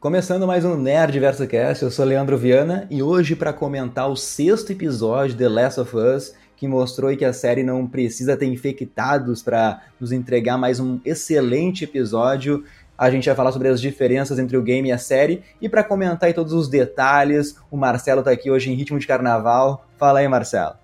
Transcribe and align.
Começando 0.00 0.46
mais 0.46 0.64
um 0.64 0.78
Nerd 0.78 1.20
Verso 1.20 1.46
Cast, 1.46 1.84
eu 1.84 1.90
sou 1.90 2.06
Leandro 2.06 2.38
Viana 2.38 2.86
e 2.90 3.02
hoje 3.02 3.36
para 3.36 3.52
comentar 3.52 4.10
o 4.10 4.16
sexto 4.16 4.72
episódio 4.72 5.36
de 5.36 5.44
The 5.44 5.48
Last 5.50 5.78
of 5.78 5.94
Us, 5.94 6.34
que 6.56 6.66
mostrou 6.66 7.14
que 7.14 7.22
a 7.22 7.34
série 7.34 7.62
não 7.62 7.86
precisa 7.86 8.34
ter 8.34 8.46
infectados 8.46 9.42
para 9.42 9.82
nos 10.00 10.10
entregar 10.10 10.56
mais 10.56 10.80
um 10.80 10.98
excelente 11.04 11.84
episódio. 11.84 12.64
A 12.96 13.10
gente 13.10 13.26
vai 13.26 13.34
falar 13.34 13.52
sobre 13.52 13.68
as 13.68 13.78
diferenças 13.78 14.38
entre 14.38 14.56
o 14.56 14.62
game 14.62 14.88
e 14.88 14.92
a 14.92 14.96
série 14.96 15.42
e 15.60 15.68
para 15.68 15.84
comentar 15.84 16.32
todos 16.32 16.54
os 16.54 16.66
detalhes, 16.66 17.58
o 17.70 17.76
Marcelo 17.76 18.22
tá 18.22 18.30
aqui 18.30 18.50
hoje 18.50 18.72
em 18.72 18.74
ritmo 18.74 18.98
de 18.98 19.06
carnaval. 19.06 19.86
Fala 19.98 20.20
aí, 20.20 20.28
Marcelo. 20.28 20.76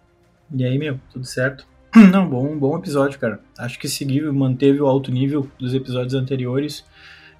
E 0.54 0.62
aí, 0.62 0.76
meu, 0.76 1.00
tudo 1.10 1.24
certo? 1.24 1.66
Não, 2.12 2.28
bom, 2.28 2.54
bom 2.58 2.76
episódio, 2.76 3.18
cara. 3.18 3.40
Acho 3.58 3.78
que 3.78 3.88
seguiu, 3.88 4.30
manteve 4.34 4.78
o 4.78 4.86
alto 4.86 5.10
nível 5.10 5.48
dos 5.58 5.72
episódios 5.72 6.12
anteriores. 6.12 6.84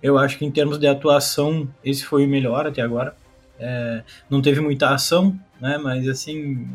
Eu 0.07 0.17
acho 0.17 0.39
que 0.39 0.45
em 0.45 0.53
termos 0.53 0.79
de 0.79 0.87
atuação, 0.87 1.69
esse 1.85 2.05
foi 2.05 2.25
o 2.25 2.29
melhor 2.29 2.65
até 2.65 2.81
agora. 2.81 3.17
É, 3.59 4.05
não 4.31 4.41
teve 4.41 4.61
muita 4.61 4.91
ação, 4.91 5.37
né? 5.61 5.79
Mas 5.79 6.07
assim, 6.07 6.69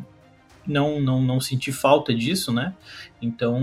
não, 0.67 0.99
não, 0.99 1.21
não 1.21 1.39
senti 1.39 1.71
falta 1.71 2.13
disso, 2.13 2.51
né? 2.51 2.73
Então 3.21 3.57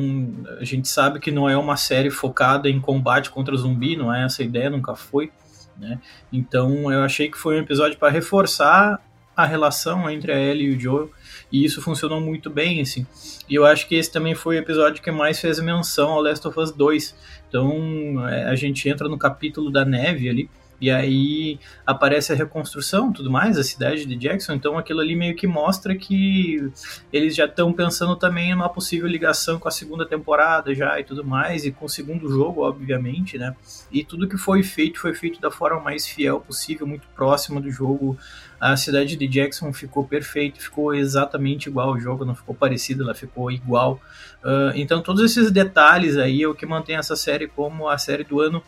a 0.59 0.65
gente 0.65 0.89
sabe 0.89 1.21
que 1.21 1.31
não 1.31 1.47
é 1.51 1.55
uma 1.55 1.77
série 1.77 2.09
focada 2.09 2.71
em 2.71 2.81
combate 2.81 3.29
contra 3.29 3.55
zumbi, 3.59 3.95
não 3.95 4.13
é 4.13 4.25
essa 4.25 4.43
ideia, 4.43 4.71
nunca 4.71 4.95
foi. 4.95 5.31
Né? 5.77 6.01
Então 6.33 6.91
eu 6.91 7.03
achei 7.03 7.31
que 7.31 7.37
foi 7.37 7.57
um 7.57 7.61
episódio 7.61 7.99
para 7.99 8.09
reforçar 8.09 8.99
a 9.37 9.45
relação 9.45 10.09
entre 10.09 10.33
a 10.33 10.41
Ellie 10.41 10.73
e 10.73 10.77
o 10.77 10.81
Joel 10.81 11.11
e 11.51 11.65
isso 11.65 11.81
funcionou 11.81 12.21
muito 12.21 12.51
bem, 12.51 12.81
assim. 12.81 13.07
E 13.49 13.55
eu 13.55 13.65
acho 13.65 13.89
que 13.89 13.95
esse 13.95 14.11
também 14.11 14.35
foi 14.35 14.57
o 14.57 14.59
episódio 14.59 15.03
que 15.03 15.11
mais 15.11 15.41
fez 15.41 15.59
menção 15.61 16.11
ao 16.11 16.21
Last 16.21 16.47
of 16.47 16.59
Us 16.59 16.73
2. 16.73 17.15
Então, 17.49 18.29
é, 18.29 18.45
a 18.45 18.55
gente 18.55 18.89
entra 18.89 19.09
no 19.09 19.19
capítulo 19.19 19.71
da 19.71 19.85
neve 19.85 20.29
ali, 20.29 20.51
e 20.81 20.91
aí 20.91 21.59
aparece 21.87 22.33
a 22.33 22.37
reconstrução, 22.37 23.13
tudo 23.13 23.31
mais, 23.31 23.59
a 23.59 23.65
cidade 23.65 24.05
de 24.05 24.17
Jackson. 24.17 24.55
Então 24.55 24.79
aquilo 24.79 25.01
ali 25.01 25.17
meio 25.17 25.35
que 25.35 25.47
mostra 25.47 25.95
que 25.95 26.71
eles 27.13 27.35
já 27.35 27.47
estão 27.47 27.73
pensando 27.73 28.17
também 28.17 28.53
numa 28.53 28.69
possível 28.69 29.09
ligação 29.09 29.59
com 29.59 29.69
a 29.69 29.73
segunda 29.73 30.07
temporada 30.07 30.75
já 30.75 30.99
e 31.01 31.05
tudo 31.05 31.25
mais, 31.25 31.65
e 31.65 31.73
com 31.73 31.87
o 31.87 31.89
segundo 31.89 32.29
jogo, 32.31 32.63
obviamente, 32.63 33.39
né? 33.39 33.55
E 33.91 34.05
tudo 34.05 34.29
que 34.29 34.37
foi 34.37 34.63
feito 34.63 35.01
foi 35.01 35.15
feito 35.15 35.41
da 35.41 35.51
forma 35.51 35.81
mais 35.81 36.07
fiel 36.07 36.41
possível, 36.41 36.87
muito 36.87 37.07
próxima 37.15 37.61
do 37.61 37.71
jogo 37.71 38.17
a 38.61 38.77
cidade 38.77 39.17
de 39.17 39.29
Jackson 39.29 39.73
ficou 39.73 40.05
perfeita, 40.05 40.61
ficou 40.61 40.93
exatamente 40.95 41.69
igual 41.69 41.91
ao 41.91 42.01
jogo, 42.01 42.25
não 42.25 42.35
ficou 42.35 42.55
parecida, 42.55 43.05
ela 43.05 43.15
ficou 43.15 43.51
igual. 43.51 44.01
Uh, 44.43 44.75
então 44.75 45.01
todos 45.01 45.23
esses 45.23 45.51
detalhes 45.53 46.17
aí 46.17 46.43
é 46.43 46.49
o 46.49 46.55
que 46.55 46.67
mantém 46.67 46.97
essa 46.97 47.15
série 47.15 47.47
como 47.47 47.89
a 47.89 47.97
série 47.99 48.25
do 48.25 48.41
ano. 48.41 48.63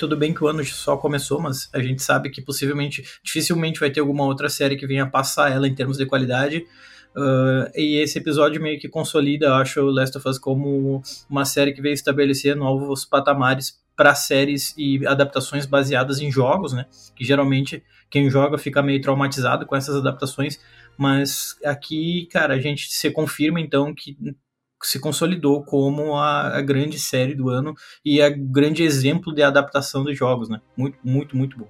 Tudo 0.00 0.16
bem 0.16 0.32
que 0.32 0.42
o 0.42 0.48
ano 0.48 0.64
só 0.64 0.96
começou, 0.96 1.38
mas 1.38 1.68
a 1.74 1.78
gente 1.78 2.02
sabe 2.02 2.30
que 2.30 2.40
possivelmente, 2.40 3.04
dificilmente 3.22 3.78
vai 3.78 3.90
ter 3.90 4.00
alguma 4.00 4.24
outra 4.24 4.48
série 4.48 4.74
que 4.74 4.86
venha 4.86 5.06
passar 5.06 5.52
ela 5.52 5.68
em 5.68 5.74
termos 5.74 5.98
de 5.98 6.06
qualidade. 6.06 6.64
Uh, 7.14 7.68
e 7.76 8.00
esse 8.00 8.18
episódio 8.18 8.62
meio 8.62 8.80
que 8.80 8.88
consolida, 8.88 9.54
acho, 9.56 9.82
Last 9.82 10.16
of 10.16 10.26
Us 10.26 10.38
como 10.38 11.02
uma 11.28 11.44
série 11.44 11.74
que 11.74 11.82
veio 11.82 11.92
estabelecer 11.92 12.56
novos 12.56 13.04
patamares 13.04 13.78
para 13.94 14.14
séries 14.14 14.72
e 14.78 15.06
adaptações 15.06 15.66
baseadas 15.66 16.18
em 16.18 16.32
jogos, 16.32 16.72
né? 16.72 16.86
Que 17.14 17.22
geralmente 17.22 17.82
quem 18.08 18.30
joga 18.30 18.56
fica 18.56 18.82
meio 18.82 19.02
traumatizado 19.02 19.66
com 19.66 19.76
essas 19.76 19.96
adaptações, 19.96 20.58
mas 20.96 21.58
aqui, 21.62 22.26
cara, 22.32 22.54
a 22.54 22.58
gente 22.58 22.90
se 22.90 23.10
confirma 23.10 23.60
então 23.60 23.94
que 23.94 24.16
se 24.82 24.98
consolidou 24.98 25.62
como 25.64 26.16
a, 26.16 26.56
a, 26.56 26.60
grande 26.60 26.98
série 26.98 27.34
do 27.34 27.48
ano 27.48 27.74
e 28.04 28.20
a 28.20 28.30
grande 28.30 28.82
exemplo 28.82 29.34
de 29.34 29.42
adaptação 29.42 30.04
de 30.04 30.14
jogos, 30.14 30.48
né? 30.48 30.60
Muito, 30.76 30.98
muito, 31.04 31.36
muito 31.36 31.58
bom. 31.58 31.68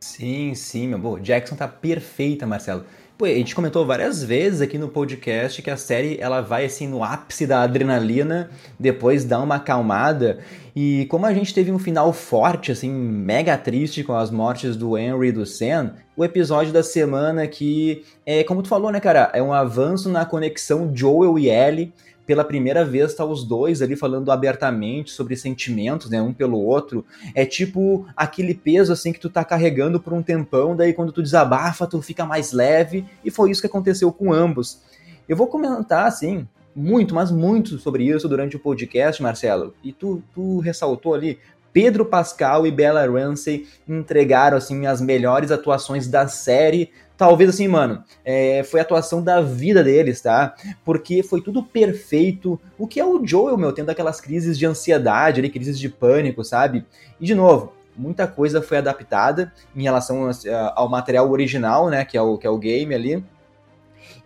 Sim, 0.00 0.54
sim, 0.54 0.88
meu 0.88 0.98
bom. 0.98 1.18
Jackson 1.18 1.56
tá 1.56 1.66
perfeita, 1.66 2.46
Marcelo. 2.46 2.84
Pô, 3.18 3.24
a 3.24 3.30
gente 3.30 3.52
comentou 3.52 3.84
várias 3.84 4.22
vezes 4.22 4.60
aqui 4.60 4.78
no 4.78 4.86
podcast 4.86 5.60
que 5.60 5.68
a 5.68 5.76
série 5.76 6.16
ela 6.20 6.40
vai 6.40 6.66
assim 6.66 6.86
no 6.86 7.02
ápice 7.02 7.48
da 7.48 7.62
adrenalina, 7.62 8.48
depois 8.78 9.24
dá 9.24 9.40
uma 9.40 9.56
acalmada. 9.56 10.38
E 10.76 11.04
como 11.06 11.26
a 11.26 11.34
gente 11.34 11.52
teve 11.52 11.72
um 11.72 11.80
final 11.80 12.12
forte, 12.12 12.70
assim, 12.70 12.88
mega 12.88 13.58
triste 13.58 14.04
com 14.04 14.14
as 14.14 14.30
mortes 14.30 14.76
do 14.76 14.96
Henry 14.96 15.30
e 15.30 15.32
do 15.32 15.44
Sam, 15.44 15.96
o 16.16 16.24
episódio 16.24 16.72
da 16.72 16.84
semana 16.84 17.44
que 17.48 18.04
é, 18.24 18.44
como 18.44 18.62
tu 18.62 18.68
falou, 18.68 18.92
né, 18.92 19.00
cara, 19.00 19.32
é 19.34 19.42
um 19.42 19.52
avanço 19.52 20.08
na 20.08 20.24
conexão 20.24 20.92
Joel 20.94 21.36
e 21.40 21.50
Ellie 21.50 21.92
pela 22.28 22.44
primeira 22.44 22.84
vez 22.84 23.14
tá 23.14 23.24
os 23.24 23.42
dois 23.42 23.80
ali 23.80 23.96
falando 23.96 24.30
abertamente 24.30 25.10
sobre 25.12 25.34
sentimentos, 25.34 26.10
né, 26.10 26.20
um 26.20 26.30
pelo 26.30 26.60
outro. 26.60 27.02
É 27.34 27.46
tipo 27.46 28.06
aquele 28.14 28.52
peso 28.52 28.92
assim 28.92 29.14
que 29.14 29.18
tu 29.18 29.30
tá 29.30 29.42
carregando 29.42 29.98
por 29.98 30.12
um 30.12 30.22
tempão, 30.22 30.76
daí 30.76 30.92
quando 30.92 31.10
tu 31.10 31.22
desabafa, 31.22 31.86
tu 31.86 32.02
fica 32.02 32.26
mais 32.26 32.52
leve, 32.52 33.06
e 33.24 33.30
foi 33.30 33.50
isso 33.50 33.62
que 33.62 33.66
aconteceu 33.66 34.12
com 34.12 34.30
ambos. 34.30 34.82
Eu 35.26 35.38
vou 35.38 35.46
comentar 35.46 36.04
assim, 36.04 36.46
muito, 36.76 37.14
mas 37.14 37.30
muito 37.30 37.78
sobre 37.78 38.04
isso 38.04 38.28
durante 38.28 38.56
o 38.56 38.60
podcast, 38.60 39.22
Marcelo. 39.22 39.72
E 39.82 39.90
tu, 39.90 40.22
tu 40.34 40.58
ressaltou 40.58 41.14
ali, 41.14 41.38
Pedro 41.72 42.04
Pascal 42.04 42.66
e 42.66 42.70
Bella 42.70 43.06
Ramsey 43.06 43.66
entregaram 43.88 44.58
assim 44.58 44.84
as 44.84 45.00
melhores 45.00 45.50
atuações 45.50 46.06
da 46.06 46.28
série 46.28 46.90
talvez 47.18 47.50
assim, 47.50 47.66
mano, 47.66 48.02
é, 48.24 48.62
foi 48.62 48.78
a 48.78 48.84
atuação 48.84 49.20
da 49.22 49.40
vida 49.40 49.82
deles, 49.82 50.20
tá? 50.20 50.54
Porque 50.84 51.22
foi 51.22 51.42
tudo 51.42 51.64
perfeito. 51.64 52.58
O 52.78 52.86
que 52.86 53.00
é 53.00 53.04
o 53.04 53.26
Joel, 53.26 53.58
meu, 53.58 53.72
tendo 53.72 53.90
aquelas 53.90 54.20
crises 54.20 54.56
de 54.56 54.64
ansiedade, 54.64 55.40
ali, 55.40 55.50
crises 55.50 55.78
de 55.78 55.88
pânico, 55.88 56.44
sabe? 56.44 56.86
E 57.20 57.26
de 57.26 57.34
novo, 57.34 57.72
muita 57.96 58.28
coisa 58.28 58.62
foi 58.62 58.78
adaptada 58.78 59.52
em 59.74 59.82
relação 59.82 60.30
ao 60.76 60.88
material 60.88 61.28
original, 61.28 61.90
né, 61.90 62.04
que 62.04 62.16
é 62.16 62.22
o, 62.22 62.38
que 62.38 62.46
é 62.46 62.50
o 62.50 62.56
game 62.56 62.94
ali. 62.94 63.24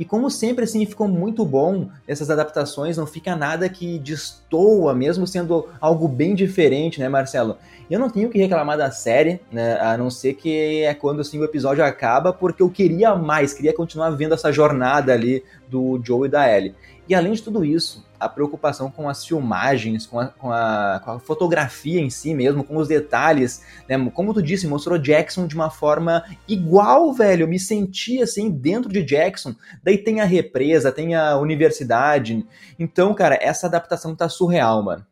E 0.03 0.05
como 0.05 0.29
sempre, 0.29 0.65
assim, 0.65 0.85
ficou 0.85 1.07
muito 1.07 1.45
bom 1.45 1.87
essas 2.09 2.29
adaptações, 2.29 2.97
não 2.97 3.07
fica 3.07 3.37
nada 3.37 3.69
que 3.69 4.01
destoa, 4.01 4.93
mesmo 4.93 5.29
sendo 5.29 5.69
algo 5.81 6.09
bem 6.09 6.35
diferente, 6.35 6.99
né, 6.99 7.09
Marcelo? 7.09 7.57
Eu 7.89 8.01
não 8.01 8.11
tenho 8.11 8.29
que 8.29 8.37
reclamar 8.37 8.77
da 8.77 8.91
série, 8.91 9.41
né, 9.53 9.79
a 9.81 9.97
não 9.97 10.11
ser 10.11 10.35
que 10.35 10.83
é 10.83 10.93
quando 10.93 11.21
assim, 11.21 11.39
o 11.39 11.45
episódio 11.45 11.85
acaba, 11.85 12.33
porque 12.33 12.65
eu 12.65 12.69
queria 12.69 13.15
mais, 13.15 13.55
queria 13.55 13.73
continuar 13.73 14.11
vendo 14.11 14.35
essa 14.35 14.51
jornada 14.51 15.13
ali 15.13 15.45
do 15.69 16.01
Joe 16.05 16.27
e 16.27 16.31
da 16.31 16.51
Ellie. 16.51 16.75
E 17.09 17.15
além 17.15 17.33
de 17.33 17.43
tudo 17.43 17.65
isso, 17.65 18.05
a 18.19 18.29
preocupação 18.29 18.91
com 18.91 19.09
as 19.09 19.27
filmagens, 19.27 20.07
com 20.07 20.21
a, 20.21 20.27
com 20.29 20.53
a, 20.53 21.01
com 21.05 21.11
a 21.11 21.19
fotografia 21.19 22.01
em 22.01 22.09
si 22.09 22.33
mesmo, 22.33 22.63
com 22.63 22.77
os 22.77 22.87
detalhes, 22.87 23.63
né? 23.89 23.99
Como 24.15 24.33
tu 24.33 24.41
disse, 24.41 24.69
mostrou 24.69 24.97
Jackson 24.97 25.47
de 25.47 25.55
uma 25.57 25.69
forma 25.69 26.25
igual, 26.47 27.13
velho. 27.13 27.43
Eu 27.43 27.49
me 27.49 27.59
senti 27.59 28.23
assim 28.23 28.51
dentro 28.51 28.91
de 28.91 29.03
Jackson. 29.03 29.55
Daí 29.83 29.99
tem 29.99 30.21
a 30.21 30.25
represa, 30.25 30.93
tem 30.93 31.15
a 31.17 31.37
universidade. 31.37 32.47
Então, 32.79 33.13
cara, 33.15 33.37
essa 33.41 33.67
adaptação 33.67 34.15
tá 34.15 34.29
surreal, 34.29 34.83
mano. 34.83 35.05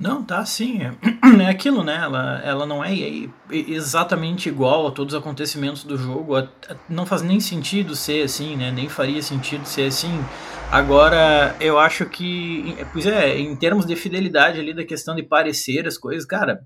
Não, 0.00 0.22
tá 0.22 0.42
sim. 0.46 0.80
É, 0.80 0.94
é 1.44 1.48
aquilo, 1.50 1.84
né? 1.84 2.00
Ela, 2.02 2.40
ela 2.42 2.66
não 2.66 2.82
é, 2.82 2.98
é 2.98 3.28
exatamente 3.50 4.48
igual 4.48 4.86
a 4.86 4.90
todos 4.90 5.12
os 5.12 5.20
acontecimentos 5.20 5.84
do 5.84 5.98
jogo. 5.98 6.32
Não 6.88 7.04
faz 7.04 7.20
nem 7.20 7.38
sentido 7.38 7.94
ser 7.94 8.24
assim, 8.24 8.56
né? 8.56 8.70
Nem 8.72 8.88
faria 8.88 9.22
sentido 9.22 9.66
ser 9.66 9.88
assim. 9.88 10.24
Agora, 10.72 11.56
eu 11.58 11.80
acho 11.80 12.06
que, 12.06 12.76
pois 12.92 13.04
é, 13.04 13.36
em 13.36 13.56
termos 13.56 13.84
de 13.84 13.96
fidelidade 13.96 14.60
ali 14.60 14.72
da 14.72 14.84
questão 14.84 15.16
de 15.16 15.22
parecer 15.24 15.84
as 15.84 15.98
coisas, 15.98 16.24
cara, 16.24 16.60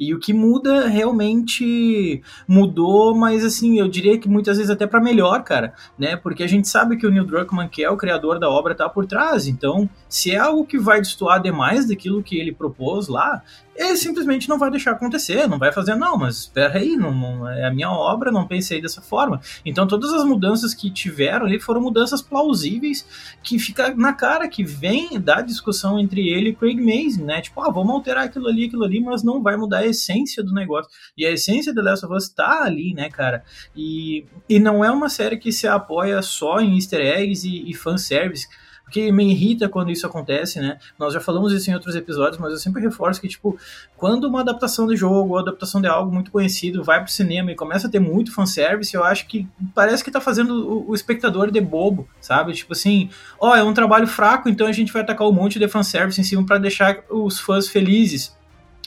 e 0.00 0.12
o 0.12 0.18
que 0.18 0.32
muda 0.32 0.88
realmente 0.88 2.20
mudou, 2.48 3.14
mas 3.14 3.44
assim, 3.44 3.78
eu 3.78 3.86
diria 3.86 4.18
que 4.18 4.28
muitas 4.28 4.56
vezes 4.56 4.68
até 4.68 4.84
para 4.84 5.00
melhor, 5.00 5.44
cara, 5.44 5.74
né? 5.96 6.16
Porque 6.16 6.42
a 6.42 6.48
gente 6.48 6.66
sabe 6.66 6.96
que 6.96 7.06
o 7.06 7.10
Neil 7.10 7.24
Druckmann, 7.24 7.68
que 7.68 7.84
é 7.84 7.88
o 7.88 7.96
criador 7.96 8.40
da 8.40 8.50
obra, 8.50 8.74
tá 8.74 8.88
por 8.88 9.06
trás. 9.06 9.46
Então, 9.46 9.88
se 10.08 10.32
é 10.32 10.38
algo 10.38 10.66
que 10.66 10.76
vai 10.76 11.00
destoar 11.00 11.40
demais 11.40 11.86
daquilo 11.86 12.24
que 12.24 12.36
ele 12.36 12.50
propôs 12.50 13.06
lá, 13.06 13.42
ele 13.78 13.96
simplesmente 13.96 14.48
não 14.48 14.58
vai 14.58 14.70
deixar 14.70 14.92
acontecer, 14.92 15.46
não 15.46 15.58
vai 15.58 15.70
fazer, 15.70 15.94
não, 15.94 16.16
mas 16.16 16.38
espera 16.38 16.78
aí, 16.78 16.96
não, 16.96 17.12
não, 17.12 17.48
é 17.48 17.66
a 17.66 17.70
minha 17.70 17.90
obra, 17.90 18.32
não 18.32 18.46
pensei 18.46 18.80
dessa 18.80 19.02
forma. 19.02 19.40
Então 19.64 19.86
todas 19.86 20.12
as 20.12 20.24
mudanças 20.24 20.74
que 20.74 20.90
tiveram 20.90 21.46
ali 21.46 21.60
foram 21.60 21.80
mudanças 21.80 22.22
plausíveis, 22.22 23.35
que 23.42 23.58
fica 23.58 23.94
na 23.94 24.12
cara, 24.12 24.48
que 24.48 24.64
vem 24.64 25.20
da 25.20 25.40
discussão 25.40 25.98
entre 25.98 26.28
ele 26.28 26.50
e 26.50 26.54
Craig 26.54 26.76
Mazin, 26.76 27.24
né? 27.24 27.40
Tipo, 27.40 27.60
ah, 27.60 27.70
vamos 27.70 27.94
alterar 27.94 28.24
aquilo 28.24 28.48
ali, 28.48 28.66
aquilo 28.66 28.84
ali, 28.84 29.00
mas 29.00 29.22
não 29.22 29.42
vai 29.42 29.56
mudar 29.56 29.78
a 29.78 29.86
essência 29.86 30.42
do 30.42 30.52
negócio. 30.52 30.90
E 31.16 31.24
a 31.24 31.30
essência 31.30 31.72
de 31.72 31.80
Last 31.80 32.04
of 32.04 32.14
Us 32.14 32.28
tá 32.28 32.64
ali, 32.64 32.92
né, 32.92 33.08
cara? 33.08 33.44
E, 33.74 34.24
e 34.48 34.58
não 34.58 34.84
é 34.84 34.90
uma 34.90 35.08
série 35.08 35.36
que 35.36 35.52
se 35.52 35.68
apoia 35.68 36.20
só 36.22 36.60
em 36.60 36.74
easter 36.74 37.00
eggs 37.00 37.46
e, 37.46 37.70
e 37.70 37.74
fanservice, 37.74 38.48
porque 38.86 39.10
me 39.10 39.32
irrita 39.32 39.68
quando 39.68 39.90
isso 39.90 40.06
acontece, 40.06 40.60
né? 40.60 40.78
Nós 40.96 41.12
já 41.12 41.20
falamos 41.20 41.52
isso 41.52 41.68
em 41.68 41.74
outros 41.74 41.96
episódios, 41.96 42.38
mas 42.38 42.52
eu 42.52 42.58
sempre 42.58 42.80
reforço 42.80 43.20
que, 43.20 43.26
tipo, 43.26 43.58
quando 43.96 44.28
uma 44.28 44.42
adaptação 44.42 44.86
de 44.86 44.94
jogo 44.94 45.30
ou 45.30 45.38
adaptação 45.38 45.80
de 45.80 45.88
algo 45.88 46.14
muito 46.14 46.30
conhecido 46.30 46.84
vai 46.84 47.02
pro 47.02 47.10
cinema 47.10 47.50
e 47.50 47.56
começa 47.56 47.88
a 47.88 47.90
ter 47.90 47.98
muito 47.98 48.32
fanservice, 48.32 48.94
eu 48.94 49.02
acho 49.02 49.26
que 49.26 49.46
parece 49.74 50.04
que 50.04 50.10
tá 50.10 50.20
fazendo 50.20 50.68
o, 50.68 50.90
o 50.90 50.94
espectador 50.94 51.50
de 51.50 51.60
bobo, 51.60 52.08
sabe? 52.20 52.52
Tipo 52.52 52.74
assim, 52.74 53.10
ó, 53.40 53.50
oh, 53.50 53.56
é 53.56 53.62
um 53.64 53.74
trabalho 53.74 54.06
fraco, 54.06 54.48
então 54.48 54.68
a 54.68 54.72
gente 54.72 54.92
vai 54.92 55.02
atacar 55.02 55.26
um 55.26 55.32
monte 55.32 55.58
de 55.58 55.66
fanservice 55.66 56.20
em 56.20 56.24
cima 56.24 56.46
para 56.46 56.58
deixar 56.58 57.02
os 57.10 57.40
fãs 57.40 57.68
felizes. 57.68 58.36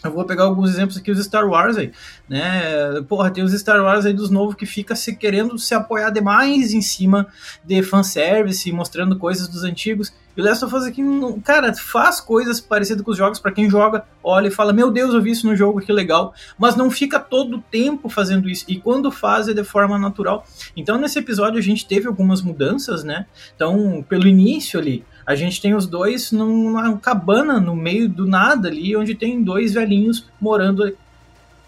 Eu 0.04 0.12
vou 0.12 0.24
pegar 0.24 0.44
alguns 0.44 0.70
exemplos 0.70 0.98
aqui, 0.98 1.12
os 1.12 1.24
Star 1.24 1.46
Wars 1.46 1.76
aí, 1.76 1.92
né? 2.28 3.02
Porra, 3.08 3.30
tem 3.30 3.44
os 3.44 3.52
Star 3.52 3.84
Wars 3.84 4.06
aí 4.06 4.14
dos 4.14 4.30
novos 4.30 4.56
que 4.56 4.66
fica 4.66 4.96
se 4.96 5.16
querendo 5.16 5.58
se 5.60 5.74
apoiar 5.74 6.10
demais 6.10 6.74
em 6.74 6.82
cima 6.82 7.28
de 7.66 7.84
fanservice, 7.84 8.72
mostrando 8.72 9.18
coisas 9.18 9.48
dos 9.50 9.64
antigos. 9.64 10.14
E 10.38 10.42
o 10.42 10.46
Last 10.46 10.64
of 10.64 10.74
Us 10.74 10.86
aqui, 10.86 11.04
cara, 11.44 11.74
faz 11.74 12.22
coisas 12.22 12.62
parecidas 12.62 13.04
com 13.04 13.12
os 13.12 13.18
jogos 13.18 13.40
para 13.40 13.52
quem 13.52 13.70
joga, 13.70 14.06
olha 14.24 14.48
e 14.48 14.52
fala, 14.52 14.72
meu 14.72 14.90
Deus, 14.90 15.14
eu 15.14 15.22
vi 15.22 15.32
isso 15.32 15.46
no 15.46 15.54
jogo, 15.54 15.82
que 15.82 15.92
legal. 15.92 16.34
Mas 16.58 16.78
não 16.78 16.90
fica 16.90 17.20
todo 17.20 17.58
o 17.58 17.62
tempo 17.62 18.08
fazendo 18.08 18.50
isso. 18.50 18.64
E 18.70 18.80
quando 18.80 19.12
faz 19.12 19.50
é 19.50 19.54
de 19.54 19.66
forma 19.66 20.00
natural. 20.00 20.46
Então 20.78 20.98
nesse 20.98 21.20
episódio 21.20 21.60
a 21.60 21.62
gente 21.62 21.86
teve 21.86 22.08
algumas 22.08 22.42
mudanças, 22.42 23.04
né? 23.04 23.26
Então, 23.54 24.06
pelo 24.08 24.28
início 24.28 24.80
ali, 24.80 25.04
a 25.30 25.36
gente 25.36 25.62
tem 25.62 25.76
os 25.76 25.86
dois 25.86 26.32
numa 26.32 26.98
cabana 26.98 27.60
no 27.60 27.76
meio 27.76 28.10
do 28.10 28.26
nada 28.26 28.68
ali, 28.68 28.98
onde 28.98 29.14
tem 29.14 29.44
dois 29.44 29.76
velhinhos 29.76 30.28
morando 30.42 30.92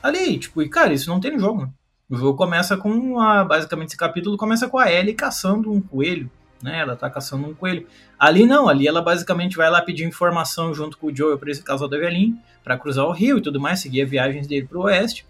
ali. 0.01 0.39
Tipo, 0.39 0.63
e 0.63 0.67
cara, 0.67 0.91
isso 0.91 1.07
não 1.11 1.19
tem 1.19 1.33
no 1.33 1.39
jogo. 1.39 1.61
Né? 1.61 1.69
O 2.09 2.17
jogo 2.17 2.35
começa 2.35 2.75
com 2.75 3.19
a. 3.19 3.43
Basicamente, 3.43 3.89
esse 3.89 3.97
capítulo 3.97 4.35
começa 4.35 4.67
com 4.67 4.79
a 4.79 4.91
Ellie 4.91 5.13
caçando 5.13 5.71
um 5.71 5.79
coelho. 5.79 6.27
Né, 6.59 6.79
ela 6.79 6.95
tá 6.95 7.07
caçando 7.07 7.45
um 7.45 7.53
coelho. 7.53 7.85
Ali 8.17 8.47
não, 8.47 8.67
ali 8.67 8.87
ela 8.87 8.99
basicamente 8.99 9.55
vai 9.55 9.69
lá 9.69 9.79
pedir 9.79 10.05
informação 10.05 10.73
junto 10.73 10.97
com 10.97 11.07
o 11.07 11.15
Joel 11.15 11.37
para 11.37 11.51
esse 11.51 11.61
casal 11.61 11.87
da 11.87 11.99
velhinho, 11.99 12.35
para 12.63 12.79
cruzar 12.79 13.05
o 13.05 13.11
rio 13.11 13.37
e 13.37 13.41
tudo 13.41 13.59
mais, 13.59 13.79
seguir 13.79 14.01
as 14.01 14.09
viagens 14.09 14.47
dele 14.47 14.65
pro 14.65 14.81
oeste. 14.81 15.23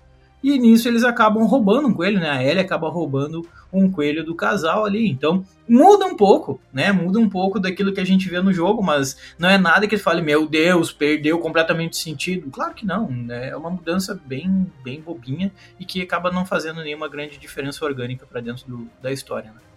E 0.44 0.58
nisso 0.58 0.88
eles 0.88 1.04
acabam 1.04 1.44
roubando 1.46 1.88
um 1.88 1.94
coelho, 1.94 2.20
né? 2.20 2.30
A 2.30 2.44
Ellie 2.44 2.60
acaba 2.60 2.90
roubando 2.90 3.48
um 3.72 3.90
coelho 3.90 4.24
do 4.24 4.36
casal 4.36 4.86
ali. 4.86 5.08
Então 5.08 5.46
muda 5.68 6.06
um 6.06 6.16
pouco, 6.16 6.60
né? 6.74 6.92
Muda 6.92 7.20
um 7.20 7.30
pouco 7.30 7.60
daquilo 7.60 7.94
que 7.94 8.00
a 8.00 8.06
gente 8.06 8.30
vê 8.30 8.42
no 8.42 8.52
jogo, 8.52 8.82
mas 8.84 9.18
não 9.38 9.50
é 9.50 9.58
nada 9.58 9.88
que 9.88 9.96
ele 9.96 10.02
fale, 10.02 10.22
meu 10.22 10.48
Deus, 10.48 10.92
perdeu 10.92 11.40
completamente 11.40 11.96
sentido. 11.98 12.50
Claro 12.50 12.74
que 12.74 12.86
não, 12.86 13.10
né? 13.10 13.50
É 13.50 13.56
uma 13.56 13.70
mudança 13.70 14.20
bem, 14.26 14.68
bem 14.84 15.00
bobinha 15.00 15.52
e 15.80 15.86
que 15.86 16.02
acaba 16.02 16.32
não 16.32 16.46
fazendo 16.46 16.84
nenhuma 16.84 17.08
grande 17.08 17.38
diferença 17.38 17.86
orgânica 17.86 18.26
para 18.26 18.42
dentro 18.42 18.68
do, 18.68 18.88
da 19.02 19.12
história, 19.12 19.52
né? 19.52 19.71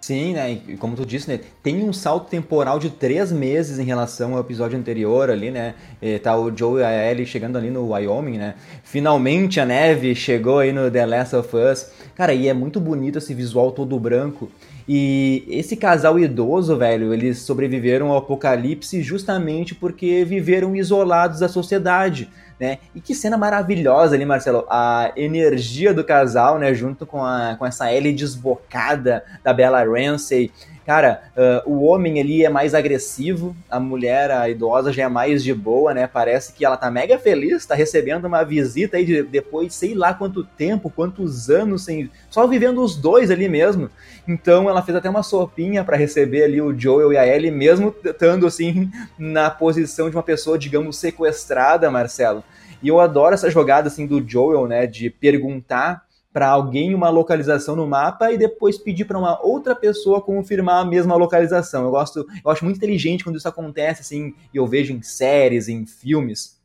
Sim, 0.00 0.34
né? 0.34 0.52
E 0.52 0.76
como 0.76 0.94
tu 0.94 1.04
disse, 1.04 1.28
né? 1.28 1.40
Tem 1.62 1.82
um 1.82 1.92
salto 1.92 2.28
temporal 2.28 2.78
de 2.78 2.88
três 2.88 3.32
meses 3.32 3.78
em 3.78 3.84
relação 3.84 4.34
ao 4.34 4.40
episódio 4.40 4.78
anterior 4.78 5.28
ali, 5.28 5.50
né? 5.50 5.74
E 6.00 6.18
tá 6.18 6.36
o 6.38 6.56
Joe 6.56 6.80
e 6.80 6.84
a 6.84 7.10
Ellie 7.10 7.26
chegando 7.26 7.58
ali 7.58 7.68
no 7.68 7.90
Wyoming, 7.90 8.38
né? 8.38 8.54
Finalmente 8.84 9.60
a 9.60 9.66
neve 9.66 10.14
chegou 10.14 10.60
aí 10.60 10.72
no 10.72 10.90
The 10.90 11.04
Last 11.04 11.36
of 11.36 11.56
Us. 11.56 11.90
Cara, 12.14 12.32
e 12.32 12.48
é 12.48 12.54
muito 12.54 12.78
bonito 12.78 13.18
esse 13.18 13.34
visual 13.34 13.72
todo 13.72 13.98
branco. 13.98 14.48
E 14.88 15.44
esse 15.48 15.76
casal 15.76 16.18
idoso, 16.18 16.76
velho, 16.76 17.12
eles 17.12 17.40
sobreviveram 17.40 18.08
ao 18.08 18.18
apocalipse 18.18 19.02
justamente 19.02 19.74
porque 19.74 20.24
viveram 20.24 20.74
isolados 20.74 21.40
da 21.40 21.48
sociedade 21.48 22.30
né? 22.58 22.78
E 22.94 23.00
que 23.00 23.14
cena 23.14 23.36
maravilhosa 23.36 24.14
ali, 24.14 24.24
Marcelo. 24.24 24.66
A 24.68 25.12
energia 25.16 25.94
do 25.94 26.04
casal, 26.04 26.58
né? 26.58 26.74
Junto 26.74 27.06
com, 27.06 27.24
a, 27.24 27.56
com 27.58 27.64
essa 27.64 27.92
Ellie 27.92 28.12
desbocada 28.12 29.24
da 29.42 29.52
Bella 29.52 29.84
Ramsey. 29.84 30.50
Cara, 30.88 31.20
uh, 31.36 31.70
o 31.70 31.84
homem 31.84 32.18
ali 32.18 32.46
é 32.46 32.48
mais 32.48 32.72
agressivo, 32.72 33.54
a 33.68 33.78
mulher, 33.78 34.30
a 34.30 34.48
idosa, 34.48 34.90
já 34.90 35.02
é 35.02 35.08
mais 35.08 35.44
de 35.44 35.52
boa, 35.52 35.92
né? 35.92 36.06
Parece 36.06 36.54
que 36.54 36.64
ela 36.64 36.78
tá 36.78 36.90
mega 36.90 37.18
feliz, 37.18 37.66
tá 37.66 37.74
recebendo 37.74 38.24
uma 38.24 38.42
visita 38.42 38.96
aí 38.96 39.04
de, 39.04 39.22
depois, 39.22 39.74
sei 39.74 39.92
lá 39.92 40.14
quanto 40.14 40.42
tempo, 40.44 40.88
quantos 40.88 41.50
anos, 41.50 41.84
sem, 41.84 42.10
só 42.30 42.46
vivendo 42.46 42.82
os 42.82 42.96
dois 42.96 43.30
ali 43.30 43.50
mesmo. 43.50 43.90
Então 44.26 44.66
ela 44.66 44.80
fez 44.80 44.96
até 44.96 45.10
uma 45.10 45.22
sopinha 45.22 45.84
para 45.84 45.94
receber 45.94 46.44
ali 46.44 46.58
o 46.58 46.74
Joel 46.74 47.12
e 47.12 47.18
a 47.18 47.26
Ellie, 47.26 47.50
mesmo 47.50 47.94
estando 48.02 48.46
assim 48.46 48.90
na 49.18 49.50
posição 49.50 50.08
de 50.08 50.16
uma 50.16 50.22
pessoa, 50.22 50.58
digamos, 50.58 50.96
sequestrada, 50.96 51.90
Marcelo. 51.90 52.42
E 52.82 52.88
eu 52.88 52.98
adoro 52.98 53.34
essa 53.34 53.50
jogada 53.50 53.88
assim 53.88 54.06
do 54.06 54.26
Joel, 54.26 54.66
né, 54.66 54.86
de 54.86 55.10
perguntar 55.10 56.07
para 56.32 56.48
alguém 56.48 56.94
uma 56.94 57.08
localização 57.08 57.74
no 57.74 57.86
mapa 57.86 58.30
e 58.30 58.38
depois 58.38 58.78
pedir 58.78 59.04
para 59.06 59.18
uma 59.18 59.40
outra 59.44 59.74
pessoa 59.74 60.20
confirmar 60.20 60.82
a 60.82 60.84
mesma 60.84 61.16
localização. 61.16 61.84
Eu 61.84 61.90
gosto, 61.90 62.26
eu 62.44 62.50
acho 62.50 62.64
muito 62.64 62.76
inteligente 62.76 63.24
quando 63.24 63.36
isso 63.36 63.48
acontece 63.48 64.02
assim, 64.02 64.34
e 64.52 64.56
eu 64.56 64.66
vejo 64.66 64.92
em 64.92 65.02
séries, 65.02 65.68
em 65.68 65.86
filmes. 65.86 66.58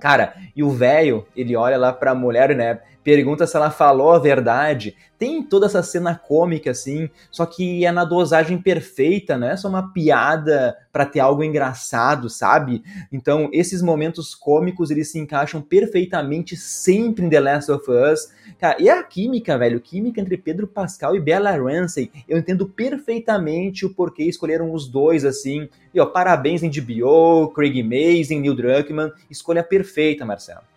Cara, 0.00 0.34
e 0.56 0.62
o 0.62 0.70
velho, 0.70 1.26
ele 1.36 1.54
olha 1.54 1.76
lá 1.78 1.92
para 1.92 2.10
a 2.10 2.14
mulher, 2.14 2.56
né? 2.56 2.80
Pergunta 3.04 3.46
se 3.46 3.54
ela 3.54 3.70
falou 3.70 4.12
a 4.12 4.18
verdade. 4.18 4.96
Tem 5.18 5.42
toda 5.42 5.66
essa 5.66 5.82
cena 5.82 6.16
cômica, 6.16 6.70
assim, 6.70 7.08
só 7.30 7.46
que 7.46 7.84
é 7.84 7.92
na 7.92 8.04
dosagem 8.04 8.58
perfeita, 8.58 9.36
não 9.36 9.48
é 9.48 9.56
só 9.56 9.68
uma 9.68 9.92
piada 9.92 10.76
para 10.90 11.06
ter 11.06 11.20
algo 11.20 11.44
engraçado, 11.44 12.28
sabe? 12.28 12.82
Então, 13.12 13.48
esses 13.52 13.80
momentos 13.80 14.34
cômicos, 14.34 14.90
eles 14.90 15.10
se 15.10 15.18
encaixam 15.18 15.60
perfeitamente 15.60 16.56
sempre 16.56 17.24
em 17.24 17.30
The 17.30 17.40
Last 17.40 17.70
of 17.70 17.84
Us. 17.90 18.32
Cara, 18.58 18.80
e 18.80 18.88
a 18.88 19.02
química, 19.02 19.56
velho, 19.56 19.80
química 19.80 20.20
entre 20.20 20.36
Pedro 20.36 20.66
Pascal 20.66 21.14
e 21.14 21.20
Bella 21.20 21.52
Ramsey, 21.52 22.10
eu 22.28 22.38
entendo 22.38 22.66
perfeitamente 22.66 23.86
o 23.86 23.90
porquê 23.90 24.24
escolheram 24.24 24.72
os 24.72 24.88
dois, 24.88 25.24
assim. 25.24 25.68
E, 25.92 26.00
ó, 26.00 26.06
parabéns 26.06 26.62
em 26.62 26.70
DBO, 26.70 27.48
Craig 27.54 27.82
Mazin, 27.82 28.40
Neil 28.40 28.54
Druckmann, 28.54 29.12
escolha 29.30 29.62
perfeita, 29.62 30.24
Marcelo. 30.24 30.73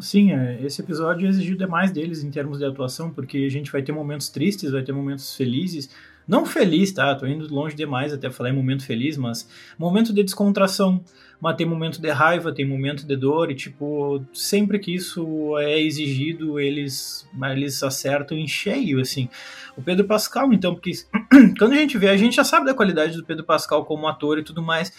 Sim, 0.00 0.32
é, 0.32 0.58
esse 0.62 0.80
episódio 0.80 1.28
exigiu 1.28 1.56
demais 1.56 1.90
deles 1.90 2.24
em 2.24 2.30
termos 2.30 2.58
de 2.58 2.64
atuação, 2.64 3.10
porque 3.10 3.38
a 3.38 3.50
gente 3.50 3.70
vai 3.70 3.82
ter 3.82 3.92
momentos 3.92 4.28
tristes, 4.30 4.70
vai 4.72 4.82
ter 4.82 4.92
momentos 4.92 5.36
felizes. 5.36 5.90
Não 6.26 6.44
feliz, 6.46 6.90
tá? 6.92 7.14
Tô 7.14 7.26
indo 7.26 7.46
longe 7.54 7.76
demais 7.76 8.12
até 8.12 8.30
falar 8.30 8.50
em 8.50 8.54
momento 8.54 8.84
feliz, 8.84 9.16
mas 9.16 9.48
momento 9.78 10.12
de 10.12 10.22
descontração. 10.22 11.04
Mas 11.38 11.56
tem 11.56 11.66
momento 11.66 12.00
de 12.00 12.10
raiva, 12.10 12.52
tem 12.52 12.66
momento 12.66 13.06
de 13.06 13.14
dor, 13.14 13.50
e 13.50 13.54
tipo, 13.54 14.24
sempre 14.32 14.78
que 14.78 14.94
isso 14.94 15.56
é 15.58 15.78
exigido, 15.78 16.58
eles, 16.58 17.28
eles 17.52 17.82
acertam 17.82 18.36
em 18.36 18.48
cheio, 18.48 18.98
assim. 18.98 19.28
O 19.76 19.82
Pedro 19.82 20.06
Pascal, 20.06 20.52
então, 20.54 20.74
porque 20.74 20.92
quando 21.58 21.72
a 21.72 21.76
gente 21.76 21.98
vê, 21.98 22.08
a 22.08 22.16
gente 22.16 22.34
já 22.34 22.44
sabe 22.44 22.64
da 22.64 22.74
qualidade 22.74 23.16
do 23.16 23.24
Pedro 23.24 23.44
Pascal 23.44 23.84
como 23.84 24.08
ator 24.08 24.38
e 24.38 24.42
tudo 24.42 24.62
mais 24.62 24.90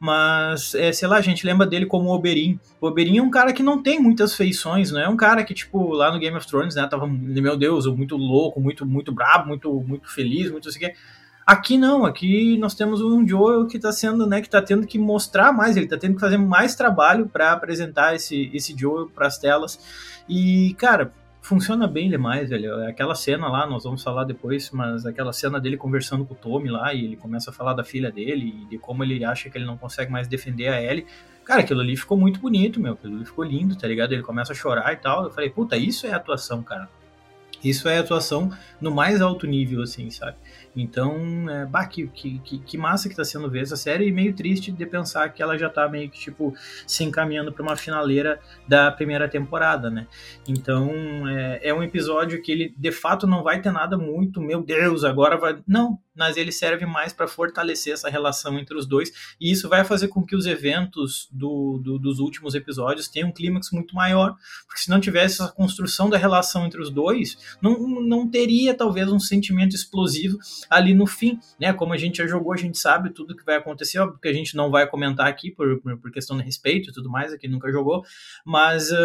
mas, 0.00 0.74
é, 0.74 0.90
sei 0.92 1.06
lá, 1.06 1.18
a 1.18 1.20
gente 1.20 1.44
lembra 1.44 1.66
dele 1.66 1.84
como 1.84 2.08
o 2.08 2.14
Oberyn. 2.14 2.58
O 2.80 2.86
Oberyn 2.86 3.18
é 3.18 3.22
um 3.22 3.28
cara 3.28 3.52
que 3.52 3.62
não 3.62 3.82
tem 3.82 4.00
muitas 4.00 4.34
feições, 4.34 4.90
não 4.90 4.98
é 4.98 5.06
um 5.06 5.16
cara 5.16 5.44
que, 5.44 5.52
tipo, 5.52 5.92
lá 5.92 6.10
no 6.10 6.18
Game 6.18 6.34
of 6.34 6.46
Thrones, 6.46 6.74
né, 6.74 6.86
tava, 6.86 7.06
meu 7.06 7.54
Deus, 7.54 7.86
muito 7.86 8.16
louco, 8.16 8.58
muito, 8.58 8.86
muito 8.86 9.12
brabo, 9.12 9.46
muito, 9.46 9.70
muito 9.82 10.10
feliz, 10.10 10.50
muito 10.50 10.70
assim. 10.70 10.80
Aqui 11.46 11.76
não, 11.76 12.06
aqui 12.06 12.56
nós 12.56 12.74
temos 12.74 13.02
um 13.02 13.28
Joel 13.28 13.66
que 13.66 13.76
está 13.76 13.92
sendo, 13.92 14.26
né, 14.26 14.40
que 14.40 14.48
tá 14.48 14.62
tendo 14.62 14.86
que 14.86 14.98
mostrar 14.98 15.52
mais, 15.52 15.76
ele 15.76 15.84
está 15.84 15.98
tendo 15.98 16.14
que 16.14 16.20
fazer 16.20 16.38
mais 16.38 16.74
trabalho 16.74 17.28
para 17.28 17.52
apresentar 17.52 18.14
esse, 18.14 18.50
esse 18.54 18.74
Joel 18.74 19.10
para 19.10 19.26
as 19.26 19.36
telas. 19.36 19.78
E, 20.26 20.74
cara, 20.78 21.12
funciona 21.40 21.86
bem 21.86 22.08
demais, 22.08 22.50
velho. 22.50 22.86
Aquela 22.86 23.14
cena 23.14 23.48
lá, 23.48 23.66
nós 23.66 23.84
vamos 23.84 24.02
falar 24.02 24.24
depois, 24.24 24.70
mas 24.70 25.06
aquela 25.06 25.32
cena 25.32 25.60
dele 25.60 25.76
conversando 25.76 26.24
com 26.24 26.34
o 26.34 26.36
Tommy 26.36 26.68
lá 26.70 26.92
e 26.94 27.04
ele 27.04 27.16
começa 27.16 27.50
a 27.50 27.52
falar 27.52 27.74
da 27.74 27.84
filha 27.84 28.10
dele 28.10 28.62
e 28.62 28.64
de 28.66 28.78
como 28.78 29.02
ele 29.02 29.24
acha 29.24 29.48
que 29.48 29.58
ele 29.58 29.64
não 29.64 29.76
consegue 29.76 30.10
mais 30.10 30.28
defender 30.28 30.68
a 30.68 30.82
Ellie. 30.82 31.06
Cara, 31.44 31.60
aquilo 31.60 31.80
ali 31.80 31.96
ficou 31.96 32.16
muito 32.16 32.40
bonito, 32.40 32.78
meu. 32.78 32.92
Aquilo 32.92 33.16
ali 33.16 33.24
ficou 33.24 33.44
lindo, 33.44 33.76
tá 33.76 33.88
ligado? 33.88 34.12
Ele 34.12 34.22
começa 34.22 34.52
a 34.52 34.54
chorar 34.54 34.92
e 34.92 34.96
tal. 34.96 35.24
Eu 35.24 35.30
falei, 35.30 35.50
puta, 35.50 35.76
isso 35.76 36.06
é 36.06 36.12
atuação, 36.12 36.62
cara. 36.62 36.88
Isso 37.62 37.88
é 37.88 37.98
atuação 37.98 38.50
no 38.80 38.90
mais 38.90 39.20
alto 39.20 39.46
nível, 39.46 39.82
assim, 39.82 40.10
sabe? 40.10 40.36
Então, 40.74 41.48
é, 41.50 41.66
bah, 41.66 41.86
que, 41.86 42.06
que, 42.08 42.58
que 42.58 42.78
massa 42.78 43.08
que 43.08 43.16
tá 43.16 43.24
sendo 43.24 43.50
ver 43.50 43.62
essa 43.62 43.76
série 43.76 44.06
e 44.06 44.12
meio 44.12 44.34
triste 44.34 44.70
de 44.70 44.86
pensar 44.86 45.28
que 45.30 45.42
ela 45.42 45.58
já 45.58 45.68
tá 45.68 45.88
meio 45.88 46.08
que, 46.08 46.18
tipo, 46.18 46.54
se 46.86 47.02
encaminhando 47.02 47.52
para 47.52 47.62
uma 47.62 47.76
finaleira 47.76 48.40
da 48.68 48.90
primeira 48.90 49.28
temporada, 49.28 49.90
né? 49.90 50.06
Então, 50.46 51.28
é, 51.28 51.60
é 51.68 51.74
um 51.74 51.82
episódio 51.82 52.40
que 52.40 52.52
ele, 52.52 52.74
de 52.76 52.92
fato, 52.92 53.26
não 53.26 53.42
vai 53.42 53.60
ter 53.60 53.72
nada 53.72 53.98
muito, 53.98 54.40
meu 54.40 54.62
Deus, 54.62 55.04
agora 55.04 55.36
vai... 55.36 55.58
Não, 55.66 55.98
mas 56.20 56.36
ele 56.36 56.52
serve 56.52 56.84
mais 56.84 57.12
para 57.12 57.26
fortalecer 57.26 57.94
essa 57.94 58.10
relação 58.10 58.58
entre 58.58 58.76
os 58.76 58.86
dois, 58.86 59.10
e 59.40 59.50
isso 59.50 59.68
vai 59.68 59.84
fazer 59.84 60.08
com 60.08 60.22
que 60.22 60.36
os 60.36 60.44
eventos 60.44 61.28
do, 61.32 61.80
do, 61.82 61.98
dos 61.98 62.18
últimos 62.18 62.54
episódios 62.54 63.08
tenham 63.08 63.30
um 63.30 63.32
clímax 63.32 63.70
muito 63.72 63.94
maior, 63.94 64.36
porque 64.66 64.82
se 64.82 64.90
não 64.90 65.00
tivesse 65.00 65.40
essa 65.40 65.50
construção 65.50 66.10
da 66.10 66.18
relação 66.18 66.66
entre 66.66 66.80
os 66.80 66.90
dois, 66.90 67.56
não, 67.62 67.78
não 68.02 68.28
teria 68.28 68.74
talvez 68.74 69.10
um 69.10 69.18
sentimento 69.18 69.74
explosivo 69.74 70.38
ali 70.68 70.94
no 70.94 71.06
fim, 71.06 71.38
né? 71.58 71.72
Como 71.72 71.92
a 71.92 71.96
gente 71.96 72.18
já 72.18 72.26
jogou, 72.26 72.52
a 72.52 72.56
gente 72.56 72.78
sabe 72.78 73.10
tudo 73.10 73.36
que 73.36 73.44
vai 73.44 73.56
acontecer, 73.56 73.98
óbvio 73.98 74.18
que 74.20 74.28
a 74.28 74.32
gente 74.32 74.56
não 74.56 74.70
vai 74.70 74.86
comentar 74.86 75.26
aqui 75.26 75.50
por, 75.50 75.80
por 75.80 76.10
questão 76.10 76.36
de 76.36 76.42
respeito 76.42 76.90
e 76.90 76.92
tudo 76.92 77.08
mais, 77.08 77.32
aqui 77.32 77.48
nunca 77.48 77.70
jogou, 77.70 78.04
mas 78.44 78.90
uh, 78.90 78.96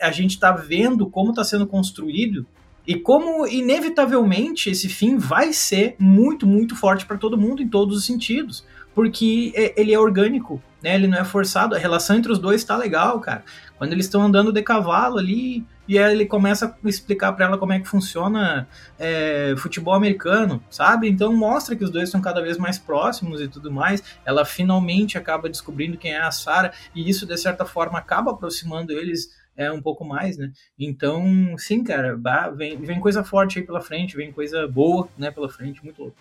a 0.00 0.10
gente 0.10 0.32
está 0.32 0.52
vendo 0.52 1.08
como 1.08 1.30
está 1.30 1.42
sendo 1.42 1.66
construído 1.66 2.46
e 2.86 2.94
como, 2.94 3.46
inevitavelmente, 3.48 4.70
esse 4.70 4.88
fim 4.88 5.16
vai 5.16 5.52
ser 5.52 5.96
muito, 5.98 6.46
muito 6.46 6.76
forte 6.76 7.04
para 7.04 7.18
todo 7.18 7.36
mundo 7.36 7.60
em 7.60 7.68
todos 7.68 7.96
os 7.96 8.06
sentidos. 8.06 8.64
Porque 8.94 9.52
é, 9.54 9.78
ele 9.78 9.92
é 9.92 9.98
orgânico, 9.98 10.62
né? 10.86 10.94
Ele 10.94 11.08
não 11.08 11.18
é 11.18 11.24
forçado, 11.24 11.74
a 11.74 11.78
relação 11.78 12.16
entre 12.16 12.30
os 12.30 12.38
dois 12.38 12.62
tá 12.62 12.76
legal, 12.76 13.18
cara. 13.18 13.42
Quando 13.76 13.92
eles 13.92 14.06
estão 14.06 14.22
andando 14.22 14.52
de 14.52 14.62
cavalo 14.62 15.18
ali, 15.18 15.66
e 15.88 15.98
aí 15.98 16.12
ele 16.12 16.26
começa 16.26 16.66
a 16.66 16.88
explicar 16.88 17.32
para 17.32 17.46
ela 17.46 17.58
como 17.58 17.72
é 17.72 17.80
que 17.80 17.88
funciona 17.88 18.68
é, 18.96 19.54
futebol 19.56 19.94
americano, 19.94 20.62
sabe? 20.70 21.08
Então 21.08 21.32
mostra 21.34 21.74
que 21.74 21.82
os 21.82 21.90
dois 21.90 22.04
estão 22.04 22.20
cada 22.20 22.40
vez 22.40 22.56
mais 22.56 22.78
próximos 22.78 23.40
e 23.40 23.48
tudo 23.48 23.70
mais. 23.70 24.02
Ela 24.24 24.44
finalmente 24.44 25.18
acaba 25.18 25.48
descobrindo 25.48 25.98
quem 25.98 26.12
é 26.12 26.20
a 26.20 26.30
Sarah, 26.30 26.72
e 26.94 27.10
isso 27.10 27.26
de 27.26 27.36
certa 27.36 27.64
forma 27.64 27.98
acaba 27.98 28.30
aproximando 28.30 28.92
eles 28.92 29.28
é 29.56 29.72
um 29.72 29.80
pouco 29.80 30.04
mais, 30.04 30.36
né? 30.36 30.52
Então, 30.78 31.56
sim, 31.56 31.82
cara, 31.82 32.16
vem, 32.54 32.76
vem 32.76 33.00
coisa 33.00 33.24
forte 33.24 33.58
aí 33.58 33.64
pela 33.64 33.80
frente, 33.80 34.14
vem 34.14 34.30
coisa 34.30 34.68
boa, 34.68 35.08
né, 35.16 35.30
pela 35.30 35.48
frente, 35.48 35.82
muito 35.82 36.02
louco. 36.02 36.16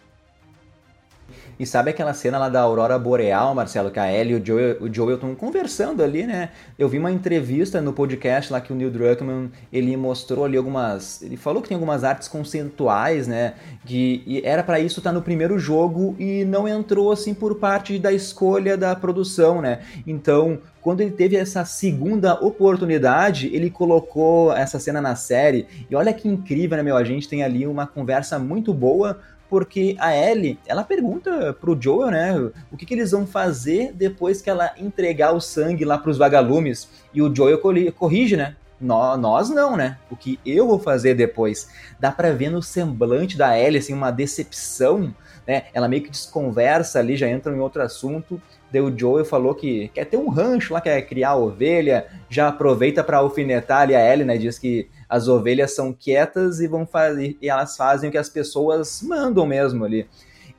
E 1.60 1.66
sabe 1.66 1.92
aquela 1.92 2.14
cena 2.14 2.38
lá 2.38 2.50
da 2.50 2.62
Aurora 2.62 2.98
Boreal, 3.00 3.56
Marcelo, 3.56 3.90
que 3.90 4.00
a 4.00 4.12
Ellie 4.12 4.34
e 4.34 4.84
o 4.84 4.94
Joel, 4.94 5.16
estão 5.16 5.34
conversando 5.36 6.04
ali, 6.04 6.28
né? 6.28 6.50
Eu 6.78 6.90
vi 6.90 7.00
uma 7.00 7.12
entrevista 7.12 7.82
no 7.82 7.94
podcast 7.94 8.52
lá 8.52 8.60
que 8.60 8.74
o 8.74 8.76
Neil 8.76 8.92
Druckmann, 8.92 9.52
ele 9.72 9.96
mostrou 9.96 10.46
ali 10.46 10.58
algumas... 10.58 11.22
Ele 11.22 11.38
falou 11.38 11.62
que 11.62 11.70
tem 11.70 11.76
algumas 11.76 12.04
artes 12.04 12.28
conceituais, 12.28 13.28
né? 13.28 13.54
Que 13.86 14.42
era 14.44 14.64
para 14.64 14.80
isso 14.80 15.00
estar 15.00 15.12
tá 15.12 15.14
no 15.14 15.22
primeiro 15.22 15.58
jogo 15.58 16.16
e 16.20 16.44
não 16.44 16.68
entrou, 16.68 17.12
assim, 17.12 17.34
por 17.34 17.56
parte 17.56 17.98
da 17.98 18.12
escolha 18.12 18.76
da 18.76 18.96
produção, 18.96 19.62
né? 19.62 19.80
Então, 20.06 20.60
quando 20.86 21.02
ele 21.02 21.10
teve 21.10 21.36
essa 21.36 21.66
segunda 21.66 22.36
oportunidade, 22.36 23.50
ele 23.52 23.72
colocou 23.72 24.54
essa 24.54 24.78
cena 24.78 25.02
na 25.02 25.16
série. 25.16 25.66
E 25.90 25.96
olha 25.96 26.14
que 26.14 26.28
incrível, 26.28 26.78
né, 26.78 26.84
meu? 26.84 26.96
A 26.96 27.04
gente 27.04 27.28
tem 27.28 27.44
ali 27.44 27.66
uma 27.66 27.88
conversa 27.88 28.38
muito 28.38 28.72
boa 28.72 29.20
porque 29.50 29.96
a 30.00 30.16
Ellie, 30.16 30.60
ela 30.66 30.84
pergunta 30.84 31.54
pro 31.54 31.80
Joel, 31.80 32.12
né, 32.12 32.52
o 32.72 32.78
que, 32.78 32.86
que 32.86 32.94
eles 32.94 33.12
vão 33.12 33.25
fazer 33.25 33.92
depois 33.94 34.42
que 34.42 34.50
ela 34.50 34.74
entregar 34.78 35.34
o 35.34 35.42
sangue 35.42 35.86
lá 35.86 35.98
pros 35.98 36.18
vagalumes, 36.18 36.90
e 37.14 37.22
o 37.22 37.34
Joel 37.34 37.60
corrige, 37.94 38.36
né, 38.36 38.56
nós 38.80 39.50
não, 39.50 39.78
né? 39.78 39.98
O 40.12 40.16
que 40.16 40.40
eu 40.46 40.68
vou 40.68 40.78
fazer 40.78 41.14
depois? 41.14 41.70
Dá 42.00 42.12
pra 42.12 42.32
ver 42.32 42.50
no 42.50 42.62
semblante 42.62 43.38
da 43.38 43.58
Ellie, 43.58 43.80
assim, 43.80 43.94
uma 43.94 44.12
decepção, 44.12 45.14
né? 45.48 45.64
Ela 45.74 45.88
meio 45.88 46.04
que 46.04 46.10
desconversa 46.10 47.00
ali, 47.00 47.16
já 47.16 47.28
entra 47.28 47.56
em 47.56 47.60
outro 47.60 47.82
assunto. 47.82 48.42
Daí 48.72 48.82
o 48.82 48.98
Joel 48.98 49.24
falou 49.24 49.56
que 49.56 49.90
quer 49.94 50.06
ter 50.06 50.18
um 50.18 50.30
rancho 50.30 50.74
lá, 50.74 50.82
quer 50.82 51.02
criar 51.04 51.36
ovelha, 51.36 52.08
já 52.30 52.50
aproveita 52.50 53.04
para 53.04 53.18
alfinetar 53.18 53.82
ali 53.82 53.96
a 53.96 54.14
Ellie, 54.14 54.25
né? 54.25 54.38
Diz 54.38 54.60
que 54.60 54.90
as 55.10 55.28
ovelhas 55.28 55.76
são 55.76 55.94
quietas 55.94 56.60
e 56.60 56.68
vão 56.68 56.86
fazer 56.86 57.38
e 57.42 57.50
elas 57.50 57.76
fazem 57.78 58.10
o 58.10 58.12
que 58.12 58.18
as 58.18 58.30
pessoas 58.30 59.02
mandam 59.02 59.46
mesmo 59.46 59.86
ali. 59.86 60.08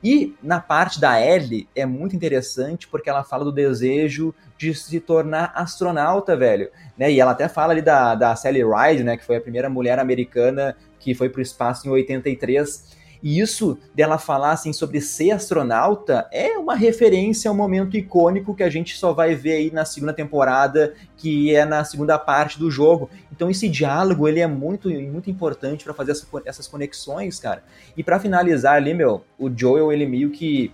E 0.03 0.35
na 0.43 0.59
parte 0.59 0.99
da 0.99 1.19
Ellie 1.19 1.67
é 1.75 1.85
muito 1.85 2.15
interessante 2.15 2.87
porque 2.87 3.09
ela 3.09 3.23
fala 3.23 3.43
do 3.43 3.51
desejo 3.51 4.33
de 4.57 4.73
se 4.73 4.99
tornar 4.99 5.51
astronauta, 5.55 6.35
velho. 6.35 6.69
Né? 6.97 7.11
E 7.11 7.19
ela 7.19 7.31
até 7.31 7.47
fala 7.47 7.73
ali 7.73 7.81
da, 7.81 8.13
da 8.13 8.35
Sally 8.35 8.61
Ride, 8.63 9.03
né? 9.03 9.17
Que 9.17 9.25
foi 9.25 9.37
a 9.37 9.41
primeira 9.41 9.69
mulher 9.69 9.97
americana 9.97 10.75
que 10.99 11.15
foi 11.15 11.29
para 11.29 11.39
o 11.39 11.41
espaço 11.41 11.87
em 11.87 11.91
83. 11.91 12.96
E 13.21 13.39
isso 13.39 13.77
dela 13.93 14.17
falar 14.17 14.51
assim 14.51 14.71
sobre 14.73 15.01
ser 15.01 15.31
astronauta 15.31 16.27
é 16.31 16.57
uma 16.57 16.75
referência 16.75 17.49
a 17.49 17.53
um 17.53 17.57
momento 17.57 17.97
icônico 17.97 18.55
que 18.55 18.63
a 18.63 18.69
gente 18.69 18.97
só 18.97 19.13
vai 19.13 19.35
ver 19.35 19.53
aí 19.53 19.71
na 19.71 19.85
segunda 19.85 20.13
temporada, 20.13 20.93
que 21.15 21.53
é 21.53 21.65
na 21.65 21.83
segunda 21.83 22.17
parte 22.17 22.59
do 22.59 22.69
jogo. 22.69 23.09
Então 23.31 23.49
esse 23.49 23.67
diálogo 23.67 24.27
ele 24.27 24.39
é 24.39 24.47
muito 24.47 24.89
muito 24.89 25.29
importante 25.29 25.83
para 25.83 25.93
fazer 25.93 26.13
essas 26.45 26.67
conexões, 26.67 27.39
cara. 27.39 27.63
E 27.95 28.03
para 28.03 28.19
finalizar 28.19 28.75
ali, 28.75 28.93
meu, 28.93 29.23
o 29.37 29.49
Joel 29.49 29.91
ele 29.91 30.05
meio 30.05 30.29
que 30.29 30.71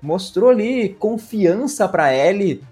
Mostrou 0.00 0.50
ali 0.50 0.90
confiança 0.98 1.88
para 1.88 2.14
Ellie. 2.14 2.62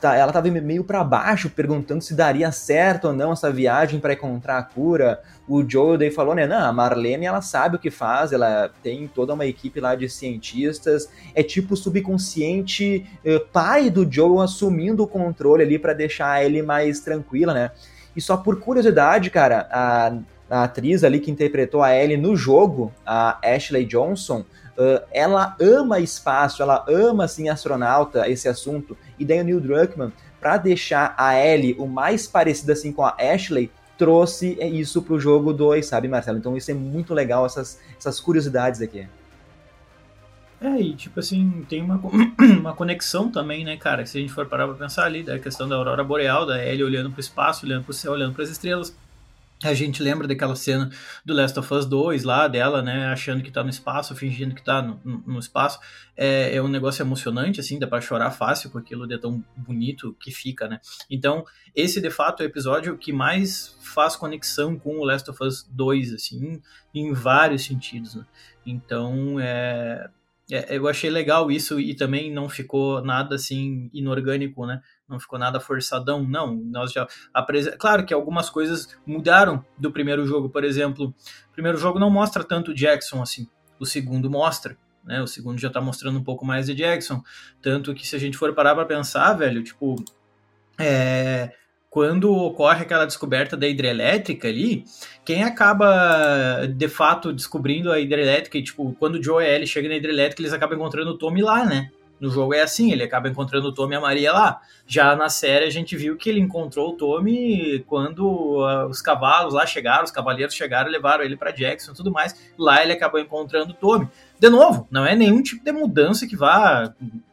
Tá, 0.00 0.14
ela 0.14 0.28
estava 0.28 0.48
meio 0.48 0.84
para 0.84 1.02
baixo, 1.02 1.50
perguntando 1.50 2.02
se 2.02 2.14
daria 2.14 2.52
certo 2.52 3.08
ou 3.08 3.12
não 3.12 3.32
essa 3.32 3.50
viagem 3.50 3.98
para 3.98 4.12
encontrar 4.12 4.58
a 4.58 4.62
cura. 4.62 5.20
O 5.48 5.68
Joel 5.68 5.98
daí 5.98 6.10
falou, 6.10 6.34
né? 6.34 6.46
Não, 6.46 6.66
a 6.66 6.72
Marlene 6.72 7.26
ela 7.26 7.40
sabe 7.40 7.76
o 7.76 7.78
que 7.78 7.90
faz, 7.90 8.32
ela 8.32 8.70
tem 8.82 9.08
toda 9.08 9.34
uma 9.34 9.46
equipe 9.46 9.80
lá 9.80 9.94
de 9.94 10.08
cientistas. 10.08 11.08
É 11.34 11.42
tipo 11.42 11.74
o 11.74 11.76
subconsciente 11.76 13.06
uh, 13.24 13.44
pai 13.52 13.90
do 13.90 14.06
Joel 14.10 14.40
assumindo 14.40 15.02
o 15.02 15.08
controle 15.08 15.62
ali 15.62 15.78
para 15.78 15.92
deixar 15.92 16.30
a 16.30 16.44
Ellie 16.44 16.62
mais 16.62 17.00
tranquila, 17.00 17.52
né? 17.52 17.70
E 18.14 18.20
só 18.20 18.36
por 18.36 18.60
curiosidade, 18.60 19.30
cara, 19.30 19.68
a, 19.70 20.12
a 20.50 20.64
atriz 20.64 21.04
ali 21.04 21.20
que 21.20 21.30
interpretou 21.30 21.82
a 21.82 21.94
Ellie 21.94 22.16
no 22.16 22.36
jogo, 22.36 22.92
a 23.06 23.38
Ashley 23.44 23.84
Johnson, 23.84 24.44
Uh, 24.78 25.04
ela 25.10 25.56
ama 25.60 25.98
espaço, 25.98 26.62
ela 26.62 26.84
ama 26.88 27.24
assim 27.24 27.48
astronauta, 27.48 28.28
esse 28.28 28.48
assunto. 28.48 28.96
E 29.18 29.24
daí 29.24 29.40
o 29.40 29.44
Neil 29.44 29.60
Druckmann, 29.60 30.12
para 30.40 30.56
deixar 30.56 31.14
a 31.18 31.34
Ellie 31.34 31.74
o 31.80 31.86
mais 31.88 32.28
parecida 32.28 32.74
assim 32.74 32.92
com 32.92 33.04
a 33.04 33.16
Ashley, 33.18 33.72
trouxe 33.96 34.56
isso 34.62 35.02
pro 35.02 35.18
jogo 35.18 35.52
2, 35.52 35.84
sabe, 35.84 36.06
Marcelo? 36.06 36.38
Então 36.38 36.56
isso 36.56 36.70
é 36.70 36.74
muito 36.74 37.12
legal, 37.12 37.44
essas, 37.44 37.80
essas 37.98 38.20
curiosidades 38.20 38.80
aqui. 38.80 39.08
É, 40.60 40.80
e 40.80 40.94
tipo 40.94 41.18
assim, 41.18 41.66
tem 41.68 41.82
uma, 41.82 42.00
uma 42.60 42.72
conexão 42.72 43.30
também, 43.30 43.64
né, 43.64 43.76
cara? 43.76 44.06
Se 44.06 44.16
a 44.16 44.20
gente 44.20 44.32
for 44.32 44.46
parar 44.46 44.68
pra 44.68 44.76
pensar 44.76 45.04
ali, 45.04 45.24
da 45.24 45.40
questão 45.40 45.68
da 45.68 45.74
aurora 45.74 46.04
boreal, 46.04 46.46
da 46.46 46.64
Ellie 46.64 46.84
olhando 46.84 47.10
pro 47.10 47.20
espaço, 47.20 47.66
olhando 47.66 47.82
pro 47.82 47.92
céu, 47.92 48.12
olhando 48.12 48.34
para 48.34 48.44
as 48.44 48.50
estrelas 48.50 48.96
a 49.62 49.74
gente 49.74 50.02
lembra 50.02 50.28
daquela 50.28 50.54
cena 50.54 50.88
do 51.24 51.34
Last 51.34 51.58
of 51.58 51.74
Us 51.74 51.86
2 51.86 52.22
lá, 52.22 52.46
dela, 52.46 52.80
né, 52.80 53.06
achando 53.06 53.42
que 53.42 53.50
tá 53.50 53.62
no 53.62 53.70
espaço, 53.70 54.14
fingindo 54.14 54.54
que 54.54 54.62
tá 54.62 54.80
no, 54.80 55.00
no 55.26 55.38
espaço. 55.38 55.80
É, 56.16 56.54
é, 56.54 56.62
um 56.62 56.68
negócio 56.68 57.02
emocionante, 57.02 57.58
assim, 57.58 57.78
dá 57.78 57.86
pra 57.86 58.00
chorar 58.00 58.30
fácil 58.30 58.70
com 58.70 58.78
aquilo 58.78 59.06
de 59.06 59.18
tão 59.18 59.44
bonito 59.56 60.16
que 60.20 60.30
fica, 60.30 60.68
né. 60.68 60.80
Então, 61.10 61.44
esse 61.74 62.00
de 62.00 62.10
fato 62.10 62.42
é 62.42 62.46
o 62.46 62.48
episódio 62.48 62.96
que 62.96 63.12
mais 63.12 63.76
faz 63.80 64.14
conexão 64.14 64.78
com 64.78 64.98
o 64.98 65.04
Last 65.04 65.28
of 65.30 65.42
Us 65.42 65.68
2, 65.70 66.14
assim, 66.14 66.62
em 66.94 67.12
vários 67.12 67.64
sentidos, 67.64 68.14
né. 68.14 68.24
Então, 68.64 69.40
é, 69.40 70.08
é, 70.50 70.76
eu 70.76 70.88
achei 70.88 71.10
legal 71.10 71.50
isso 71.50 71.78
e 71.78 71.94
também 71.94 72.32
não 72.32 72.48
ficou 72.48 73.02
nada, 73.02 73.34
assim, 73.34 73.90
inorgânico, 73.92 74.66
né 74.66 74.80
não 75.08 75.18
ficou 75.18 75.38
nada 75.38 75.58
forçadão, 75.58 76.22
não. 76.22 76.54
Nós 76.54 76.92
já 76.92 77.06
apres... 77.32 77.68
Claro 77.78 78.04
que 78.04 78.12
algumas 78.12 78.50
coisas 78.50 78.96
mudaram 79.06 79.64
do 79.78 79.90
primeiro 79.90 80.26
jogo, 80.26 80.50
por 80.50 80.64
exemplo. 80.64 81.14
O 81.48 81.52
primeiro 81.52 81.78
jogo 81.78 81.98
não 81.98 82.10
mostra 82.10 82.44
tanto 82.44 82.74
Jackson 82.74 83.22
assim, 83.22 83.48
o 83.80 83.86
segundo 83.86 84.30
mostra. 84.30 84.76
Né, 85.04 85.22
o 85.22 85.26
segundo 85.26 85.58
já 85.58 85.70
tá 85.70 85.80
mostrando 85.80 86.18
um 86.18 86.24
pouco 86.24 86.44
mais 86.44 86.66
de 86.66 86.74
Jackson. 86.74 87.22
Tanto 87.62 87.94
que 87.94 88.06
se 88.06 88.14
a 88.14 88.18
gente 88.18 88.36
for 88.36 88.54
parar 88.54 88.74
pra 88.74 88.84
pensar, 88.84 89.32
velho, 89.32 89.62
tipo, 89.62 89.96
é, 90.78 91.54
quando 91.98 92.32
ocorre 92.32 92.82
aquela 92.82 93.04
descoberta 93.04 93.56
da 93.56 93.66
hidrelétrica 93.66 94.46
ali, 94.46 94.84
quem 95.24 95.42
acaba 95.42 96.64
de 96.64 96.86
fato 96.86 97.32
descobrindo 97.32 97.90
a 97.90 97.98
hidrelétrica, 97.98 98.56
e 98.56 98.62
tipo, 98.62 98.94
quando 99.00 99.16
o 99.16 99.22
Joe 99.22 99.42
e 99.42 99.48
Ellie 99.48 99.66
chegam 99.66 99.90
na 99.90 99.96
hidrelétrica, 99.96 100.40
eles 100.40 100.52
acabam 100.52 100.78
encontrando 100.78 101.10
o 101.10 101.18
Tommy 101.18 101.42
lá, 101.42 101.64
né? 101.64 101.90
No 102.20 102.30
jogo 102.30 102.54
é 102.54 102.62
assim, 102.62 102.92
ele 102.92 103.02
acaba 103.02 103.28
encontrando 103.28 103.66
o 103.66 103.74
Tommy 103.74 103.94
e 103.94 103.96
a 103.96 104.00
Maria 104.00 104.32
lá. 104.32 104.60
Já 104.86 105.16
na 105.16 105.28
série 105.28 105.64
a 105.64 105.70
gente 105.70 105.96
viu 105.96 106.16
que 106.16 106.30
ele 106.30 106.38
encontrou 106.38 106.90
o 106.90 106.96
Tommy 106.96 107.80
quando 107.88 108.28
uh, 108.60 108.86
os 108.88 109.02
cavalos 109.02 109.54
lá 109.54 109.66
chegaram, 109.66 110.04
os 110.04 110.12
cavaleiros 110.12 110.54
chegaram 110.54 110.88
levaram 110.88 111.24
ele 111.24 111.36
para 111.36 111.50
Jackson 111.50 111.90
e 111.90 111.94
tudo 111.96 112.12
mais. 112.12 112.52
Lá 112.56 112.80
ele 112.80 112.92
acabou 112.92 113.20
encontrando 113.20 113.72
o 113.72 113.74
Tommy. 113.74 114.08
De 114.40 114.48
novo, 114.48 114.86
não 114.90 115.04
é 115.04 115.16
nenhum 115.16 115.42
tipo 115.42 115.64
de 115.64 115.72
mudança 115.72 116.26
que 116.26 116.36
vá. 116.36 116.92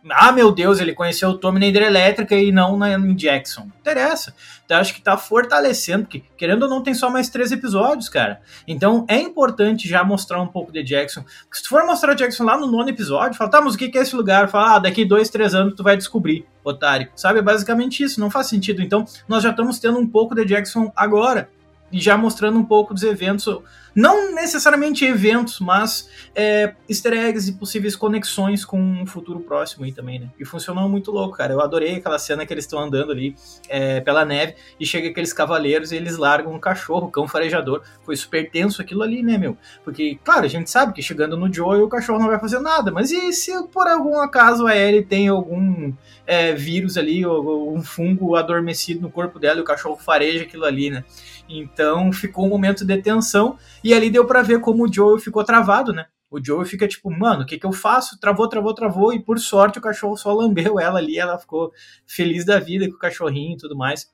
Ah, 0.10 0.32
meu 0.32 0.52
Deus, 0.52 0.80
ele 0.80 0.94
conheceu 0.94 1.30
o 1.30 1.38
Tommy 1.38 1.60
na 1.60 1.68
hidrelétrica 1.68 2.36
e 2.36 2.52
não 2.52 2.78
na, 2.78 2.94
em 2.94 3.16
Jackson. 3.16 3.62
Não 3.62 3.74
interessa. 3.80 4.36
Então 4.66 4.78
acho 4.78 4.94
que 4.94 5.02
tá 5.02 5.16
fortalecendo, 5.16 6.06
porque 6.06 6.24
querendo 6.36 6.64
ou 6.64 6.70
não, 6.70 6.82
tem 6.82 6.96
só 6.96 7.10
mais 7.10 7.30
três 7.30 7.52
episódios, 7.52 8.10
cara. 8.10 8.42
Então 8.68 9.06
é 9.08 9.20
importante 9.20 9.88
já 9.88 10.04
mostrar 10.04 10.42
um 10.42 10.48
pouco 10.48 10.72
de 10.72 10.84
Jackson. 10.84 11.22
Porque 11.22 11.58
se 11.58 11.64
tu 11.64 11.70
for 11.70 11.86
mostrar 11.86 12.16
Jackson 12.16 12.44
lá 12.44 12.58
no 12.58 12.66
nono 12.66 12.90
episódio, 12.90 13.38
fala, 13.38 13.52
tá, 13.52 13.62
mas 13.62 13.76
o 13.76 13.78
que 13.78 13.96
é 13.96 14.02
esse 14.02 14.16
lugar? 14.16 14.50
Fala, 14.50 14.76
ah, 14.76 14.80
daqui 14.80 15.06
dois, 15.06 15.30
três 15.30 15.54
anos 15.54 15.76
tu 15.76 15.84
vai 15.84 15.96
descobrir, 15.96 16.46
otário. 16.64 17.10
Sabe? 17.16 17.40
É 17.40 17.42
basicamente 17.44 18.02
isso, 18.02 18.20
não 18.20 18.32
faz 18.32 18.48
sentido. 18.48 18.82
Então 18.82 19.06
nós 19.28 19.44
já 19.44 19.52
estamos 19.52 19.78
tendo 19.78 20.00
um 20.00 20.08
pouco 20.08 20.34
de 20.34 20.44
Jackson 20.44 20.92
agora. 20.96 21.50
Já 22.00 22.18
mostrando 22.18 22.58
um 22.60 22.66
pouco 22.66 22.94
dos 22.94 23.04
eventos 23.04 23.48
não 23.96 24.36
necessariamente 24.36 25.06
eventos, 25.06 25.62
mas 25.62 26.10
é, 26.36 26.76
easter 26.90 27.14
eggs 27.14 27.50
e 27.50 27.54
possíveis 27.54 27.96
conexões 27.96 28.66
com 28.66 28.78
um 28.78 29.06
futuro 29.06 29.40
próximo 29.40 29.86
aí 29.86 29.94
também, 29.94 30.20
né? 30.20 30.30
E 30.38 30.44
funcionou 30.44 30.90
muito 30.90 31.12
louco, 31.12 31.38
cara. 31.38 31.54
Eu 31.54 31.62
adorei 31.62 31.96
aquela 31.96 32.20
cena 32.20 32.46
que 32.46 32.54
eles 32.54 32.66
estão 32.66 32.78
andando 32.78 33.14
ali 33.14 33.36
é, 33.70 34.02
pela 34.02 34.26
neve 34.26 34.56
e 34.78 34.86
chega 34.86 35.08
aqueles 35.08 35.32
cavaleiros 35.32 35.94
e 35.94 35.96
eles 35.96 36.18
largam 36.18 36.54
um 36.54 36.60
cachorro, 36.60 37.08
um 37.08 37.12
cão 37.12 37.26
farejador. 37.26 37.84
Foi 38.04 38.18
super 38.18 38.52
tenso 38.52 38.82
aquilo 38.82 39.02
ali, 39.02 39.24
né, 39.24 39.38
meu? 39.38 39.58
Porque, 39.82 40.20
claro, 40.26 40.44
a 40.44 40.50
gente 40.50 40.70
sabe 40.70 40.92
que 40.92 41.02
chegando 41.02 41.38
no 41.38 41.52
Joe 41.52 41.82
o 41.82 41.88
cachorro 41.88 42.20
não 42.20 42.28
vai 42.28 42.40
fazer 42.40 42.60
nada, 42.60 42.92
mas 42.92 43.12
e 43.12 43.32
se 43.32 43.52
por 43.70 43.88
algum 43.88 44.20
acaso 44.20 44.68
a 44.68 44.76
Ellie 44.76 45.06
tem 45.06 45.30
algum 45.30 45.94
é, 46.28 46.54
vírus 46.54 46.98
ali, 46.98 47.26
ou, 47.26 47.46
ou 47.46 47.74
um 47.74 47.82
fungo 47.82 48.36
adormecido 48.36 49.00
no 49.00 49.10
corpo 49.10 49.40
dela 49.40 49.60
e 49.60 49.62
o 49.62 49.66
cachorro 49.66 49.96
fareja 49.96 50.44
aquilo 50.44 50.66
ali, 50.66 50.90
né? 50.90 51.06
Então 51.48 52.12
ficou 52.12 52.46
um 52.46 52.50
momento 52.50 52.86
de 52.86 53.02
tensão 53.02 53.58
e 53.84 53.94
ali 53.94 54.10
deu 54.10 54.26
para 54.26 54.42
ver 54.42 54.60
como 54.60 54.86
o 54.86 54.92
Joel 54.92 55.20
ficou 55.20 55.44
travado, 55.44 55.94
né? 55.94 56.08
O 56.30 56.44
Joey 56.44 56.66
fica 56.66 56.88
tipo, 56.88 57.10
mano, 57.10 57.44
o 57.44 57.46
que 57.46 57.58
que 57.58 57.66
eu 57.66 57.72
faço? 57.72 58.20
Travou, 58.20 58.50
travou, 58.50 58.74
travou, 58.74 59.14
e 59.14 59.20
por 59.20 59.40
sorte 59.40 59.80
o 59.80 59.82
cachorro 59.82 60.18
só 60.18 60.34
lambeu 60.34 60.80
ela 60.80 61.00
ali, 61.00 61.18
ela 61.18 61.38
ficou 61.38 61.72
feliz 62.06 62.44
da 62.44 62.60
vida 62.60 62.88
com 62.90 62.96
o 62.96 63.00
cachorrinho 63.00 63.54
e 63.54 63.58
tudo 63.58 63.76
mais. 63.76 64.12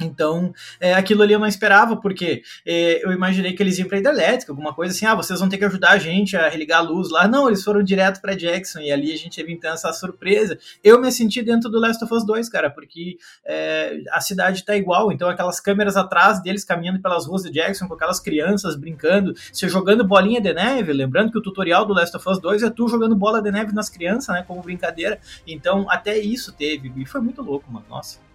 Então, 0.00 0.54
é, 0.78 0.94
aquilo 0.94 1.22
ali 1.22 1.32
eu 1.32 1.40
não 1.40 1.46
esperava, 1.46 1.96
porque 1.96 2.42
é, 2.64 3.04
eu 3.04 3.10
imaginei 3.10 3.52
que 3.52 3.62
eles 3.62 3.78
iam 3.78 3.88
para 3.88 3.98
hidrelétrica, 3.98 4.52
alguma 4.52 4.72
coisa 4.72 4.94
assim, 4.94 5.04
ah, 5.04 5.14
vocês 5.14 5.40
vão 5.40 5.48
ter 5.48 5.58
que 5.58 5.64
ajudar 5.64 5.90
a 5.90 5.98
gente 5.98 6.36
a 6.36 6.48
religar 6.48 6.78
a 6.78 6.82
luz 6.82 7.10
lá. 7.10 7.26
Não, 7.26 7.48
eles 7.48 7.64
foram 7.64 7.82
direto 7.82 8.20
para 8.20 8.36
Jackson, 8.36 8.78
e 8.78 8.92
ali 8.92 9.12
a 9.12 9.16
gente 9.16 9.34
teve 9.34 9.52
então 9.52 9.72
essa 9.72 9.92
surpresa. 9.92 10.56
Eu 10.84 11.00
me 11.00 11.10
senti 11.10 11.42
dentro 11.42 11.68
do 11.68 11.80
Last 11.80 12.02
of 12.04 12.14
Us 12.14 12.24
2, 12.24 12.48
cara, 12.48 12.70
porque 12.70 13.18
é, 13.44 14.00
a 14.12 14.20
cidade 14.20 14.64
tá 14.64 14.76
igual, 14.76 15.10
então 15.10 15.28
aquelas 15.28 15.58
câmeras 15.58 15.96
atrás 15.96 16.40
deles 16.40 16.64
caminhando 16.64 17.00
pelas 17.00 17.26
ruas 17.26 17.42
de 17.42 17.50
Jackson, 17.50 17.88
com 17.88 17.94
aquelas 17.94 18.20
crianças 18.20 18.76
brincando, 18.76 19.34
se 19.52 19.68
jogando 19.68 20.06
bolinha 20.06 20.40
de 20.40 20.54
neve, 20.54 20.92
lembrando 20.92 21.32
que 21.32 21.38
o 21.38 21.42
tutorial 21.42 21.84
do 21.84 21.92
Last 21.92 22.16
of 22.16 22.28
Us 22.28 22.38
2 22.40 22.62
é 22.62 22.70
tu 22.70 22.86
jogando 22.86 23.16
bola 23.16 23.42
de 23.42 23.50
neve 23.50 23.72
nas 23.72 23.88
crianças, 23.88 24.32
né, 24.32 24.44
como 24.46 24.62
brincadeira. 24.62 25.18
Então, 25.44 25.90
até 25.90 26.16
isso 26.16 26.52
teve, 26.52 26.92
e 26.96 27.04
foi 27.04 27.20
muito 27.20 27.42
louco, 27.42 27.70
mano, 27.72 27.86
nossa. 27.88 28.27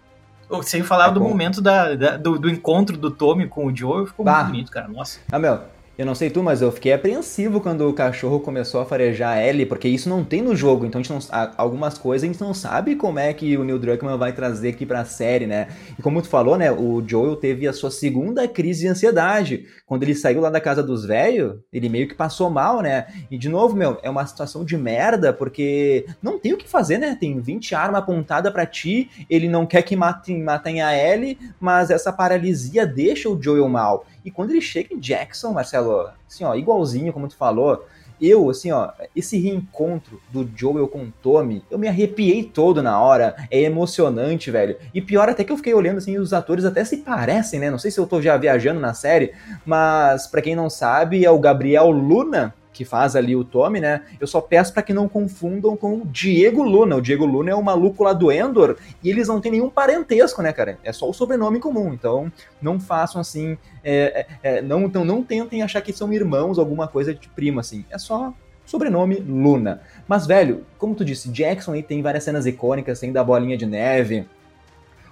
Sem 0.62 0.82
falar 0.82 1.08
é 1.08 1.12
do 1.12 1.20
momento 1.20 1.60
da, 1.60 1.94
da 1.94 2.16
do, 2.16 2.38
do, 2.38 2.50
encontro 2.50 2.96
do 2.96 3.10
Tommy 3.10 3.48
com 3.48 3.66
o 3.66 3.76
Joe, 3.76 4.06
ficou 4.06 4.24
bah. 4.24 4.36
muito 4.36 4.46
bonito, 4.48 4.70
cara. 4.70 4.88
Nossa. 4.88 5.18
Ah, 5.30 5.38
meu, 5.38 5.60
eu 5.96 6.04
não 6.04 6.14
sei 6.14 6.28
tu, 6.28 6.42
mas 6.42 6.60
eu 6.60 6.72
fiquei 6.72 6.92
apreensivo 6.92 7.60
quando 7.60 7.88
o 7.88 7.92
cachorro 7.92 8.40
começou 8.40 8.80
a 8.80 8.84
farejar 8.84 9.38
Ellie, 9.38 9.64
porque 9.64 9.86
isso 9.86 10.08
não 10.08 10.24
tem 10.24 10.42
no 10.42 10.56
jogo, 10.56 10.84
então 10.84 11.00
a 11.00 11.02
gente 11.02 11.12
não, 11.12 11.52
algumas 11.56 11.96
coisas 11.96 12.28
a 12.28 12.32
gente 12.32 12.40
não 12.40 12.52
sabe 12.52 12.96
como 12.96 13.20
é 13.20 13.32
que 13.32 13.56
o 13.56 13.62
Neil 13.62 13.78
Druckmann 13.78 14.18
vai 14.18 14.32
trazer 14.32 14.70
aqui 14.70 14.84
pra 14.84 15.04
série, 15.04 15.46
né? 15.46 15.68
E 15.96 16.02
como 16.02 16.20
tu 16.20 16.28
falou, 16.28 16.58
né, 16.58 16.72
o 16.72 17.02
Joel 17.06 17.36
teve 17.36 17.68
a 17.68 17.72
sua 17.72 17.92
segunda 17.92 18.48
crise 18.48 18.80
de 18.80 18.88
ansiedade. 18.88 19.66
Quando 19.86 20.02
ele 20.02 20.16
saiu 20.16 20.40
lá 20.40 20.50
da 20.50 20.60
casa 20.60 20.82
dos 20.82 21.04
velhos, 21.04 21.58
ele 21.72 21.88
meio 21.88 22.08
que 22.08 22.14
passou 22.14 22.50
mal, 22.50 22.80
né? 22.80 23.06
E 23.30 23.38
de 23.38 23.48
novo, 23.48 23.76
meu, 23.76 23.98
é 24.02 24.10
uma 24.10 24.26
situação 24.26 24.64
de 24.64 24.76
merda, 24.76 25.32
porque 25.32 26.06
não 26.20 26.40
tem 26.40 26.52
o 26.52 26.56
que 26.56 26.68
fazer, 26.68 26.98
né? 26.98 27.16
Tem 27.18 27.38
20 27.38 27.72
armas 27.74 28.00
apontadas 28.00 28.52
para 28.52 28.66
ti, 28.66 29.08
ele 29.30 29.48
não 29.48 29.64
quer 29.64 29.82
que 29.82 29.94
matem, 29.94 30.42
matem 30.42 30.82
a 30.82 30.92
Ellie, 30.96 31.38
mas 31.60 31.90
essa 31.90 32.12
paralisia 32.12 32.84
deixa 32.84 33.28
o 33.28 33.40
Joel 33.40 33.68
mal. 33.68 34.04
E 34.24 34.30
quando 34.30 34.50
ele 34.50 34.60
chega 34.60 34.94
em 34.94 34.98
Jackson, 34.98 35.52
Marcelo, 35.52 36.08
assim, 36.26 36.44
ó, 36.44 36.54
igualzinho 36.54 37.12
como 37.12 37.28
tu 37.28 37.36
falou, 37.36 37.84
eu, 38.20 38.48
assim, 38.48 38.70
ó, 38.70 38.90
esse 39.14 39.36
reencontro 39.38 40.20
do 40.30 40.48
Joel 40.56 40.88
com 40.88 41.04
o 41.04 41.12
Tommy, 41.22 41.64
eu 41.70 41.78
me 41.78 41.88
arrepiei 41.88 42.44
todo 42.44 42.82
na 42.82 43.00
hora. 43.00 43.34
É 43.50 43.60
emocionante, 43.60 44.50
velho. 44.50 44.76
E 44.94 45.00
pior 45.00 45.28
até 45.28 45.44
que 45.44 45.52
eu 45.52 45.56
fiquei 45.56 45.74
olhando, 45.74 45.98
assim, 45.98 46.16
os 46.16 46.32
atores 46.32 46.64
até 46.64 46.84
se 46.84 46.98
parecem, 46.98 47.60
né? 47.60 47.70
Não 47.70 47.78
sei 47.78 47.90
se 47.90 47.98
eu 47.98 48.06
tô 48.06 48.22
já 48.22 48.36
viajando 48.36 48.80
na 48.80 48.94
série, 48.94 49.32
mas 49.66 50.26
para 50.26 50.42
quem 50.42 50.54
não 50.54 50.70
sabe, 50.70 51.24
é 51.24 51.30
o 51.30 51.38
Gabriel 51.38 51.90
Luna, 51.90 52.54
que 52.74 52.84
faz 52.84 53.14
ali 53.14 53.34
o 53.36 53.44
Tommy, 53.44 53.80
né? 53.80 54.02
Eu 54.20 54.26
só 54.26 54.40
peço 54.40 54.74
para 54.74 54.82
que 54.82 54.92
não 54.92 55.08
confundam 55.08 55.76
com 55.76 55.98
o 55.98 56.04
Diego 56.04 56.62
Luna. 56.62 56.96
O 56.96 57.00
Diego 57.00 57.24
Luna 57.24 57.52
é 57.52 57.54
o 57.54 57.62
maluco 57.62 58.02
lá 58.02 58.12
do 58.12 58.32
Endor 58.32 58.76
e 59.02 59.08
eles 59.08 59.28
não 59.28 59.40
têm 59.40 59.52
nenhum 59.52 59.70
parentesco, 59.70 60.42
né, 60.42 60.52
cara? 60.52 60.78
É 60.82 60.92
só 60.92 61.08
o 61.08 61.14
sobrenome 61.14 61.60
comum. 61.60 61.94
Então, 61.94 62.30
não 62.60 62.80
façam 62.80 63.20
assim. 63.20 63.56
É, 63.82 64.26
é, 64.42 64.56
é 64.56 64.62
não, 64.62 64.82
então, 64.82 65.04
não 65.04 65.22
tentem 65.22 65.62
achar 65.62 65.80
que 65.80 65.92
são 65.92 66.12
irmãos, 66.12 66.58
alguma 66.58 66.88
coisa 66.88 67.14
de 67.14 67.28
primo, 67.28 67.60
assim. 67.60 67.84
É 67.88 67.96
só 67.96 68.34
sobrenome 68.66 69.16
Luna. 69.16 69.80
Mas, 70.08 70.26
velho, 70.26 70.66
como 70.76 70.96
tu 70.96 71.04
disse, 71.04 71.30
Jackson 71.30 71.72
aí 71.72 71.82
tem 71.82 72.02
várias 72.02 72.24
cenas 72.24 72.44
icônicas, 72.44 72.98
tem 72.98 73.12
da 73.12 73.22
bolinha 73.22 73.56
de 73.56 73.66
neve. 73.66 74.26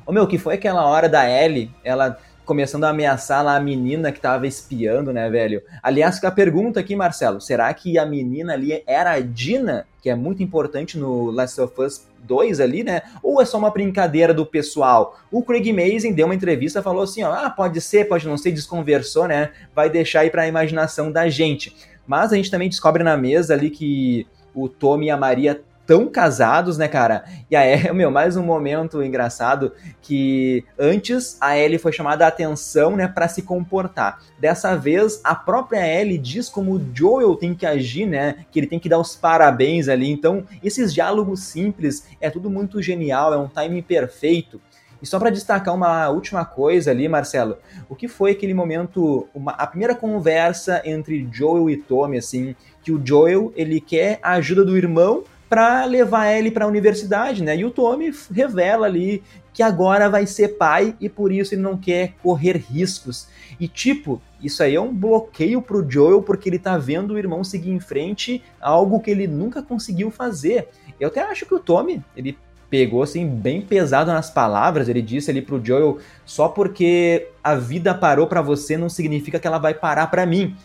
Ô 0.04 0.10
meu, 0.10 0.26
que 0.26 0.36
foi 0.36 0.54
aquela 0.54 0.84
hora 0.84 1.08
da 1.08 1.30
Ellie, 1.30 1.70
ela 1.84 2.18
começando 2.52 2.84
a 2.84 2.90
ameaçar 2.90 3.42
lá 3.42 3.56
a 3.56 3.60
menina 3.60 4.12
que 4.12 4.20
tava 4.20 4.46
espiando, 4.46 5.10
né, 5.10 5.30
velho? 5.30 5.62
Aliás, 5.82 6.16
fica 6.16 6.28
a 6.28 6.30
pergunta 6.30 6.78
aqui, 6.78 6.94
Marcelo: 6.94 7.40
será 7.40 7.72
que 7.72 7.96
a 7.96 8.04
menina 8.04 8.52
ali 8.52 8.82
era 8.86 9.12
a 9.12 9.20
Dina, 9.20 9.86
que 10.02 10.10
é 10.10 10.14
muito 10.14 10.42
importante 10.42 10.98
no 10.98 11.30
Last 11.30 11.58
of 11.58 11.80
Us 11.80 12.06
2 12.18 12.60
ali, 12.60 12.84
né? 12.84 13.00
Ou 13.22 13.40
é 13.40 13.46
só 13.46 13.56
uma 13.56 13.70
brincadeira 13.70 14.34
do 14.34 14.44
pessoal? 14.44 15.18
O 15.30 15.42
Craig 15.42 15.72
Mazin 15.72 16.12
deu 16.12 16.26
uma 16.26 16.34
entrevista, 16.34 16.82
falou 16.82 17.04
assim: 17.04 17.22
ó, 17.22 17.32
ah, 17.32 17.48
pode 17.48 17.80
ser, 17.80 18.06
pode 18.06 18.28
não 18.28 18.36
ser, 18.36 18.52
desconversou, 18.52 19.26
né? 19.26 19.52
Vai 19.74 19.88
deixar 19.88 20.20
aí 20.20 20.28
pra 20.28 20.46
imaginação 20.46 21.10
da 21.10 21.30
gente. 21.30 21.74
Mas 22.06 22.34
a 22.34 22.36
gente 22.36 22.50
também 22.50 22.68
descobre 22.68 23.02
na 23.02 23.16
mesa 23.16 23.54
ali 23.54 23.70
que 23.70 24.26
o 24.54 24.68
Tommy 24.68 25.06
e 25.06 25.10
a 25.10 25.16
Maria 25.16 25.62
tão 25.86 26.08
casados, 26.08 26.78
né, 26.78 26.88
cara? 26.88 27.24
E 27.50 27.56
aí, 27.56 27.90
meu, 27.92 28.10
mais 28.10 28.36
um 28.36 28.42
momento 28.42 29.02
engraçado 29.02 29.72
que 30.00 30.64
antes 30.78 31.36
a 31.40 31.56
Ellie 31.58 31.78
foi 31.78 31.92
chamada 31.92 32.24
a 32.24 32.28
atenção, 32.28 32.96
né, 32.96 33.08
para 33.08 33.28
se 33.28 33.42
comportar. 33.42 34.20
Dessa 34.38 34.76
vez, 34.76 35.20
a 35.24 35.34
própria 35.34 35.86
Ellie 35.86 36.18
diz 36.18 36.48
como 36.48 36.74
o 36.74 36.90
Joel 36.94 37.36
tem 37.36 37.54
que 37.54 37.66
agir, 37.66 38.06
né, 38.06 38.44
que 38.50 38.60
ele 38.60 38.66
tem 38.66 38.78
que 38.78 38.88
dar 38.88 38.98
os 38.98 39.16
parabéns 39.16 39.88
ali. 39.88 40.10
Então, 40.10 40.44
esses 40.62 40.92
diálogos 40.94 41.40
simples 41.40 42.06
é 42.20 42.30
tudo 42.30 42.50
muito 42.50 42.80
genial, 42.80 43.32
é 43.32 43.38
um 43.38 43.48
timing 43.48 43.82
perfeito. 43.82 44.60
E 45.02 45.06
só 45.06 45.18
para 45.18 45.30
destacar 45.30 45.74
uma 45.74 46.08
última 46.10 46.44
coisa 46.44 46.92
ali, 46.92 47.08
Marcelo, 47.08 47.58
o 47.88 47.96
que 47.96 48.06
foi 48.06 48.30
aquele 48.30 48.54
momento, 48.54 49.28
uma, 49.34 49.50
a 49.52 49.66
primeira 49.66 49.96
conversa 49.96 50.80
entre 50.84 51.28
Joel 51.32 51.68
e 51.68 51.76
Tommy, 51.76 52.18
assim, 52.18 52.54
que 52.84 52.92
o 52.92 53.02
Joel 53.04 53.52
ele 53.56 53.80
quer 53.80 54.20
a 54.22 54.34
ajuda 54.34 54.64
do 54.64 54.76
irmão 54.76 55.24
para 55.52 55.84
levar 55.84 56.32
ele 56.32 56.50
para 56.50 56.64
a 56.64 56.66
universidade, 56.66 57.42
né? 57.42 57.54
E 57.54 57.62
o 57.62 57.70
Tommy 57.70 58.10
revela 58.32 58.86
ali 58.86 59.22
que 59.52 59.62
agora 59.62 60.08
vai 60.08 60.26
ser 60.26 60.56
pai 60.56 60.96
e 60.98 61.10
por 61.10 61.30
isso 61.30 61.54
ele 61.54 61.60
não 61.60 61.76
quer 61.76 62.14
correr 62.22 62.56
riscos. 62.56 63.28
E 63.60 63.68
tipo, 63.68 64.18
isso 64.42 64.62
aí 64.62 64.74
é 64.74 64.80
um 64.80 64.94
bloqueio 64.94 65.60
pro 65.60 65.84
Joel 65.86 66.22
porque 66.22 66.48
ele 66.48 66.58
tá 66.58 66.78
vendo 66.78 67.12
o 67.12 67.18
irmão 67.18 67.44
seguir 67.44 67.70
em 67.70 67.80
frente, 67.80 68.42
algo 68.62 68.98
que 68.98 69.10
ele 69.10 69.26
nunca 69.26 69.62
conseguiu 69.62 70.10
fazer. 70.10 70.68
Eu 70.98 71.08
até 71.08 71.20
acho 71.20 71.44
que 71.44 71.54
o 71.54 71.60
Tommy, 71.60 72.02
ele 72.16 72.38
pegou 72.70 73.02
assim 73.02 73.26
bem 73.26 73.60
pesado 73.60 74.10
nas 74.10 74.30
palavras, 74.30 74.88
ele 74.88 75.02
disse 75.02 75.30
ali 75.30 75.42
pro 75.42 75.62
Joel, 75.62 75.98
só 76.24 76.48
porque 76.48 77.28
a 77.44 77.54
vida 77.54 77.94
parou 77.94 78.26
para 78.26 78.40
você 78.40 78.78
não 78.78 78.88
significa 78.88 79.38
que 79.38 79.46
ela 79.46 79.58
vai 79.58 79.74
parar 79.74 80.06
para 80.06 80.24
mim. 80.24 80.56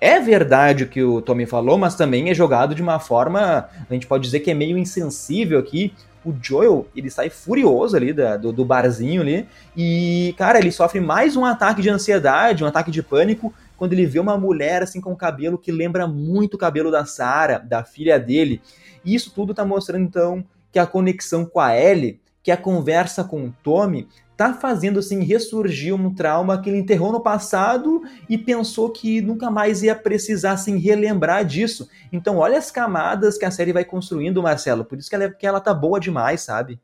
É 0.00 0.18
verdade 0.18 0.84
o 0.84 0.88
que 0.88 1.02
o 1.02 1.20
Tommy 1.20 1.44
falou, 1.44 1.76
mas 1.76 1.94
também 1.94 2.30
é 2.30 2.34
jogado 2.34 2.74
de 2.74 2.80
uma 2.80 2.98
forma, 2.98 3.68
a 3.88 3.92
gente 3.92 4.06
pode 4.06 4.24
dizer 4.24 4.40
que 4.40 4.50
é 4.50 4.54
meio 4.54 4.78
insensível 4.78 5.58
aqui. 5.58 5.92
O 6.24 6.34
Joel, 6.40 6.86
ele 6.96 7.10
sai 7.10 7.28
furioso 7.28 7.96
ali 7.96 8.12
da, 8.12 8.36
do, 8.36 8.52
do 8.52 8.64
barzinho 8.64 9.22
ali, 9.22 9.46
e, 9.76 10.34
cara, 10.38 10.58
ele 10.58 10.70
sofre 10.72 11.00
mais 11.00 11.36
um 11.36 11.44
ataque 11.44 11.82
de 11.82 11.90
ansiedade, 11.90 12.64
um 12.64 12.66
ataque 12.66 12.90
de 12.90 13.02
pânico, 13.02 13.52
quando 13.76 13.94
ele 13.94 14.06
vê 14.06 14.18
uma 14.18 14.36
mulher 14.36 14.82
assim 14.82 15.00
com 15.00 15.14
cabelo 15.16 15.56
que 15.56 15.72
lembra 15.72 16.06
muito 16.06 16.54
o 16.54 16.58
cabelo 16.58 16.90
da 16.90 17.04
Sarah, 17.04 17.58
da 17.58 17.82
filha 17.82 18.18
dele. 18.18 18.60
E 19.04 19.14
isso 19.14 19.32
tudo 19.34 19.54
tá 19.54 19.64
mostrando 19.64 20.04
então 20.04 20.44
que 20.70 20.78
a 20.78 20.86
conexão 20.86 21.44
com 21.44 21.60
a 21.60 21.74
Ellie, 21.76 22.20
que 22.42 22.50
a 22.50 22.56
conversa 22.56 23.24
com 23.24 23.46
o 23.46 23.54
Tommy 23.62 24.06
tá 24.40 24.54
fazendo 24.54 24.98
assim 24.98 25.22
ressurgir 25.22 25.94
um 25.94 26.14
trauma 26.14 26.58
que 26.62 26.70
ele 26.70 26.78
enterrou 26.78 27.12
no 27.12 27.20
passado 27.20 28.02
e 28.26 28.38
pensou 28.38 28.88
que 28.88 29.20
nunca 29.20 29.50
mais 29.50 29.82
ia 29.82 29.94
precisar 29.94 30.52
assim 30.52 30.78
relembrar 30.78 31.44
disso. 31.44 31.90
Então 32.10 32.38
olha 32.38 32.56
as 32.56 32.70
camadas 32.70 33.36
que 33.36 33.44
a 33.44 33.50
série 33.50 33.70
vai 33.70 33.84
construindo, 33.84 34.42
Marcelo. 34.42 34.82
Por 34.82 34.96
isso 34.96 35.10
que 35.10 35.14
ela, 35.14 35.24
é, 35.24 35.30
que 35.30 35.46
ela 35.46 35.60
tá 35.60 35.74
boa 35.74 36.00
demais, 36.00 36.40
sabe? 36.40 36.80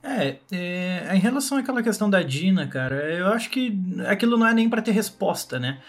É, 0.00 0.36
é, 0.52 1.16
em 1.16 1.18
relação 1.18 1.58
àquela 1.58 1.82
questão 1.82 2.08
da 2.08 2.22
Dina, 2.22 2.68
cara, 2.68 2.94
eu 3.12 3.26
acho 3.32 3.50
que 3.50 3.76
aquilo 4.06 4.38
não 4.38 4.46
é 4.46 4.54
nem 4.54 4.70
para 4.70 4.80
ter 4.80 4.92
resposta, 4.92 5.58
né? 5.58 5.80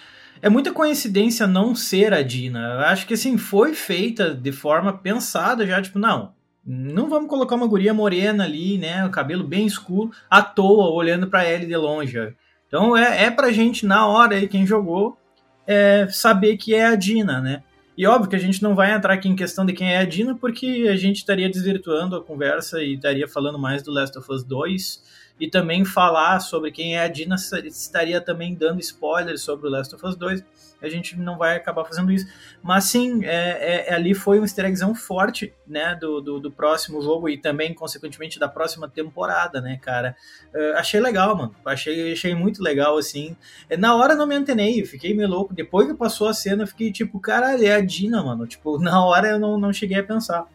É 0.41 0.50
muita 0.50 0.74
coincidência 0.74 1.45
não 1.45 1.76
ser 1.76 2.15
a 2.15 2.24
Dina. 2.24 2.60
Eu 2.60 2.80
acho 2.80 3.06
que 3.06 3.13
assim 3.13 3.38
foi 3.38 3.76
feita 3.76 4.34
de 4.34 4.52
forma 4.52 4.91
pensada 4.91 5.67
já, 5.67 5.80
tipo, 5.80 6.00
não, 6.00 6.34
não 6.71 7.10
vamos 7.10 7.27
colocar 7.27 7.55
uma 7.55 7.65
guria 7.65 7.95
morena 7.95 8.43
ali, 8.43 8.77
né? 8.77 9.03
O 9.03 9.10
cabelo 9.10 9.43
bem 9.43 9.65
escuro, 9.65 10.12
à 10.29 10.43
toa, 10.43 10.91
olhando 10.91 11.27
para 11.27 11.43
ela 11.43 11.65
de 11.65 11.75
longe. 11.75 12.36
Então 12.67 12.95
é, 12.95 13.23
é 13.23 13.32
pra 13.32 13.51
gente, 13.51 13.88
na 13.88 14.05
hora 14.05 14.36
aí, 14.36 14.47
quem 14.47 14.67
jogou, 14.67 15.17
é, 15.65 16.08
saber 16.12 16.58
que 16.58 16.75
é 16.75 16.86
a 16.86 16.95
Dina, 16.95 17.41
né? 17.41 17.63
E 17.97 18.05
óbvio 18.05 18.29
que 18.29 18.36
a 18.36 18.39
gente 18.39 18.62
não 18.62 18.75
vai 18.75 18.93
entrar 18.93 19.15
aqui 19.15 19.27
em 19.27 19.36
questão 19.36 19.65
de 19.65 19.73
quem 19.73 19.93
é 19.93 19.97
a 19.97 20.05
Dina, 20.05 20.36
porque 20.36 20.88
a 20.89 20.95
gente 20.95 21.17
estaria 21.17 21.49
desvirtuando 21.49 22.15
a 22.15 22.23
conversa 22.23 22.84
e 22.84 22.93
estaria 22.93 23.27
falando 23.27 23.58
mais 23.58 23.82
do 23.82 23.91
Last 23.91 24.15
of 24.17 24.32
Us 24.32 24.43
2 24.43 25.03
e 25.39 25.49
também 25.49 25.84
falar 25.84 26.39
sobre 26.39 26.71
quem 26.71 26.97
é 26.97 27.03
a 27.03 27.08
Dina 27.08 27.36
estaria 27.65 28.21
também 28.21 28.53
dando 28.53 28.79
spoilers 28.79 29.41
sobre 29.41 29.67
o 29.67 29.71
Last 29.71 29.95
of 29.95 30.05
Us 30.05 30.15
2. 30.15 30.43
A 30.82 30.88
gente 30.88 31.18
não 31.18 31.38
vai 31.38 31.56
acabar 31.56 31.84
fazendo 31.86 32.12
isso. 32.12 32.28
Mas 32.62 32.86
sim, 32.86 33.24
é, 33.26 33.30
é, 33.30 33.89
é 33.89 33.94
ali 33.94 34.13
foi 34.13 34.39
um 34.39 34.44
easter 34.44 34.65
eggzão 34.65 34.96
forte, 34.96 35.54
né, 35.68 35.96
do, 36.00 36.22
do, 36.22 36.39
do, 36.39 36.52
próximo 36.52 37.02
jogo 37.02 37.28
e 37.30 37.38
também, 37.38 37.74
consequentemente, 37.74 38.39
da 38.39 38.48
próxima 38.48 38.88
temporada, 38.88 39.62
né, 39.62 39.78
cara. 39.82 40.15
Uh, 40.54 40.78
achei 40.78 41.00
legal, 41.00 41.36
mano. 41.36 41.56
Achei, 41.65 42.13
achei 42.13 42.34
muito 42.34 42.63
legal, 42.63 42.98
assim. 42.98 43.36
É, 43.70 43.76
na 43.76 43.96
hora 43.96 44.15
não 44.15 44.26
me 44.26 44.36
antenei, 44.36 44.84
fiquei 44.86 45.13
meio 45.13 45.30
louco. 45.30 45.54
Depois 45.54 45.88
que 45.88 45.94
passou 45.94 46.28
a 46.28 46.34
cena, 46.34 46.65
fiquei 46.65 46.92
tipo, 46.92 47.20
caralho, 47.20 47.65
é 47.65 47.76
a 47.76 47.82
Dina, 47.82 48.24
mano. 48.24 48.48
Tipo, 48.48 48.80
na 48.82 49.04
hora 49.06 49.30
eu 49.30 49.39
não, 49.39 49.60
não 49.60 49.74
cheguei 49.74 50.00
a 50.00 50.04
pensar. 50.04 50.48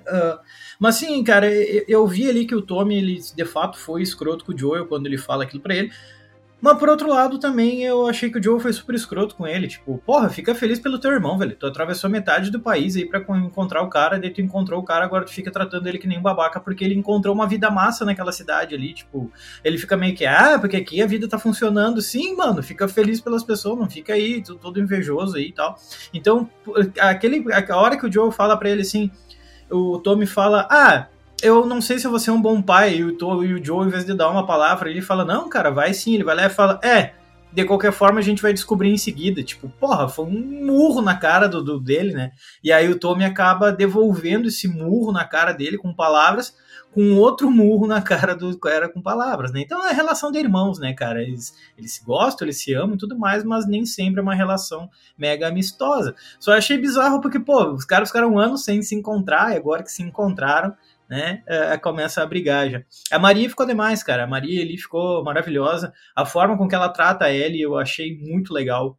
Uh, 0.00 0.38
mas 0.78 0.96
sim, 0.96 1.22
cara, 1.22 1.52
eu, 1.52 1.84
eu, 1.86 2.06
vi 2.06 2.28
ali 2.28 2.46
que 2.46 2.54
o 2.54 2.62
Tommy, 2.62 2.96
ele 2.96 3.20
de 3.20 3.44
fato 3.44 3.78
foi 3.78 4.02
escroto 4.02 4.44
com 4.44 4.52
o 4.52 4.58
Joel 4.58 4.86
quando 4.86 5.06
ele 5.06 5.18
fala 5.18 5.44
aquilo 5.44 5.62
para 5.62 5.74
ele. 5.74 5.92
Mas 6.60 6.78
por 6.78 6.88
outro 6.88 7.08
lado, 7.08 7.38
também 7.38 7.82
eu 7.82 8.06
achei 8.06 8.30
que 8.30 8.38
o 8.38 8.42
Joe 8.42 8.60
foi 8.60 8.72
super 8.72 8.94
escroto 8.94 9.34
com 9.34 9.46
ele. 9.46 9.66
Tipo, 9.66 9.98
porra, 10.04 10.28
fica 10.28 10.54
feliz 10.54 10.78
pelo 10.78 10.98
teu 10.98 11.10
irmão, 11.10 11.38
velho. 11.38 11.56
Tu 11.56 11.66
atravessou 11.66 12.10
metade 12.10 12.50
do 12.50 12.60
país 12.60 12.96
aí 12.96 13.06
pra 13.06 13.20
encontrar 13.38 13.82
o 13.82 13.88
cara, 13.88 14.18
daí 14.18 14.30
tu 14.30 14.42
encontrou 14.42 14.80
o 14.80 14.84
cara, 14.84 15.04
agora 15.04 15.24
tu 15.24 15.30
fica 15.30 15.50
tratando 15.50 15.86
ele 15.86 15.98
que 15.98 16.06
nem 16.06 16.18
um 16.18 16.22
babaca, 16.22 16.60
porque 16.60 16.84
ele 16.84 16.94
encontrou 16.94 17.34
uma 17.34 17.46
vida 17.46 17.70
massa 17.70 18.04
naquela 18.04 18.32
cidade 18.32 18.74
ali. 18.74 18.92
Tipo, 18.92 19.30
ele 19.64 19.78
fica 19.78 19.96
meio 19.96 20.14
que, 20.14 20.26
ah, 20.26 20.58
porque 20.58 20.76
aqui 20.76 21.00
a 21.00 21.06
vida 21.06 21.26
tá 21.26 21.38
funcionando. 21.38 22.02
Sim, 22.02 22.36
mano, 22.36 22.62
fica 22.62 22.86
feliz 22.86 23.20
pelas 23.20 23.42
pessoas, 23.42 23.78
não 23.78 23.88
fica 23.88 24.12
aí 24.12 24.42
todo 24.42 24.78
invejoso 24.78 25.36
aí 25.36 25.48
e 25.48 25.52
tal. 25.52 25.78
Então, 26.12 26.48
aquele, 27.00 27.44
a 27.52 27.76
hora 27.76 27.96
que 27.96 28.06
o 28.06 28.12
Joe 28.12 28.30
fala 28.30 28.56
pra 28.56 28.68
ele 28.68 28.82
assim, 28.82 29.10
o 29.70 29.98
Tommy 29.98 30.26
fala, 30.26 30.68
ah 30.70 31.06
eu 31.42 31.66
não 31.66 31.80
sei 31.80 31.98
se 31.98 32.08
você 32.08 32.30
é 32.30 32.32
um 32.32 32.40
bom 32.40 32.60
pai. 32.62 32.96
E 32.96 33.04
o, 33.04 33.64
Joe, 33.64 33.86
em 33.86 33.90
vez 33.90 34.04
de 34.04 34.14
dar 34.14 34.30
uma 34.30 34.46
palavra, 34.46 34.90
ele 34.90 35.02
fala, 35.02 35.24
não, 35.24 35.48
cara, 35.48 35.70
vai 35.70 35.92
sim. 35.92 36.14
Ele 36.14 36.24
vai 36.24 36.34
lá 36.34 36.46
e 36.46 36.50
fala, 36.50 36.80
é, 36.82 37.12
de 37.52 37.64
qualquer 37.64 37.92
forma 37.92 38.20
a 38.20 38.22
gente 38.22 38.42
vai 38.42 38.52
descobrir 38.52 38.90
em 38.90 38.98
seguida. 38.98 39.42
Tipo, 39.42 39.68
porra, 39.68 40.08
foi 40.08 40.24
um 40.24 40.64
murro 40.64 41.02
na 41.02 41.16
cara 41.16 41.48
do, 41.48 41.62
do, 41.62 41.80
dele, 41.80 42.12
né? 42.12 42.32
E 42.62 42.72
aí 42.72 42.88
o 42.88 42.98
Tommy 42.98 43.24
acaba 43.24 43.72
devolvendo 43.72 44.48
esse 44.48 44.68
murro 44.68 45.12
na 45.12 45.24
cara 45.24 45.52
dele 45.52 45.76
com 45.76 45.92
palavras, 45.92 46.54
com 46.92 47.14
outro 47.16 47.50
murro 47.50 47.86
na 47.86 48.02
cara 48.02 48.34
do 48.34 48.56
cara 48.58 48.88
com 48.88 49.00
palavras, 49.00 49.52
né? 49.52 49.60
Então 49.60 49.86
é 49.86 49.92
relação 49.92 50.30
de 50.30 50.38
irmãos, 50.38 50.78
né, 50.78 50.92
cara? 50.92 51.22
Eles, 51.22 51.54
eles 51.76 51.92
se 51.94 52.04
gostam, 52.04 52.46
eles 52.46 52.60
se 52.60 52.74
amam 52.74 52.94
e 52.94 52.98
tudo 52.98 53.18
mais, 53.18 53.44
mas 53.44 53.66
nem 53.66 53.84
sempre 53.84 54.20
é 54.20 54.22
uma 54.22 54.34
relação 54.34 54.88
mega 55.16 55.48
amistosa. 55.48 56.14
Só 56.38 56.52
achei 56.52 56.78
bizarro 56.78 57.20
porque, 57.20 57.38
pô, 57.38 57.72
os 57.72 57.84
caras 57.84 58.08
ficaram 58.08 58.38
anos 58.38 58.64
sem 58.64 58.82
se 58.82 58.94
encontrar 58.94 59.52
e 59.52 59.56
agora 59.56 59.82
que 59.82 59.92
se 59.92 60.02
encontraram 60.02 60.74
né, 61.10 61.42
é, 61.48 61.76
começa 61.76 62.22
a 62.22 62.26
brigar 62.26 62.70
já. 62.70 62.82
A 63.10 63.18
Maria 63.18 63.50
ficou 63.50 63.66
demais, 63.66 64.00
cara. 64.00 64.22
A 64.22 64.28
Maria 64.28 64.62
ali 64.62 64.78
ficou 64.78 65.24
maravilhosa. 65.24 65.92
A 66.14 66.24
forma 66.24 66.56
com 66.56 66.68
que 66.68 66.74
ela 66.74 66.88
trata 66.88 67.24
a 67.24 67.32
Ellie 67.32 67.60
eu 67.60 67.76
achei 67.76 68.16
muito 68.16 68.54
legal. 68.54 68.96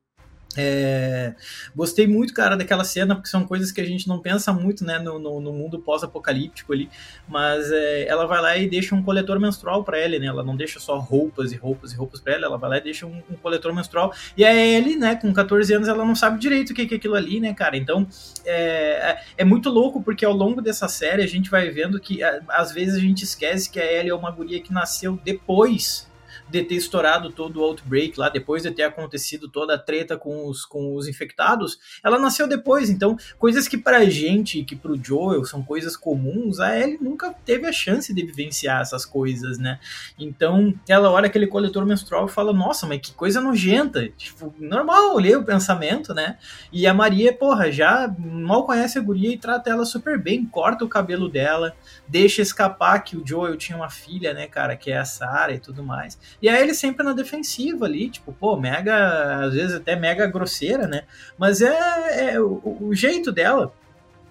É, 0.58 1.34
gostei 1.76 2.08
muito, 2.08 2.34
cara, 2.34 2.58
daquela 2.58 2.84
cena, 2.84 3.16
porque 3.16 3.30
são 3.30 3.46
coisas 3.46 3.72
que 3.72 3.80
a 3.80 3.86
gente 3.86 4.08
não 4.08 4.20
pensa 4.20 4.52
muito, 4.52 4.84
né, 4.84 5.00
no, 5.00 5.18
no, 5.18 5.40
no 5.40 5.54
mundo 5.54 5.80
pós-apocalíptico 5.80 6.74
ali, 6.74 6.90
mas 7.28 7.72
é, 7.72 8.08
ela 8.08 8.26
vai 8.26 8.42
lá 8.42 8.58
e 8.58 8.68
deixa 8.68 8.94
um 8.94 9.02
coletor 9.02 9.40
menstrual 9.40 9.84
para 9.84 9.98
ela, 9.98 10.20
né, 10.20 10.26
ela 10.26 10.44
não 10.44 10.56
deixa 10.56 10.80
só 10.80 10.98
roupas 10.98 11.52
e 11.52 11.56
roupas 11.56 11.94
e 11.94 11.96
roupas 11.96 12.20
para 12.20 12.34
ela, 12.34 12.46
ela 12.48 12.58
vai 12.58 12.70
lá 12.70 12.78
e 12.78 12.82
deixa 12.82 13.06
um, 13.06 13.22
um, 13.30 13.36
coletor 13.36 13.74
menstrual, 13.74 14.14
e 14.36 14.44
a 14.44 14.54
Ellie, 14.54 14.98
né, 14.98 15.16
com 15.16 15.32
14 15.32 15.74
anos, 15.74 15.88
ela 15.88 16.04
não 16.04 16.16
sabe 16.16 16.40
direito 16.40 16.72
o 16.72 16.74
que 16.74 16.82
é 16.82 16.98
aquilo 16.98 17.16
ali, 17.16 17.40
né, 17.40 17.54
cara, 17.54 17.78
então 17.78 18.08
é, 18.46 19.22
é 19.38 19.46
muito 19.46 19.70
louco, 19.70 20.04
porque 20.04 20.26
ao 20.26 20.34
longo 20.34 20.62
dessa 20.62 20.88
série 20.88 21.24
a 21.24 21.28
gente 21.28 21.50
vai 21.50 21.70
vendo 21.70 22.00
que 22.00 22.22
às 22.50 22.72
vezes 22.72 22.96
a 22.96 23.00
gente 23.00 23.24
esquece 23.24 23.70
que 23.70 23.80
a 23.80 23.86
Ellie 23.86 24.12
é 24.12 24.16
uma 24.16 24.32
guria 24.32 24.62
que 24.62 24.74
nasceu 24.74 25.20
depois 25.24 26.11
de 26.52 26.64
ter 26.64 26.76
estourado 26.76 27.32
todo 27.32 27.62
o 27.62 27.64
outbreak 27.64 28.20
lá, 28.20 28.30
depois 28.30 28.64
de 28.64 28.72
ter 28.72 28.84
acontecido 28.84 29.48
toda 29.48 29.76
a 29.76 29.78
treta 29.78 30.18
com 30.18 30.48
os, 30.48 30.66
com 30.66 30.96
os 30.96 31.08
infectados, 31.08 31.80
ela 32.04 32.20
nasceu 32.20 32.48
depois. 32.48 32.90
Então, 32.90 33.18
coisas 33.40 33.68
que 33.68 33.78
pra 33.78 34.04
gente, 34.06 34.64
que 34.64 34.76
pro 34.76 35.00
Joel 35.02 35.46
são 35.46 35.64
coisas 35.64 35.96
comuns, 35.96 36.60
a 36.60 36.78
Ellie 36.78 36.98
nunca 37.02 37.34
teve 37.46 37.66
a 37.66 37.72
chance 37.72 38.14
de 38.14 38.26
vivenciar 38.26 38.82
essas 38.82 39.06
coisas, 39.06 39.58
né? 39.58 39.80
Então, 40.20 40.74
ela 40.88 41.10
olha 41.10 41.28
aquele 41.28 41.48
coletor 41.48 41.86
menstrual 41.86 42.26
e 42.26 42.30
fala: 42.30 42.52
Nossa, 42.52 42.86
mas 42.86 43.00
que 43.00 43.14
coisa 43.14 43.40
nojenta. 43.40 44.10
Tipo, 44.10 44.54
normal, 44.60 45.16
olhei 45.16 45.36
o 45.36 45.46
pensamento, 45.46 46.14
né? 46.14 46.38
E 46.72 46.86
a 46.86 46.94
Maria, 46.94 47.34
porra, 47.34 47.72
já 47.72 48.14
mal 48.20 48.66
conhece 48.66 49.00
a 49.00 49.02
guria 49.02 49.34
e 49.34 49.38
trata 49.38 49.70
ela 49.70 49.86
super 49.86 50.20
bem, 50.20 50.46
corta 50.46 50.84
o 50.84 50.90
cabelo 50.90 51.30
dela, 51.30 51.74
deixa 52.08 52.42
escapar 52.42 53.00
que 53.00 53.16
o 53.16 53.26
Joel 53.26 53.56
tinha 53.56 53.78
uma 53.78 53.90
filha, 53.90 54.34
né, 54.34 54.48
cara, 54.48 54.76
que 54.76 54.92
é 54.92 54.98
a 54.98 55.06
Sarah 55.06 55.54
e 55.54 55.60
tudo 55.60 55.84
mais. 55.84 56.20
E 56.41 56.49
aí 56.49 56.62
ele 56.62 56.73
sempre 56.73 57.06
na 57.06 57.13
defensiva 57.13 57.86
ali, 57.86 58.10
tipo, 58.10 58.34
pô, 58.34 58.58
mega, 58.58 59.45
às 59.45 59.54
vezes 59.54 59.75
até 59.75 59.95
mega 59.95 60.25
grosseira, 60.27 60.88
né? 60.88 61.04
Mas 61.38 61.62
é, 61.62 62.34
é 62.34 62.39
o, 62.39 62.77
o 62.82 62.95
jeito 62.95 63.32
dela 63.32 63.73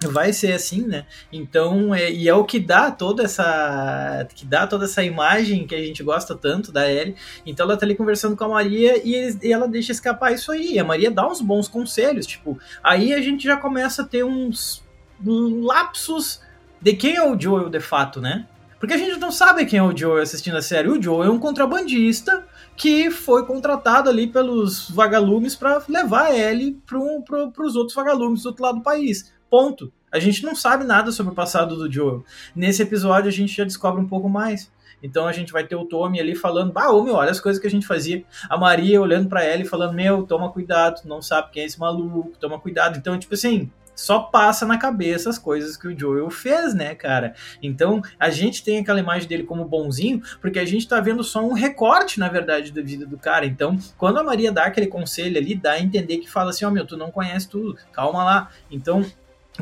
vai 0.08 0.32
ser 0.32 0.52
assim, 0.52 0.86
né? 0.86 1.04
Então, 1.32 1.94
é, 1.94 2.10
e 2.10 2.28
é 2.28 2.34
o 2.34 2.44
que 2.44 2.58
dá 2.58 2.90
toda 2.90 3.22
essa 3.22 4.26
que 4.34 4.46
dá 4.46 4.66
toda 4.66 4.86
essa 4.86 5.02
imagem 5.04 5.66
que 5.66 5.74
a 5.74 5.82
gente 5.82 6.02
gosta 6.02 6.34
tanto 6.34 6.72
da 6.72 6.90
Ellie. 6.90 7.14
Então 7.44 7.66
ela 7.66 7.76
tá 7.76 7.84
ali 7.84 7.94
conversando 7.94 8.36
com 8.36 8.44
a 8.44 8.48
Maria 8.48 9.00
e, 9.04 9.36
e, 9.42 9.52
ela 9.52 9.68
deixa 9.68 9.92
escapar 9.92 10.32
isso 10.32 10.50
aí. 10.50 10.78
A 10.78 10.84
Maria 10.84 11.10
dá 11.10 11.26
uns 11.26 11.40
bons 11.40 11.68
conselhos, 11.68 12.26
tipo, 12.26 12.58
aí 12.82 13.12
a 13.12 13.20
gente 13.20 13.44
já 13.44 13.56
começa 13.56 14.02
a 14.02 14.06
ter 14.06 14.24
uns 14.24 14.82
lapsos 15.22 16.40
de 16.80 16.94
quem 16.94 17.16
é 17.16 17.22
o 17.22 17.38
Joel 17.38 17.68
de 17.68 17.80
fato, 17.80 18.20
né? 18.20 18.46
Porque 18.80 18.94
a 18.94 18.96
gente 18.96 19.18
não 19.18 19.30
sabe 19.30 19.66
quem 19.66 19.78
é 19.78 19.82
o 19.82 19.94
Joe 19.94 20.22
assistindo 20.22 20.56
a 20.56 20.62
série. 20.62 20.88
O 20.88 21.00
Joe 21.00 21.26
é 21.26 21.30
um 21.30 21.38
contrabandista 21.38 22.46
que 22.74 23.10
foi 23.10 23.44
contratado 23.44 24.08
ali 24.08 24.26
pelos 24.26 24.90
vagalumes 24.90 25.54
para 25.54 25.82
levar 25.86 26.34
ele 26.34 26.80
para 26.86 26.98
os 26.98 27.76
outros 27.76 27.94
vagalumes 27.94 28.42
do 28.42 28.46
outro 28.46 28.62
lado 28.64 28.78
do 28.78 28.82
país. 28.82 29.30
Ponto. 29.50 29.92
A 30.10 30.18
gente 30.18 30.42
não 30.42 30.56
sabe 30.56 30.82
nada 30.82 31.12
sobre 31.12 31.32
o 31.32 31.36
passado 31.36 31.76
do 31.76 31.92
Joe. 31.92 32.22
Nesse 32.56 32.82
episódio 32.82 33.28
a 33.28 33.32
gente 33.32 33.54
já 33.54 33.64
descobre 33.64 34.00
um 34.00 34.08
pouco 34.08 34.30
mais. 34.30 34.72
Então 35.02 35.26
a 35.26 35.32
gente 35.32 35.52
vai 35.52 35.64
ter 35.64 35.76
o 35.76 35.84
Tommy 35.84 36.18
ali 36.18 36.34
falando, 36.34 36.72
bah, 36.72 36.90
meu, 37.02 37.14
olha 37.14 37.30
as 37.30 37.40
coisas 37.40 37.60
que 37.60 37.66
a 37.66 37.70
gente 37.70 37.86
fazia. 37.86 38.24
A 38.48 38.56
Maria 38.56 39.00
olhando 39.00 39.28
para 39.28 39.44
ela 39.44 39.62
e 39.62 39.68
falando, 39.68 39.92
meu, 39.92 40.24
toma 40.24 40.50
cuidado, 40.50 41.02
não 41.04 41.20
sabe 41.20 41.50
quem 41.52 41.62
é 41.62 41.66
esse 41.66 41.78
maluco, 41.78 42.32
toma 42.40 42.58
cuidado. 42.58 42.98
Então, 42.98 43.18
tipo 43.18 43.34
assim, 43.34 43.70
só 44.00 44.20
passa 44.20 44.66
na 44.66 44.78
cabeça 44.78 45.28
as 45.28 45.38
coisas 45.38 45.76
que 45.76 45.86
o 45.86 45.98
Joel 45.98 46.30
fez, 46.30 46.72
né, 46.72 46.94
cara? 46.94 47.34
Então, 47.62 48.00
a 48.18 48.30
gente 48.30 48.64
tem 48.64 48.78
aquela 48.78 48.98
imagem 48.98 49.28
dele 49.28 49.42
como 49.42 49.62
bonzinho, 49.64 50.22
porque 50.40 50.58
a 50.58 50.64
gente 50.64 50.88
tá 50.88 51.00
vendo 51.00 51.22
só 51.22 51.44
um 51.44 51.52
recorte, 51.52 52.18
na 52.18 52.28
verdade, 52.28 52.72
da 52.72 52.80
vida 52.80 53.04
do 53.04 53.18
cara. 53.18 53.44
Então, 53.44 53.78
quando 53.98 54.18
a 54.18 54.24
Maria 54.24 54.50
dá 54.50 54.64
aquele 54.64 54.86
conselho 54.86 55.36
ali, 55.36 55.54
dá 55.54 55.72
a 55.72 55.80
entender 55.80 56.16
que 56.16 56.30
fala 56.30 56.48
assim, 56.48 56.64
ó, 56.64 56.68
oh, 56.68 56.70
meu, 56.70 56.86
tu 56.86 56.96
não 56.96 57.10
conhece 57.10 57.46
tudo, 57.46 57.76
calma 57.92 58.24
lá. 58.24 58.50
Então, 58.70 59.04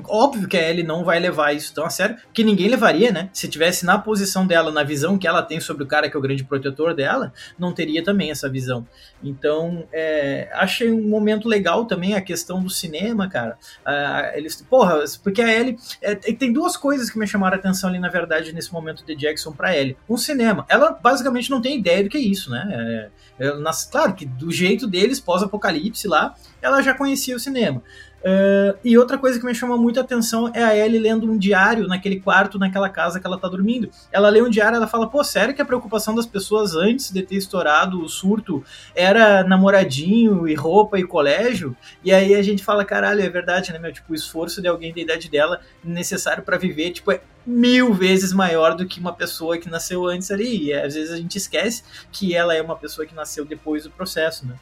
Óbvio 0.06 0.48
que 0.48 0.56
a 0.56 0.68
Ellie 0.68 0.84
não 0.84 1.04
vai 1.04 1.18
levar 1.18 1.52
isso 1.52 1.74
tão 1.74 1.84
a 1.84 1.90
sério, 1.90 2.16
que 2.32 2.44
ninguém 2.44 2.68
levaria, 2.68 3.11
né? 3.11 3.30
Se 3.32 3.48
tivesse 3.48 3.84
na 3.84 3.98
posição 3.98 4.46
dela, 4.46 4.70
na 4.70 4.82
visão 4.82 5.18
que 5.18 5.26
ela 5.26 5.42
tem 5.42 5.61
sobre 5.61 5.82
o 5.82 5.87
cara 5.87 6.11
que 6.11 6.16
é 6.16 6.18
o 6.18 6.22
grande 6.22 6.44
protetor 6.44 6.94
dela, 6.94 7.32
não 7.58 7.72
teria 7.72 8.02
também 8.02 8.30
essa 8.30 8.48
visão. 8.48 8.87
Então, 9.22 9.87
é, 9.92 10.48
achei 10.52 10.92
um 10.92 11.08
momento 11.08 11.48
legal 11.48 11.84
também 11.84 12.14
a 12.14 12.20
questão 12.20 12.62
do 12.62 12.70
cinema, 12.70 13.28
cara. 13.28 13.58
Ah, 13.84 14.32
eles, 14.34 14.61
porra, 14.62 15.04
porque 15.22 15.42
a 15.42 15.52
Ellie. 15.52 15.76
É, 16.00 16.14
tem 16.14 16.52
duas 16.52 16.76
coisas 16.76 17.11
que 17.11 17.18
me 17.18 17.26
chamaram 17.26 17.56
a 17.56 17.58
atenção 17.58 17.88
ali, 17.88 17.98
na 17.98 18.08
verdade, 18.08 18.52
nesse 18.52 18.72
momento 18.72 19.04
de 19.04 19.14
Jackson 19.14 19.52
pra 19.52 19.76
Ellie. 19.76 19.96
Um 20.08 20.16
cinema. 20.16 20.64
Ela 20.68 20.90
basicamente 20.92 21.50
não 21.50 21.61
tem 21.61 21.78
ideia 21.78 22.02
do 22.02 22.11
que 22.11 22.16
é 22.16 22.20
isso, 22.20 22.50
né? 22.50 23.11
É, 23.38 23.46
é, 23.46 23.54
nas, 23.58 23.84
claro 23.84 24.14
que 24.14 24.24
do 24.24 24.50
jeito 24.50 24.87
deles, 24.87 25.20
pós-apocalipse 25.20 26.06
lá, 26.06 26.34
ela 26.61 26.82
já 26.82 26.94
conhecia 26.94 27.37
o 27.37 27.40
cinema. 27.40 27.82
Uh, 28.18 28.76
e 28.85 28.98
outra 28.98 29.16
coisa 29.16 29.38
que 29.38 29.46
me 29.46 29.54
chama 29.54 29.76
muita 29.76 30.00
atenção 30.00 30.50
é 30.52 30.62
a 30.62 30.76
Ellie 30.76 30.98
lendo 30.98 31.31
um 31.31 31.38
diário 31.38 31.87
naquele 31.87 32.20
quarto, 32.20 32.59
naquela 32.59 32.88
casa 32.88 33.20
que 33.20 33.26
ela 33.26 33.38
tá 33.38 33.48
dormindo. 33.48 33.90
Ela 34.11 34.28
lê 34.28 34.42
um 34.42 34.50
diário 34.50 34.76
ela 34.76 34.88
fala, 34.88 35.09
pô, 35.09 35.22
sério 35.22 35.54
que 35.54 35.62
a 35.62 35.64
preocupação 35.64 36.14
das 36.14 36.26
pessoas 36.26 36.74
antes 36.74 37.12
de 37.12 37.22
ter 37.22 37.37
estourado 37.37 38.02
o 38.02 38.09
surto 38.09 38.64
era 38.94 39.44
namoradinho 39.44 40.48
e 40.48 40.54
roupa 40.54 40.98
e 40.98 41.04
colégio? 41.04 41.76
E 42.04 42.12
aí 42.12 42.35
a 42.35 42.42
gente 42.42 42.64
fala, 42.64 42.85
caralho, 42.85 43.22
é 43.22 43.28
verdade, 43.28 43.72
né, 43.72 43.78
meu? 43.78 43.92
Tipo, 43.92 44.12
o 44.12 44.16
esforço 44.16 44.61
de 44.61 44.68
alguém 44.68 44.92
da 44.92 45.00
idade 45.00 45.31
dela 45.31 45.61
necessário 45.85 46.42
para 46.42 46.59
viver, 46.59 46.90
tipo, 46.90 47.12
é 47.12 47.20
mil 47.46 47.94
vezes 47.94 48.33
maior 48.33 48.74
do 48.74 48.87
que 48.87 49.00
uma 49.00 49.12
pessoa 49.12 49.57
que 49.57 49.70
nasceu 49.70 50.07
antes 50.07 50.31
ali. 50.31 50.66
E 50.66 50.72
às 50.72 50.94
vezes 50.94 51.12
a 51.12 51.16
gente 51.16 51.37
esquece 51.37 51.83
que 52.11 52.35
ela 52.35 52.54
é 52.54 52.61
uma 52.61 52.76
pessoa 52.76 53.07
que 53.07 53.14
nasceu 53.14 53.44
depois 53.44 53.85
do 53.85 53.90
processo, 53.90 54.46
né? 54.46 54.54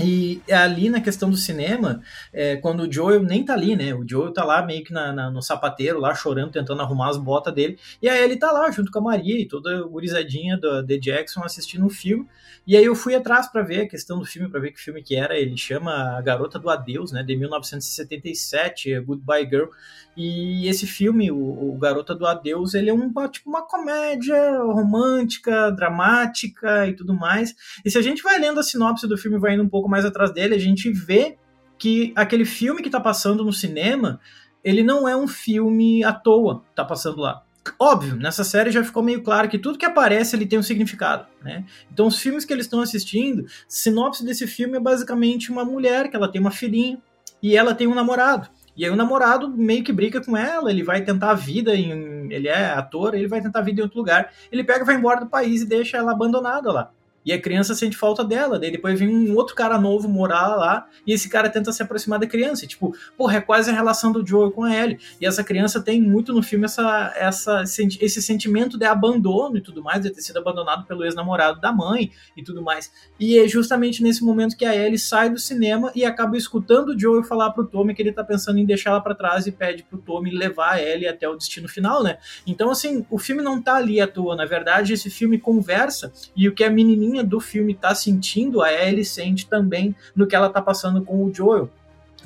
E 0.00 0.40
ali 0.52 0.88
na 0.88 1.00
questão 1.00 1.28
do 1.28 1.36
cinema, 1.36 2.00
é, 2.32 2.56
quando 2.56 2.80
o 2.84 2.92
Joel 2.92 3.22
nem 3.22 3.44
tá 3.44 3.54
ali, 3.54 3.74
né? 3.74 3.92
O 3.94 4.08
Joel 4.08 4.32
tá 4.32 4.44
lá 4.44 4.64
meio 4.64 4.84
que 4.84 4.92
na, 4.92 5.12
na, 5.12 5.30
no 5.30 5.42
sapateiro, 5.42 5.98
lá 5.98 6.14
chorando, 6.14 6.52
tentando 6.52 6.80
arrumar 6.82 7.10
as 7.10 7.16
botas 7.16 7.52
dele. 7.52 7.78
E 8.00 8.08
aí 8.08 8.22
ele 8.22 8.36
tá 8.36 8.52
lá 8.52 8.70
junto 8.70 8.92
com 8.92 9.00
a 9.00 9.02
Maria 9.02 9.40
e 9.40 9.46
toda 9.46 9.82
gurizadinha 9.82 10.56
do 10.56 10.86
The 10.86 10.98
Jackson 10.98 11.42
assistindo 11.42 11.84
um 11.84 11.90
filme. 11.90 12.26
E 12.66 12.76
aí 12.76 12.84
eu 12.84 12.94
fui 12.94 13.14
atrás 13.14 13.48
para 13.50 13.62
ver 13.62 13.80
a 13.82 13.88
questão 13.88 14.18
do 14.18 14.24
filme, 14.24 14.48
para 14.48 14.60
ver 14.60 14.72
que 14.72 14.80
filme 14.80 15.02
que 15.02 15.16
era. 15.16 15.36
Ele 15.36 15.56
chama 15.56 16.16
A 16.16 16.20
Garota 16.20 16.58
do 16.58 16.70
Adeus, 16.70 17.10
né? 17.10 17.22
De 17.22 17.34
1977, 17.34 18.92
é 18.92 19.00
Goodbye 19.00 19.48
Girl. 19.48 19.68
E 20.16 20.68
esse 20.68 20.86
filme, 20.86 21.30
o, 21.30 21.36
o 21.36 21.78
Garota 21.78 22.14
do 22.14 22.26
Adeus, 22.26 22.74
ele 22.74 22.90
é 22.90 22.92
um, 22.92 23.12
tipo 23.28 23.48
uma 23.48 23.62
comédia 23.62 24.58
romântica, 24.64 25.70
dramática 25.70 26.86
e 26.86 26.92
tudo 26.92 27.14
mais. 27.14 27.54
E 27.84 27.90
se 27.90 27.96
a 27.96 28.02
gente 28.02 28.22
vai 28.22 28.38
lendo 28.38 28.60
a 28.60 28.62
sinopse 28.62 29.06
do 29.06 29.16
filme, 29.16 29.38
vai 29.38 29.54
indo 29.54 29.62
um 29.62 29.68
pouco 29.68 29.87
mais 29.88 30.04
atrás 30.04 30.32
dele, 30.32 30.54
a 30.54 30.58
gente 30.58 30.90
vê 30.90 31.36
que 31.78 32.12
aquele 32.16 32.44
filme 32.44 32.82
que 32.82 32.90
tá 32.90 33.00
passando 33.00 33.44
no 33.44 33.52
cinema, 33.52 34.20
ele 34.64 34.82
não 34.82 35.08
é 35.08 35.16
um 35.16 35.28
filme 35.28 36.02
à 36.04 36.12
toa, 36.12 36.62
tá 36.74 36.84
passando 36.84 37.20
lá 37.20 37.42
óbvio, 37.78 38.16
nessa 38.16 38.44
série 38.44 38.70
já 38.70 38.84
ficou 38.84 39.02
meio 39.02 39.22
claro 39.22 39.48
que 39.48 39.58
tudo 39.58 39.78
que 39.78 39.84
aparece 39.84 40.36
ele 40.36 40.46
tem 40.46 40.58
um 40.58 40.62
significado, 40.62 41.26
né? 41.42 41.64
Então 41.92 42.06
os 42.06 42.18
filmes 42.18 42.44
que 42.44 42.52
eles 42.52 42.66
estão 42.66 42.80
assistindo, 42.80 43.44
sinopse 43.66 44.24
desse 44.24 44.46
filme 44.46 44.76
é 44.76 44.80
basicamente 44.80 45.50
uma 45.50 45.64
mulher 45.64 46.08
que 46.08 46.16
ela 46.16 46.30
tem 46.30 46.40
uma 46.40 46.50
filhinha 46.50 46.98
e 47.42 47.56
ela 47.56 47.74
tem 47.74 47.86
um 47.86 47.94
namorado. 47.94 48.48
E 48.76 48.84
aí 48.84 48.90
o 48.90 48.96
namorado 48.96 49.48
meio 49.48 49.82
que 49.82 49.92
briga 49.92 50.20
com 50.20 50.36
ela, 50.36 50.70
ele 50.70 50.84
vai 50.84 51.02
tentar 51.02 51.32
a 51.32 51.34
vida 51.34 51.74
em, 51.74 52.32
ele 52.32 52.46
é 52.46 52.70
ator, 52.70 53.14
ele 53.14 53.26
vai 53.26 53.40
tentar 53.40 53.58
a 53.58 53.62
vida 53.62 53.80
em 53.80 53.82
outro 53.82 53.98
lugar. 53.98 54.32
Ele 54.52 54.62
pega, 54.62 54.84
vai 54.84 54.94
embora 54.94 55.20
do 55.20 55.26
país 55.26 55.62
e 55.62 55.66
deixa 55.66 55.96
ela 55.96 56.12
abandonada 56.12 56.70
lá. 56.70 56.90
E 57.24 57.32
a 57.32 57.40
criança 57.40 57.74
sente 57.74 57.96
falta 57.96 58.24
dela. 58.24 58.58
Daí 58.58 58.70
depois 58.70 58.98
vem 58.98 59.08
um 59.08 59.34
outro 59.34 59.54
cara 59.54 59.78
novo 59.78 60.08
morar 60.08 60.56
lá 60.56 60.86
e 61.06 61.12
esse 61.12 61.28
cara 61.28 61.50
tenta 61.50 61.72
se 61.72 61.82
aproximar 61.82 62.18
da 62.18 62.26
criança. 62.26 62.64
E, 62.64 62.68
tipo, 62.68 62.94
porra, 63.16 63.36
é 63.36 63.40
quase 63.40 63.70
a 63.70 63.74
relação 63.74 64.10
do 64.10 64.26
Joel 64.26 64.50
com 64.50 64.64
a 64.64 64.74
Ellie. 64.74 64.98
E 65.20 65.26
essa 65.26 65.44
criança 65.44 65.80
tem 65.80 66.00
muito 66.00 66.32
no 66.32 66.42
filme 66.42 66.64
essa, 66.64 67.12
essa, 67.16 67.62
esse 67.62 68.22
sentimento 68.22 68.78
de 68.78 68.86
abandono 68.86 69.58
e 69.58 69.60
tudo 69.60 69.82
mais, 69.82 70.02
de 70.02 70.10
ter 70.10 70.22
sido 70.22 70.38
abandonado 70.38 70.86
pelo 70.86 71.04
ex-namorado 71.04 71.60
da 71.60 71.72
mãe 71.72 72.10
e 72.36 72.42
tudo 72.42 72.62
mais. 72.62 72.90
E 73.20 73.38
é 73.38 73.46
justamente 73.46 74.02
nesse 74.02 74.24
momento 74.24 74.56
que 74.56 74.64
a 74.64 74.74
Ellie 74.74 74.98
sai 74.98 75.28
do 75.28 75.38
cinema 75.38 75.92
e 75.94 76.04
acaba 76.04 76.36
escutando 76.36 76.90
o 76.90 76.98
Joel 76.98 77.22
falar 77.22 77.50
pro 77.50 77.66
Tommy 77.66 77.94
que 77.94 78.00
ele 78.00 78.12
tá 78.12 78.24
pensando 78.24 78.58
em 78.58 78.64
deixar 78.64 78.90
ela 78.90 79.00
para 79.00 79.14
trás 79.14 79.46
e 79.46 79.52
pede 79.52 79.82
pro 79.82 79.98
Tommy 79.98 80.30
levar 80.30 80.74
a 80.74 80.82
Ellie 80.82 81.06
até 81.06 81.28
o 81.28 81.36
destino 81.36 81.68
final, 81.68 82.02
né? 82.02 82.18
Então, 82.46 82.70
assim, 82.70 83.04
o 83.10 83.18
filme 83.18 83.42
não 83.42 83.60
tá 83.60 83.76
ali 83.76 84.00
à 84.00 84.06
toa. 84.06 84.34
Na 84.34 84.44
verdade, 84.44 84.92
esse 84.92 85.10
filme 85.10 85.38
conversa 85.38 86.12
e 86.34 86.48
o 86.48 86.54
que 86.54 86.64
a 86.64 86.70
menininha 86.70 87.07
do 87.24 87.40
filme 87.40 87.74
tá 87.74 87.94
sentindo, 87.94 88.62
a 88.62 88.72
Ellie 88.72 89.04
sente 89.04 89.46
também 89.46 89.94
no 90.14 90.26
que 90.26 90.36
ela 90.36 90.48
tá 90.48 90.60
passando 90.62 91.02
com 91.02 91.24
o 91.24 91.32
Joel. 91.32 91.70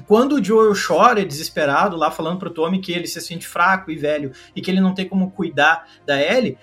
Quando 0.07 0.37
o 0.37 0.45
Joel 0.45 0.73
chora 0.75 1.25
desesperado 1.25 1.97
lá 1.97 2.11
falando 2.11 2.38
pro 2.38 2.51
Tommy 2.51 2.81
que 2.81 2.92
ele 2.92 3.07
se 3.07 3.21
sente 3.21 3.47
fraco 3.47 3.90
e 3.90 3.97
velho 3.97 4.33
e 4.57 4.61
que 4.61 4.71
ele 4.71 4.81
não 4.81 4.95
tem 4.95 5.09
como 5.09 5.31
cuidar 5.31 5.87
da 6.07 6.21
Ellie, 6.21 6.57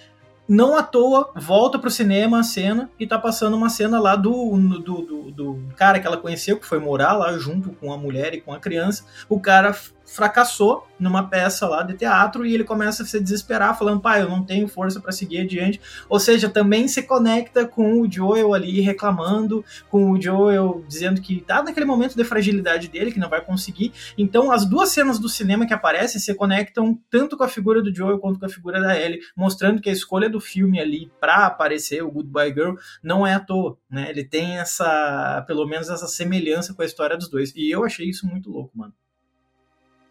não 0.47 0.75
à 0.75 0.81
toa 0.81 1.31
volta 1.35 1.77
pro 1.77 1.91
cinema 1.91 2.39
a 2.39 2.43
cena 2.43 2.89
e 2.99 3.05
tá 3.05 3.19
passando 3.19 3.55
uma 3.55 3.69
cena 3.69 3.99
lá 3.99 4.15
do, 4.15 4.57
do, 4.57 5.01
do, 5.01 5.31
do, 5.31 5.63
cara 5.75 5.99
que 5.99 6.07
ela 6.07 6.17
conheceu, 6.17 6.57
que 6.57 6.65
foi 6.65 6.79
morar 6.79 7.13
lá 7.13 7.37
junto 7.37 7.69
com 7.73 7.93
a 7.93 7.97
mulher 7.97 8.33
e 8.33 8.41
com 8.41 8.51
a 8.51 8.59
criança. 8.59 9.05
O 9.29 9.39
cara 9.39 9.75
fracassou 10.11 10.87
numa 10.99 11.29
peça 11.29 11.67
lá 11.67 11.81
de 11.83 11.93
teatro 11.93 12.45
e 12.45 12.53
ele 12.53 12.63
começa 12.63 13.03
a 13.03 13.05
se 13.05 13.19
desesperar, 13.19 13.77
falando, 13.77 14.01
pai, 14.01 14.21
eu 14.21 14.29
não 14.29 14.43
tenho 14.43 14.67
força 14.67 14.99
para 14.99 15.11
seguir 15.11 15.41
adiante. 15.41 15.79
Ou 16.09 16.19
seja, 16.19 16.49
também 16.49 16.87
se 16.87 17.03
conecta 17.03 17.65
com 17.65 18.01
o 18.01 18.11
Joel 18.11 18.53
ali 18.53 18.81
reclamando, 18.81 19.63
com 19.89 20.11
o 20.11 20.21
Joel 20.21 20.83
dizendo 20.87 21.21
que 21.21 21.41
tá 21.41 21.63
naquele 21.63 21.85
momento 21.85 22.15
de 22.15 22.23
fragilidade 22.23 22.89
dele, 22.89 23.11
que 23.11 23.19
não 23.19 23.29
vai 23.29 23.39
conseguir. 23.41 23.93
Então, 24.17 24.51
as 24.51 24.65
duas 24.65 24.89
cenas 24.89 25.19
do 25.19 25.29
cinema 25.29 25.65
que 25.65 25.73
aparecem 25.73 26.19
se 26.19 26.33
conectam 26.33 26.99
tanto 27.09 27.37
com 27.37 27.43
a 27.43 27.47
figura 27.47 27.81
do 27.81 27.93
Joel 27.95 28.19
quanto 28.19 28.39
com 28.39 28.45
a 28.45 28.49
figura 28.49 28.81
da 28.81 28.99
Ellie, 28.99 29.19
mostrando 29.35 29.81
que 29.81 29.89
a 29.89 29.93
escolha 29.93 30.29
do 30.29 30.41
filme 30.41 30.79
ali 30.79 31.09
para 31.19 31.45
aparecer 31.45 32.03
o 32.03 32.11
Goodbye 32.11 32.53
Girl 32.53 32.75
não 33.01 33.25
é 33.25 33.35
à 33.35 33.39
toa, 33.39 33.77
né? 33.89 34.09
Ele 34.09 34.23
tem 34.23 34.57
essa, 34.57 35.43
pelo 35.47 35.65
menos 35.67 35.89
essa 35.89 36.07
semelhança 36.07 36.73
com 36.73 36.81
a 36.81 36.85
história 36.85 37.15
dos 37.15 37.29
dois. 37.29 37.53
E 37.55 37.69
eu 37.69 37.85
achei 37.85 38.09
isso 38.09 38.27
muito 38.27 38.49
louco, 38.49 38.77
mano. 38.77 38.93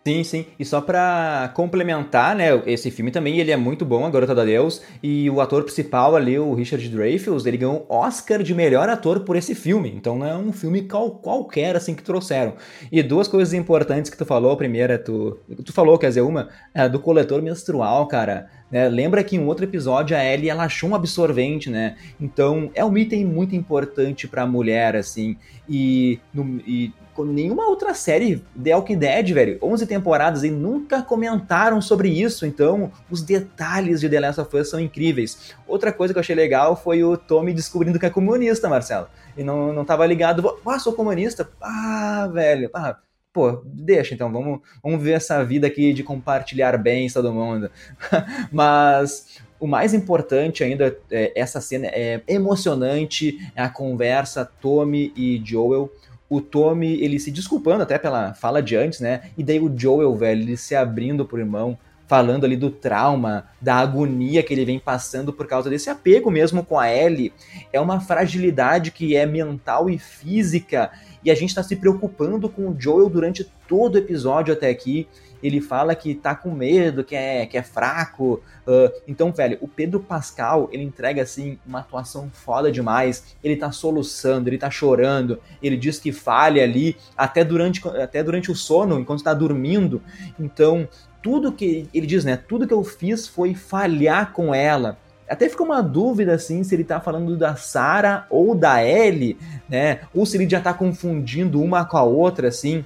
Sim, 0.08 0.24
sim. 0.24 0.46
E 0.58 0.64
só 0.64 0.80
pra 0.80 1.52
complementar, 1.54 2.34
né, 2.34 2.62
esse 2.64 2.90
filme 2.90 3.10
também, 3.10 3.38
ele 3.38 3.50
é 3.50 3.58
muito 3.58 3.84
bom, 3.84 4.06
A 4.06 4.10
Garota 4.10 4.34
da 4.34 4.42
Deus, 4.42 4.80
e 5.02 5.28
o 5.28 5.38
ator 5.38 5.62
principal 5.64 6.16
ali, 6.16 6.38
o 6.38 6.54
Richard 6.54 6.88
Dreyfuss, 6.88 7.44
ele 7.44 7.58
ganhou 7.58 7.84
Oscar 7.90 8.42
de 8.42 8.54
melhor 8.54 8.88
ator 8.88 9.20
por 9.20 9.36
esse 9.36 9.54
filme. 9.54 9.92
Então 9.94 10.18
não 10.18 10.26
é 10.26 10.34
um 10.34 10.50
filme 10.50 10.80
qual, 10.80 11.10
qualquer, 11.10 11.76
assim, 11.76 11.94
que 11.94 12.02
trouxeram. 12.02 12.54
E 12.90 13.02
duas 13.02 13.28
coisas 13.28 13.52
importantes 13.52 14.10
que 14.10 14.16
tu 14.16 14.24
falou, 14.24 14.52
a 14.52 14.56
primeira, 14.56 14.98
tu, 14.98 15.38
tu 15.62 15.74
falou, 15.74 15.98
quer 15.98 16.08
dizer, 16.08 16.22
uma, 16.22 16.48
é 16.72 16.88
do 16.88 16.98
coletor 16.98 17.42
menstrual, 17.42 18.06
cara. 18.06 18.48
Né? 18.70 18.88
Lembra 18.88 19.22
que 19.22 19.36
em 19.36 19.38
um 19.38 19.46
outro 19.46 19.66
episódio 19.66 20.16
a 20.16 20.24
Ellie 20.24 20.48
ela 20.48 20.64
achou 20.64 20.88
um 20.88 20.94
absorvente, 20.94 21.68
né? 21.68 21.96
Então 22.18 22.70
é 22.74 22.82
um 22.82 22.96
item 22.96 23.26
muito 23.26 23.54
importante 23.54 24.26
para 24.26 24.42
a 24.42 24.46
mulher, 24.46 24.96
assim. 24.96 25.36
E, 25.68 26.18
no, 26.32 26.60
e 26.66 26.92
nenhuma 27.24 27.68
outra 27.68 27.94
série 27.94 28.44
The 28.62 28.74
Walking 28.74 28.98
Dead, 28.98 29.32
velho, 29.32 29.58
11 29.62 29.86
temporadas 29.86 30.44
e 30.44 30.50
nunca 30.50 31.02
comentaram 31.02 31.80
sobre 31.80 32.08
isso, 32.08 32.46
então 32.46 32.90
os 33.10 33.22
detalhes 33.22 34.00
de 34.00 34.08
The 34.08 34.20
Last 34.20 34.40
of 34.40 34.56
Us 34.56 34.70
são 34.70 34.80
incríveis. 34.80 35.54
Outra 35.66 35.92
coisa 35.92 36.12
que 36.12 36.18
eu 36.18 36.20
achei 36.20 36.34
legal 36.34 36.76
foi 36.76 37.02
o 37.02 37.16
Tommy 37.16 37.52
descobrindo 37.52 37.98
que 37.98 38.06
é 38.06 38.10
comunista, 38.10 38.68
Marcelo. 38.68 39.08
E 39.36 39.42
não, 39.42 39.72
não 39.72 39.84
tava 39.84 40.06
ligado, 40.06 40.58
ah, 40.66 40.78
sou 40.78 40.92
comunista? 40.92 41.48
Ah, 41.60 42.28
velho, 42.32 42.70
ah, 42.74 42.96
pô, 43.32 43.62
deixa 43.64 44.14
então, 44.14 44.32
vamos, 44.32 44.60
vamos 44.82 45.02
ver 45.02 45.12
essa 45.12 45.44
vida 45.44 45.66
aqui 45.66 45.92
de 45.92 46.02
compartilhar 46.02 46.76
bens 46.76 47.12
todo 47.12 47.32
mundo. 47.32 47.70
Mas 48.50 49.38
o 49.60 49.66
mais 49.66 49.92
importante 49.92 50.62
ainda, 50.62 50.96
é, 51.10 51.32
essa 51.34 51.60
cena 51.60 51.86
é 51.86 52.22
emocionante, 52.28 53.38
é 53.54 53.62
a 53.62 53.68
conversa 53.68 54.44
Tommy 54.60 55.12
e 55.16 55.40
Joel 55.44 55.90
o 56.28 56.40
Tommy, 56.40 57.00
ele 57.02 57.18
se 57.18 57.30
desculpando 57.30 57.82
até 57.82 57.98
pela 57.98 58.34
fala 58.34 58.62
de 58.62 58.76
antes, 58.76 59.00
né? 59.00 59.22
E 59.36 59.42
daí 59.42 59.58
o 59.58 59.72
Joel, 59.74 60.14
velho, 60.14 60.42
ele 60.42 60.56
se 60.56 60.74
abrindo 60.74 61.24
pro 61.24 61.38
irmão, 61.38 61.78
falando 62.06 62.44
ali 62.44 62.56
do 62.56 62.70
trauma, 62.70 63.46
da 63.60 63.76
agonia 63.76 64.42
que 64.42 64.52
ele 64.52 64.64
vem 64.64 64.78
passando 64.78 65.32
por 65.32 65.46
causa 65.46 65.68
desse 65.68 65.90
apego 65.90 66.30
mesmo 66.30 66.64
com 66.64 66.78
a 66.78 66.90
Ellie. 66.90 67.32
É 67.72 67.78
uma 67.78 68.00
fragilidade 68.00 68.90
que 68.90 69.14
é 69.14 69.26
mental 69.26 69.90
e 69.90 69.98
física, 69.98 70.90
e 71.24 71.30
a 71.30 71.34
gente 71.34 71.54
tá 71.54 71.62
se 71.62 71.76
preocupando 71.76 72.48
com 72.48 72.68
o 72.68 72.76
Joel 72.78 73.08
durante 73.08 73.44
todo 73.66 73.94
o 73.94 73.98
episódio 73.98 74.52
até 74.52 74.68
aqui 74.68 75.06
ele 75.42 75.60
fala 75.60 75.94
que 75.94 76.14
tá 76.14 76.34
com 76.34 76.50
medo, 76.50 77.04
que 77.04 77.14
é, 77.14 77.46
que 77.46 77.56
é 77.56 77.62
fraco. 77.62 78.42
Uh, 78.66 78.92
então, 79.06 79.32
velho, 79.32 79.58
o 79.60 79.68
Pedro 79.68 80.00
Pascal, 80.00 80.68
ele 80.72 80.82
entrega, 80.82 81.22
assim, 81.22 81.58
uma 81.66 81.80
atuação 81.80 82.30
foda 82.32 82.70
demais. 82.70 83.36
Ele 83.42 83.56
tá 83.56 83.70
soluçando, 83.70 84.48
ele 84.48 84.58
tá 84.58 84.70
chorando, 84.70 85.40
ele 85.62 85.76
diz 85.76 85.98
que 85.98 86.12
falha 86.12 86.62
ali, 86.62 86.96
até 87.16 87.44
durante, 87.44 87.86
até 87.88 88.22
durante 88.22 88.50
o 88.50 88.56
sono, 88.56 88.98
enquanto 88.98 89.22
tá 89.22 89.32
dormindo. 89.32 90.02
Então, 90.38 90.88
tudo 91.22 91.52
que 91.52 91.88
ele 91.94 92.06
diz, 92.06 92.24
né? 92.24 92.36
Tudo 92.36 92.66
que 92.66 92.74
eu 92.74 92.82
fiz 92.82 93.26
foi 93.26 93.54
falhar 93.54 94.32
com 94.32 94.54
ela. 94.54 94.98
Até 95.28 95.48
fica 95.48 95.62
uma 95.62 95.82
dúvida 95.82 96.34
assim 96.34 96.64
se 96.64 96.74
ele 96.74 96.84
tá 96.84 97.00
falando 97.00 97.36
da 97.36 97.54
Sarah 97.56 98.26
ou 98.30 98.54
da 98.54 98.84
Ellie, 98.84 99.36
né? 99.68 100.00
Ou 100.14 100.24
se 100.24 100.36
ele 100.36 100.48
já 100.48 100.60
tá 100.60 100.72
confundindo 100.72 101.62
uma 101.62 101.84
com 101.84 101.96
a 101.96 102.02
outra 102.02 102.48
assim. 102.48 102.84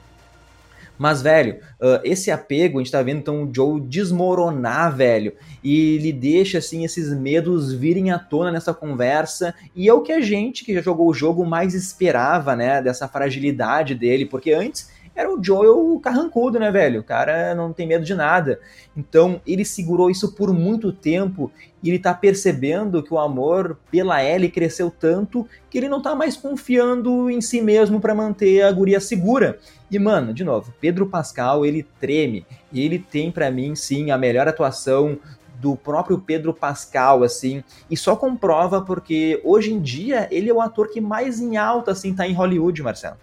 Mas, 0.98 1.20
velho, 1.20 1.56
uh, 1.80 1.98
esse 2.04 2.30
apego, 2.30 2.78
a 2.78 2.82
gente 2.82 2.92
tá 2.92 3.02
vendo 3.02 3.18
então 3.18 3.42
o 3.42 3.50
Joe 3.52 3.80
desmoronar, 3.80 4.94
velho, 4.94 5.32
e 5.64 5.96
ele 5.96 6.12
deixa, 6.12 6.58
assim, 6.58 6.84
esses 6.84 7.12
medos 7.12 7.72
virem 7.72 8.12
à 8.12 8.20
tona 8.20 8.52
nessa 8.52 8.72
conversa, 8.72 9.52
e 9.74 9.88
é 9.88 9.92
o 9.92 10.02
que 10.02 10.12
a 10.12 10.20
gente 10.20 10.64
que 10.64 10.72
já 10.72 10.80
jogou 10.80 11.08
o 11.08 11.14
jogo 11.14 11.44
mais 11.44 11.74
esperava, 11.74 12.54
né, 12.54 12.80
dessa 12.80 13.08
fragilidade 13.08 13.96
dele, 13.96 14.26
porque 14.26 14.52
antes 14.52 14.91
era 15.14 15.32
o 15.32 15.42
Joel 15.42 16.00
carrancudo, 16.02 16.58
né, 16.58 16.70
velho? 16.70 17.00
O 17.00 17.04
cara 17.04 17.54
não 17.54 17.72
tem 17.72 17.86
medo 17.86 18.04
de 18.04 18.14
nada. 18.14 18.58
Então, 18.96 19.40
ele 19.46 19.64
segurou 19.64 20.10
isso 20.10 20.34
por 20.34 20.52
muito 20.52 20.92
tempo 20.92 21.50
e 21.82 21.90
ele 21.90 21.98
tá 21.98 22.14
percebendo 22.14 23.02
que 23.02 23.12
o 23.12 23.18
amor 23.18 23.78
pela 23.90 24.24
Ellie 24.24 24.50
cresceu 24.50 24.90
tanto 24.90 25.46
que 25.68 25.78
ele 25.78 25.88
não 25.88 26.00
tá 26.00 26.14
mais 26.14 26.36
confiando 26.36 27.30
em 27.30 27.40
si 27.40 27.60
mesmo 27.60 28.00
para 28.00 28.14
manter 28.14 28.62
a 28.62 28.72
guria 28.72 29.00
segura. 29.00 29.58
E, 29.90 29.98
mano, 29.98 30.32
de 30.32 30.44
novo, 30.44 30.72
Pedro 30.80 31.06
Pascal, 31.06 31.66
ele 31.66 31.86
treme. 32.00 32.46
E 32.72 32.82
ele 32.82 32.98
tem 32.98 33.30
para 33.30 33.50
mim, 33.50 33.74
sim, 33.74 34.10
a 34.10 34.16
melhor 34.16 34.48
atuação 34.48 35.18
do 35.60 35.76
próprio 35.76 36.18
Pedro 36.18 36.52
Pascal, 36.52 37.22
assim, 37.22 37.62
e 37.88 37.96
só 37.96 38.16
comprova 38.16 38.80
porque 38.80 39.40
hoje 39.44 39.72
em 39.72 39.80
dia 39.80 40.26
ele 40.28 40.50
é 40.50 40.52
o 40.52 40.60
ator 40.60 40.88
que 40.88 41.00
mais 41.00 41.40
em 41.40 41.56
alta, 41.56 41.92
assim, 41.92 42.12
tá 42.12 42.26
em 42.26 42.32
Hollywood, 42.32 42.82
Marcelo. 42.82 43.16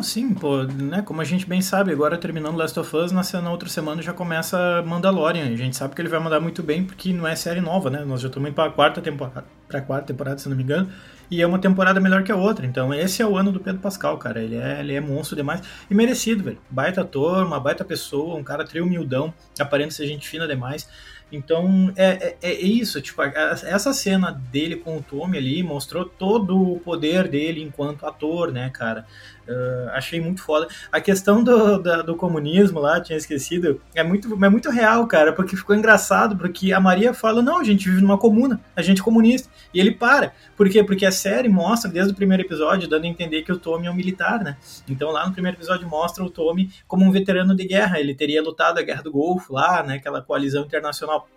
Sim, 0.00 0.32
pô, 0.32 0.62
né? 0.62 1.02
Como 1.02 1.20
a 1.20 1.24
gente 1.24 1.46
bem 1.46 1.60
sabe, 1.60 1.92
agora 1.92 2.16
terminando 2.16 2.56
Last 2.56 2.78
of 2.80 2.96
Us, 2.96 3.12
na, 3.12 3.22
na 3.42 3.50
outra 3.50 3.68
semana 3.68 4.00
já 4.00 4.12
começa 4.12 4.82
Mandalorian. 4.86 5.44
A 5.44 5.56
gente 5.56 5.76
sabe 5.76 5.94
que 5.94 6.00
ele 6.00 6.08
vai 6.08 6.18
mandar 6.18 6.40
muito 6.40 6.62
bem 6.62 6.82
porque 6.82 7.12
não 7.12 7.28
é 7.28 7.36
série 7.36 7.60
nova, 7.60 7.90
né? 7.90 8.02
Nós 8.04 8.22
já 8.22 8.28
estamos 8.28 8.48
indo 8.48 8.54
para 8.54 8.70
a 8.70 8.72
quarta 8.72 9.02
temporada, 9.02 9.44
para 9.68 9.82
quarta 9.82 10.06
temporada, 10.06 10.38
se 10.38 10.48
não 10.48 10.56
me 10.56 10.62
engano, 10.62 10.90
e 11.30 11.42
é 11.42 11.46
uma 11.46 11.58
temporada 11.58 12.00
melhor 12.00 12.22
que 12.24 12.32
a 12.32 12.36
outra. 12.36 12.64
Então, 12.64 12.92
esse 12.92 13.20
é 13.20 13.26
o 13.26 13.36
ano 13.36 13.52
do 13.52 13.60
Pedro 13.60 13.82
Pascal, 13.82 14.16
cara. 14.16 14.42
Ele 14.42 14.56
é, 14.56 14.80
ele 14.80 14.94
é 14.94 15.00
monstro 15.00 15.36
demais 15.36 15.62
e 15.90 15.94
merecido, 15.94 16.42
velho. 16.42 16.58
Baita 16.70 17.02
ator, 17.02 17.44
uma 17.44 17.60
baita 17.60 17.84
pessoa, 17.84 18.36
um 18.36 18.42
cara 18.42 18.64
trio 18.64 18.84
humildão, 18.84 19.32
aparenta 19.60 19.90
ser 19.92 20.06
gente 20.06 20.26
fina 20.26 20.48
demais. 20.48 20.88
Então 21.32 21.90
é, 21.96 22.36
é, 22.42 22.50
é, 22.50 22.52
isso, 22.52 23.00
tipo, 23.00 23.22
essa 23.22 23.94
cena 23.94 24.30
dele 24.30 24.76
com 24.76 24.98
o 24.98 25.02
Tommy 25.02 25.38
ali 25.38 25.62
mostrou 25.62 26.04
todo 26.04 26.60
o 26.60 26.78
poder 26.80 27.26
dele 27.26 27.62
enquanto 27.62 28.04
ator, 28.04 28.52
né, 28.52 28.68
cara? 28.68 29.06
Uh, 29.52 29.90
achei 29.90 30.20
muito 30.20 30.42
foda. 30.42 30.66
A 30.90 31.00
questão 31.00 31.42
do, 31.42 31.78
do, 31.78 32.16
comunismo 32.16 32.80
lá, 32.80 33.00
tinha 33.00 33.16
esquecido, 33.16 33.80
é 33.94 34.02
muito, 34.02 34.32
é 34.44 34.48
muito 34.48 34.70
real, 34.70 35.06
cara, 35.06 35.32
porque 35.32 35.56
ficou 35.56 35.76
engraçado, 35.76 36.36
porque 36.36 36.72
a 36.72 36.80
Maria 36.80 37.12
fala, 37.12 37.42
não, 37.42 37.58
a 37.58 37.64
gente 37.64 37.88
vive 37.88 38.00
numa 38.00 38.16
comuna, 38.16 38.60
a 38.74 38.80
gente 38.80 39.00
é 39.00 39.04
comunista. 39.04 39.50
E 39.74 39.80
ele 39.80 39.92
para. 39.92 40.32
Por 40.56 40.68
quê? 40.68 40.82
Porque 40.82 41.04
a 41.04 41.12
série 41.12 41.48
mostra, 41.48 41.90
desde 41.90 42.12
o 42.12 42.16
primeiro 42.16 42.42
episódio, 42.42 42.88
dando 42.88 43.04
a 43.04 43.08
entender 43.08 43.42
que 43.42 43.52
o 43.52 43.58
Tommy 43.58 43.86
é 43.86 43.90
um 43.90 43.94
militar, 43.94 44.42
né? 44.42 44.56
Então 44.88 45.10
lá 45.10 45.26
no 45.26 45.32
primeiro 45.32 45.56
episódio 45.56 45.88
mostra 45.88 46.24
o 46.24 46.30
Tommy 46.30 46.70
como 46.86 47.04
um 47.04 47.10
veterano 47.10 47.54
de 47.54 47.66
guerra. 47.66 48.00
Ele 48.00 48.14
teria 48.14 48.42
lutado 48.42 48.78
a 48.78 48.82
Guerra 48.82 49.02
do 49.02 49.12
Golfo 49.12 49.52
lá, 49.52 49.82
né? 49.82 49.94
Aquela 49.94 50.22
coalizão 50.22 50.64
internacional 50.64 51.28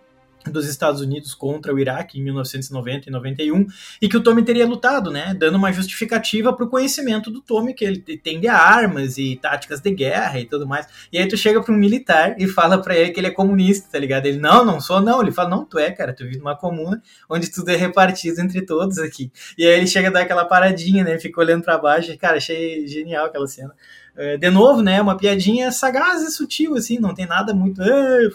dos 0.51 0.67
Estados 0.67 1.01
Unidos 1.01 1.33
contra 1.33 1.73
o 1.73 1.79
Iraque 1.79 2.19
em 2.19 2.23
1990 2.23 3.09
e 3.09 3.11
91 3.11 3.67
e 4.01 4.07
que 4.07 4.17
o 4.17 4.21
Tommy 4.21 4.43
teria 4.43 4.65
lutado, 4.65 5.11
né, 5.11 5.35
dando 5.37 5.55
uma 5.55 5.71
justificativa 5.71 6.53
para 6.53 6.65
o 6.65 6.69
conhecimento 6.69 7.31
do 7.31 7.41
Tommy 7.41 7.73
que 7.73 7.85
ele 7.85 7.99
tem 7.99 8.39
de 8.39 8.47
armas 8.47 9.17
e 9.17 9.35
táticas 9.35 9.79
de 9.81 9.91
guerra 9.91 10.39
e 10.39 10.45
tudo 10.45 10.67
mais. 10.67 10.87
E 11.11 11.17
aí 11.17 11.27
tu 11.27 11.37
chega 11.37 11.61
para 11.61 11.73
um 11.73 11.77
militar 11.77 12.35
e 12.37 12.47
fala 12.47 12.81
para 12.81 12.95
ele 12.95 13.11
que 13.11 13.19
ele 13.19 13.27
é 13.27 13.31
comunista, 13.31 13.89
tá 13.91 13.99
ligado? 13.99 14.25
Ele 14.25 14.39
não, 14.39 14.65
não 14.65 14.79
sou 14.79 15.01
não. 15.01 15.21
Ele 15.21 15.31
fala 15.31 15.49
não, 15.49 15.65
tu 15.65 15.77
é, 15.79 15.91
cara, 15.91 16.13
tu 16.13 16.23
vive 16.23 16.37
numa 16.37 16.55
comuna 16.55 17.01
onde 17.29 17.49
tudo 17.51 17.69
é 17.69 17.75
repartido 17.75 18.41
entre 18.41 18.61
todos 18.61 18.97
aqui. 18.97 19.31
E 19.57 19.65
aí 19.65 19.77
ele 19.77 19.87
chega 19.87 20.09
a 20.09 20.11
dar 20.11 20.21
aquela 20.21 20.45
paradinha, 20.45 21.03
né, 21.03 21.19
fica 21.19 21.39
olhando 21.39 21.63
para 21.63 21.77
baixo, 21.77 22.11
e, 22.11 22.17
cara, 22.17 22.37
achei 22.37 22.87
genial 22.87 23.25
aquela 23.25 23.47
cena. 23.47 23.73
É, 24.17 24.37
de 24.37 24.49
novo, 24.49 24.81
né, 24.81 25.01
uma 25.01 25.17
piadinha 25.17 25.71
sagaz 25.71 26.21
e 26.21 26.31
sutil, 26.31 26.75
assim, 26.75 26.99
não 26.99 27.13
tem 27.13 27.25
nada 27.25 27.53
muito 27.53 27.81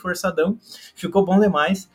forçadão. 0.00 0.58
Ficou 0.94 1.24
bom 1.24 1.40
demais. 1.40 1.88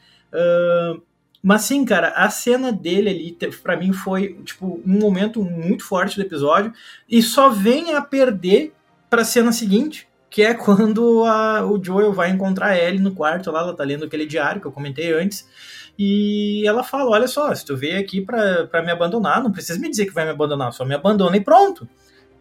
Mas 1.48 1.62
sim, 1.62 1.86
cara, 1.86 2.08
a 2.10 2.28
cena 2.32 2.72
dele 2.72 3.08
ali, 3.08 3.38
para 3.62 3.78
mim, 3.78 3.94
foi 3.94 4.34
tipo 4.44 4.82
um 4.84 5.00
momento 5.00 5.44
muito 5.44 5.84
forte 5.86 6.16
do 6.16 6.24
episódio 6.24 6.74
e 7.08 7.22
só 7.22 7.50
vem 7.50 7.94
a 7.94 8.02
perder 8.02 8.74
para 9.12 9.22
a 9.22 9.26
cena 9.26 9.52
seguinte, 9.52 10.08
que 10.28 10.42
é 10.42 10.54
quando 10.56 11.24
a, 11.24 11.64
o 11.64 11.82
Joel 11.82 12.12
vai 12.12 12.32
encontrar 12.32 12.70
a 12.70 12.78
Ellie 12.78 13.00
no 13.00 13.14
quarto 13.14 13.52
lá, 13.52 13.62
ela 13.62 13.76
tá 13.76 13.84
lendo 13.84 14.06
aquele 14.06 14.26
diário 14.26 14.60
que 14.60 14.66
eu 14.66 14.72
comentei 14.72 15.14
antes. 15.14 15.48
E 16.00 16.68
ela 16.68 16.84
fala: 16.84 17.12
Olha 17.12 17.28
só, 17.28 17.54
se 17.54 17.64
tu 17.64 17.78
veio 17.78 18.00
aqui 18.00 18.22
para 18.22 18.82
me 18.84 18.92
abandonar, 18.92 19.44
não 19.44 19.52
precisa 19.52 19.80
me 19.80 19.90
dizer 19.90 20.08
que 20.08 20.14
vai 20.14 20.26
me 20.26 20.32
abandonar, 20.32 20.74
só 20.74 20.84
me 20.84 20.96
abandona 20.96 21.38
e 21.38 21.42
pronto. 21.42 21.88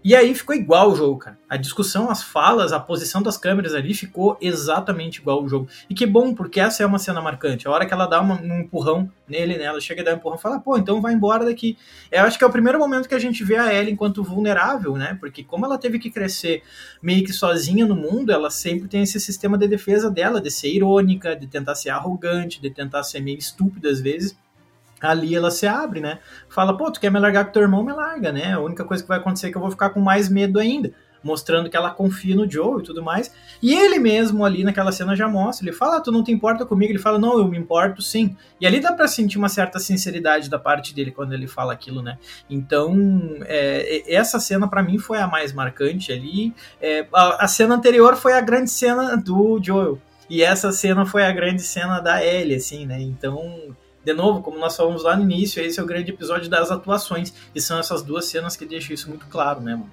E 0.04 0.14
aí 0.14 0.34
ficou 0.34 0.54
igual 0.54 0.92
o 0.92 0.94
jogo, 0.94 1.18
cara. 1.18 1.38
A 1.48 1.56
discussão, 1.56 2.10
as 2.10 2.22
falas, 2.22 2.74
a 2.74 2.78
posição 2.78 3.22
das 3.22 3.38
câmeras 3.38 3.74
ali 3.74 3.94
ficou 3.94 4.36
exatamente 4.38 5.18
igual 5.18 5.42
o 5.42 5.48
jogo. 5.48 5.66
E 5.88 5.94
que 5.94 6.04
bom, 6.04 6.34
porque 6.34 6.60
essa 6.60 6.82
é 6.82 6.86
uma 6.86 6.98
cena 6.98 7.22
marcante. 7.22 7.66
A 7.66 7.70
hora 7.70 7.86
que 7.86 7.94
ela 7.94 8.04
dá 8.04 8.20
uma, 8.20 8.38
um 8.38 8.60
empurrão 8.60 9.10
nele, 9.26 9.56
né? 9.56 9.64
Ela 9.64 9.80
chega 9.80 10.02
a 10.02 10.04
dar 10.04 10.12
um 10.12 10.16
empurrão 10.16 10.36
e 10.36 10.42
fala, 10.42 10.60
pô, 10.60 10.76
então 10.76 11.00
vai 11.00 11.14
embora 11.14 11.46
daqui. 11.46 11.78
Eu 12.12 12.24
acho 12.24 12.36
que 12.36 12.44
é 12.44 12.46
o 12.46 12.50
primeiro 12.50 12.78
momento 12.78 13.08
que 13.08 13.14
a 13.14 13.18
gente 13.18 13.42
vê 13.42 13.56
a 13.56 13.72
Ellie 13.72 13.94
enquanto 13.94 14.22
vulnerável, 14.22 14.94
né? 14.94 15.16
Porque 15.18 15.42
como 15.42 15.64
ela 15.64 15.78
teve 15.78 15.98
que 15.98 16.10
crescer 16.10 16.62
meio 17.02 17.24
que 17.24 17.32
sozinha 17.32 17.86
no 17.86 17.96
mundo, 17.96 18.30
ela 18.30 18.50
sempre 18.50 18.86
tem 18.86 19.04
esse 19.04 19.18
sistema 19.18 19.56
de 19.56 19.66
defesa 19.66 20.10
dela, 20.10 20.38
de 20.38 20.50
ser 20.50 20.68
irônica, 20.68 21.34
de 21.34 21.46
tentar 21.46 21.76
ser 21.76 21.88
arrogante, 21.88 22.60
de 22.60 22.68
tentar 22.68 23.04
ser 23.04 23.20
meio 23.20 23.38
estúpida 23.38 23.88
às 23.88 24.02
vezes 24.02 24.36
ali 25.04 25.34
ela 25.34 25.50
se 25.50 25.66
abre, 25.66 26.00
né? 26.00 26.18
Fala, 26.48 26.76
pô, 26.76 26.90
tu 26.90 27.00
quer 27.00 27.10
me 27.10 27.18
largar 27.18 27.44
com 27.44 27.52
teu 27.52 27.62
irmão, 27.62 27.84
me 27.84 27.92
larga, 27.92 28.32
né? 28.32 28.52
A 28.52 28.60
única 28.60 28.84
coisa 28.84 29.02
que 29.02 29.08
vai 29.08 29.18
acontecer 29.18 29.48
é 29.48 29.50
que 29.50 29.56
eu 29.56 29.62
vou 29.62 29.70
ficar 29.70 29.90
com 29.90 30.00
mais 30.00 30.28
medo 30.28 30.58
ainda. 30.58 30.92
Mostrando 31.22 31.70
que 31.70 31.76
ela 31.76 31.90
confia 31.90 32.36
no 32.36 32.50
Joe 32.50 32.82
e 32.82 32.84
tudo 32.84 33.02
mais. 33.02 33.32
E 33.62 33.74
ele 33.74 33.98
mesmo 33.98 34.44
ali 34.44 34.62
naquela 34.62 34.92
cena 34.92 35.16
já 35.16 35.26
mostra. 35.26 35.66
Ele 35.66 35.74
fala, 35.74 35.96
ah, 35.96 36.00
tu 36.00 36.12
não 36.12 36.22
te 36.22 36.30
importa 36.30 36.66
comigo? 36.66 36.92
Ele 36.92 36.98
fala, 36.98 37.18
não, 37.18 37.38
eu 37.38 37.48
me 37.48 37.56
importo 37.56 38.02
sim. 38.02 38.36
E 38.60 38.66
ali 38.66 38.78
dá 38.78 38.92
pra 38.92 39.08
sentir 39.08 39.38
uma 39.38 39.48
certa 39.48 39.78
sinceridade 39.78 40.50
da 40.50 40.58
parte 40.58 40.94
dele 40.94 41.10
quando 41.10 41.32
ele 41.32 41.46
fala 41.46 41.72
aquilo, 41.72 42.02
né? 42.02 42.18
Então, 42.50 43.38
é, 43.46 44.02
essa 44.14 44.38
cena 44.38 44.68
para 44.68 44.82
mim 44.82 44.98
foi 44.98 45.18
a 45.18 45.26
mais 45.26 45.50
marcante 45.50 46.12
ali. 46.12 46.54
É, 46.78 47.06
a, 47.14 47.44
a 47.44 47.48
cena 47.48 47.74
anterior 47.74 48.16
foi 48.16 48.34
a 48.34 48.40
grande 48.42 48.70
cena 48.70 49.16
do 49.16 49.58
Joel. 49.62 49.98
E 50.28 50.42
essa 50.42 50.72
cena 50.72 51.06
foi 51.06 51.24
a 51.24 51.32
grande 51.32 51.62
cena 51.62 52.00
da 52.00 52.24
Ellie, 52.24 52.56
assim, 52.56 52.86
né? 52.86 53.00
Então, 53.00 53.74
de 54.04 54.12
novo, 54.12 54.42
como 54.42 54.58
nós 54.58 54.76
falamos 54.76 55.02
lá 55.02 55.16
no 55.16 55.22
início, 55.22 55.62
esse 55.62 55.80
é 55.80 55.82
o 55.82 55.86
grande 55.86 56.10
episódio 56.10 56.48
das 56.48 56.70
atuações. 56.70 57.32
E 57.54 57.60
são 57.60 57.78
essas 57.78 58.02
duas 58.02 58.26
cenas 58.26 58.56
que 58.56 58.66
deixam 58.66 58.94
isso 58.94 59.08
muito 59.08 59.26
claro, 59.26 59.60
né, 59.60 59.72
mano? 59.72 59.92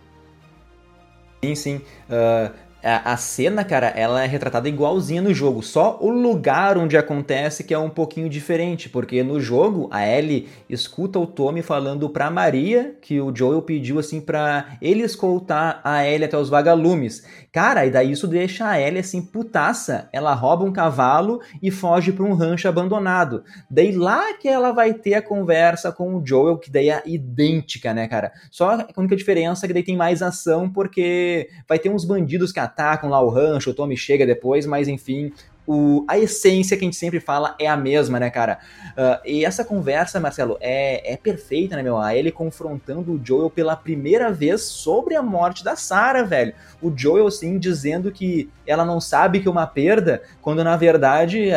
Sim, 1.44 1.56
sim. 1.56 1.76
Uh, 2.10 2.54
a, 2.84 3.16
cena, 3.16 3.64
cara, 3.64 3.88
ela 3.88 4.24
é 4.24 4.28
retratada 4.28 4.68
igualzinha 4.68 5.22
no 5.22 5.32
jogo, 5.34 5.62
só 5.62 6.00
o 6.02 6.10
lugar 6.10 6.80
onde 6.80 6.98
acontece 6.98 7.64
que 7.64 7.74
é 7.74 7.78
um 7.78 7.90
pouquinho 7.92 8.28
diferente, 8.28 8.90
porque 8.90 9.22
no 9.22 9.40
jogo 9.40 9.88
a 9.92 10.08
Ellie 10.08 10.50
escuta 10.68 11.20
o 11.20 11.28
Tommy 11.28 11.62
falando 11.62 12.10
pra 12.10 12.32
Maria 12.32 12.96
que 13.00 13.22
o 13.22 13.32
Joel 13.36 13.62
pediu 13.62 14.00
assim 14.00 14.20
pra 14.20 14.78
ele 14.82 15.04
escoltar 15.04 15.80
a 15.84 16.08
Ellie 16.08 16.26
até 16.26 16.38
os 16.38 16.50
vagalumes. 16.50 17.24
Cara, 17.52 17.86
e 17.86 17.92
daí 17.92 18.12
isso 18.12 18.28
deixa 18.28 18.70
a 18.70 18.80
Ellie 18.80 19.00
assim 19.00 19.22
putaça. 19.22 20.08
Ela 20.14 20.34
rouba 20.34 20.64
um 20.64 20.72
cavalo 20.72 21.42
e 21.62 21.70
foge 21.70 22.14
para 22.14 22.24
um 22.24 22.34
rancho 22.34 22.70
abandonado. 22.70 23.44
Daí 23.70 23.92
lá 23.92 24.34
que 24.36 24.48
ela 24.48 24.72
vai 24.72 24.94
ter 24.94 25.16
a 25.16 25.22
conversa 25.22 25.92
com 25.92 26.16
o 26.16 26.26
Joel, 26.26 26.58
que 26.58 26.72
daí 26.72 26.90
é 26.90 27.04
idêntica, 27.06 27.94
né, 27.94 28.08
cara? 28.08 28.32
Só 28.50 28.76
a 28.76 28.88
única 28.96 29.18
diferença 29.18 29.66
é 29.66 29.68
que 29.68 29.74
daí 29.74 29.84
tem 29.84 29.98
mais 29.98 30.22
ação, 30.22 30.70
porque 30.70 31.50
vai 31.68 31.78
ter 31.78 31.90
uns 31.90 32.06
bandidos 32.06 32.54
que 32.54 32.60
atacam 32.60 33.10
lá 33.10 33.20
o 33.20 33.30
rancho, 33.30 33.72
o 33.72 33.74
Tommy 33.74 33.98
chega 33.98 34.26
depois, 34.26 34.66
mas 34.66 34.88
enfim, 34.88 35.34
o, 35.72 36.06
a 36.06 36.20
essência 36.20 36.76
que 36.76 36.84
a 36.84 36.86
gente 36.86 36.98
sempre 36.98 37.22
fala 37.22 37.56
é 37.58 37.66
a 37.66 37.78
mesma, 37.78 38.20
né, 38.20 38.30
cara? 38.30 38.60
Uh, 38.92 39.26
e 39.26 39.46
essa 39.46 39.64
conversa, 39.64 40.20
Marcelo, 40.20 40.58
é, 40.60 41.14
é 41.14 41.16
perfeita, 41.16 41.78
né, 41.78 41.84
meu? 41.84 41.98
A 41.98 42.14
ele 42.14 42.30
confrontando 42.30 43.14
o 43.14 43.22
Joel 43.24 43.50
pela 43.50 43.76
primeira 43.76 44.32
vez 44.34 44.64
sobre 44.64 45.16
a 45.16 45.24
morte 45.24 45.64
da 45.64 45.78
Sarah, 45.78 46.24
velho. 46.24 46.54
O 46.82 46.92
Joel, 46.94 47.28
assim, 47.28 47.58
dizendo 47.58 48.12
que 48.12 48.50
ela 48.68 48.84
não 48.84 49.00
sabe 49.00 49.40
que 49.40 49.48
é 49.48 49.52
uma 49.52 49.66
perda, 49.66 50.22
quando 50.42 50.62
na 50.62 50.76
verdade 50.76 51.50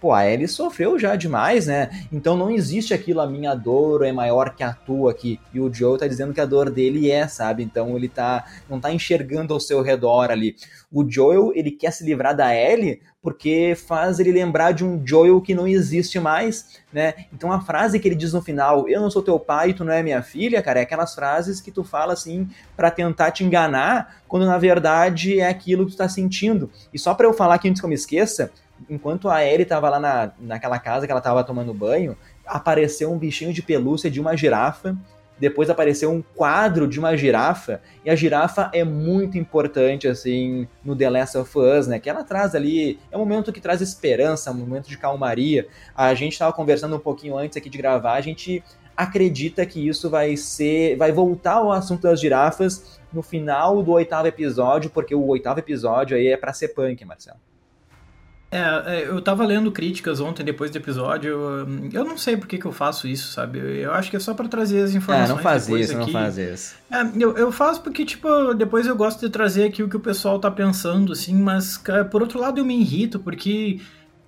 pô, 0.00 0.12
a 0.12 0.26
Ellie 0.28 0.48
sofreu 0.48 0.98
já 0.98 1.16
demais, 1.16 1.66
né? 1.66 1.90
Então 2.12 2.36
não 2.36 2.50
existe 2.50 2.92
aquilo, 2.92 3.20
a 3.20 3.26
minha 3.26 3.54
dor 3.54 4.04
é 4.04 4.12
maior 4.12 4.54
que 4.54 4.62
a 4.62 4.72
tua 4.72 5.10
aqui. 5.10 5.40
E 5.52 5.60
o 5.60 5.72
Joe 5.72 5.98
tá 5.98 6.06
dizendo 6.06 6.34
que 6.34 6.40
a 6.40 6.46
dor 6.46 6.70
dele 6.70 7.10
é, 7.10 7.26
sabe? 7.28 7.62
Então 7.62 7.96
ele 7.96 8.08
tá, 8.08 8.44
não 8.68 8.80
tá 8.80 8.92
enxergando 8.92 9.54
ao 9.54 9.60
seu 9.60 9.82
redor 9.82 10.30
ali. 10.30 10.56
O 10.92 11.08
Joel, 11.08 11.52
ele 11.54 11.70
quer 11.70 11.90
se 11.92 12.04
livrar 12.04 12.34
da 12.34 12.54
Ellie 12.54 13.00
porque 13.26 13.74
faz 13.74 14.20
ele 14.20 14.30
lembrar 14.30 14.70
de 14.70 14.84
um 14.84 15.04
Joel 15.04 15.40
que 15.40 15.52
não 15.52 15.66
existe 15.66 16.20
mais, 16.20 16.78
né? 16.92 17.12
Então 17.32 17.50
a 17.50 17.60
frase 17.60 17.98
que 17.98 18.06
ele 18.06 18.14
diz 18.14 18.32
no 18.32 18.40
final, 18.40 18.88
eu 18.88 19.00
não 19.00 19.10
sou 19.10 19.20
teu 19.20 19.36
pai, 19.36 19.72
tu 19.72 19.84
não 19.84 19.92
é 19.92 20.00
minha 20.00 20.22
filha, 20.22 20.62
cara, 20.62 20.78
é 20.78 20.84
aquelas 20.84 21.12
frases 21.12 21.60
que 21.60 21.72
tu 21.72 21.82
fala 21.82 22.12
assim 22.12 22.48
para 22.76 22.88
tentar 22.88 23.32
te 23.32 23.42
enganar, 23.42 24.22
quando 24.28 24.46
na 24.46 24.58
verdade 24.58 25.40
é 25.40 25.48
aquilo 25.48 25.86
que 25.86 25.92
tu 25.92 25.98
tá 25.98 26.08
sentindo. 26.08 26.70
E 26.94 27.00
só 27.00 27.14
para 27.14 27.26
eu 27.26 27.32
falar 27.32 27.56
aqui 27.56 27.68
antes 27.68 27.80
que 27.80 27.84
eu 27.84 27.88
me 27.88 27.96
esqueça, 27.96 28.52
enquanto 28.88 29.28
a 29.28 29.44
Ellie 29.44 29.64
tava 29.64 29.88
lá 29.88 30.00
na, 30.00 30.32
naquela 30.38 30.78
casa 30.78 31.06
que 31.06 31.12
ela 31.12 31.20
tava 31.20 31.44
tomando 31.44 31.72
banho, 31.72 32.16
apareceu 32.46 33.12
um 33.12 33.18
bichinho 33.18 33.52
de 33.52 33.62
pelúcia 33.62 34.10
de 34.10 34.20
uma 34.20 34.36
girafa. 34.36 34.96
Depois 35.38 35.68
apareceu 35.68 36.10
um 36.10 36.22
quadro 36.22 36.88
de 36.88 36.98
uma 36.98 37.14
girafa, 37.14 37.82
e 38.02 38.08
a 38.08 38.16
girafa 38.16 38.70
é 38.72 38.82
muito 38.82 39.36
importante, 39.36 40.08
assim, 40.08 40.66
no 40.82 40.96
The 40.96 41.10
Last 41.10 41.36
of 41.36 41.58
Us, 41.58 41.86
né? 41.86 41.98
Que 41.98 42.08
ela 42.08 42.24
traz 42.24 42.54
ali, 42.54 42.98
é 43.12 43.16
um 43.18 43.20
momento 43.20 43.52
que 43.52 43.60
traz 43.60 43.82
esperança, 43.82 44.50
um 44.50 44.54
momento 44.54 44.88
de 44.88 44.96
calmaria. 44.96 45.68
A 45.94 46.14
gente 46.14 46.32
estava 46.32 46.54
conversando 46.54 46.96
um 46.96 46.98
pouquinho 46.98 47.36
antes 47.36 47.54
aqui 47.54 47.68
de 47.68 47.76
gravar, 47.76 48.14
a 48.14 48.20
gente 48.22 48.64
acredita 48.96 49.66
que 49.66 49.86
isso 49.86 50.08
vai 50.08 50.38
ser, 50.38 50.96
vai 50.96 51.12
voltar 51.12 51.56
ao 51.56 51.70
assunto 51.70 52.02
das 52.02 52.18
girafas 52.18 52.98
no 53.12 53.22
final 53.22 53.82
do 53.82 53.92
oitavo 53.92 54.26
episódio, 54.26 54.88
porque 54.88 55.14
o 55.14 55.26
oitavo 55.26 55.58
episódio 55.58 56.16
aí 56.16 56.28
é 56.28 56.36
para 56.36 56.54
ser 56.54 56.68
punk, 56.68 57.04
Marcelo. 57.04 57.38
É, 58.50 58.58
é, 58.58 59.08
eu 59.08 59.20
tava 59.20 59.44
lendo 59.44 59.72
críticas 59.72 60.20
ontem, 60.20 60.44
depois 60.44 60.70
do 60.70 60.78
episódio. 60.78 61.30
Eu, 61.30 61.90
eu 61.92 62.04
não 62.04 62.16
sei 62.16 62.36
por 62.36 62.46
que, 62.46 62.58
que 62.58 62.66
eu 62.66 62.72
faço 62.72 63.08
isso, 63.08 63.32
sabe? 63.32 63.58
Eu 63.58 63.92
acho 63.92 64.10
que 64.10 64.16
é 64.16 64.20
só 64.20 64.34
para 64.34 64.48
trazer 64.48 64.82
as 64.82 64.94
informações. 64.94 65.30
É, 65.30 65.34
não 65.34 65.42
faz 65.42 65.68
isso, 65.68 65.92
aqui. 65.92 66.00
não 66.00 66.08
faz 66.08 66.38
isso. 66.38 66.74
É, 66.90 67.02
eu, 67.18 67.36
eu 67.36 67.50
faço 67.50 67.80
porque, 67.80 68.04
tipo, 68.04 68.54
depois 68.54 68.86
eu 68.86 68.96
gosto 68.96 69.20
de 69.20 69.30
trazer 69.30 69.64
aqui 69.64 69.82
o 69.82 69.88
que 69.88 69.96
o 69.96 70.00
pessoal 70.00 70.38
tá 70.38 70.50
pensando, 70.50 71.12
assim, 71.12 71.34
mas, 71.34 71.82
por 72.10 72.22
outro 72.22 72.38
lado, 72.38 72.58
eu 72.58 72.64
me 72.64 72.80
irrito, 72.80 73.18
porque 73.18 73.80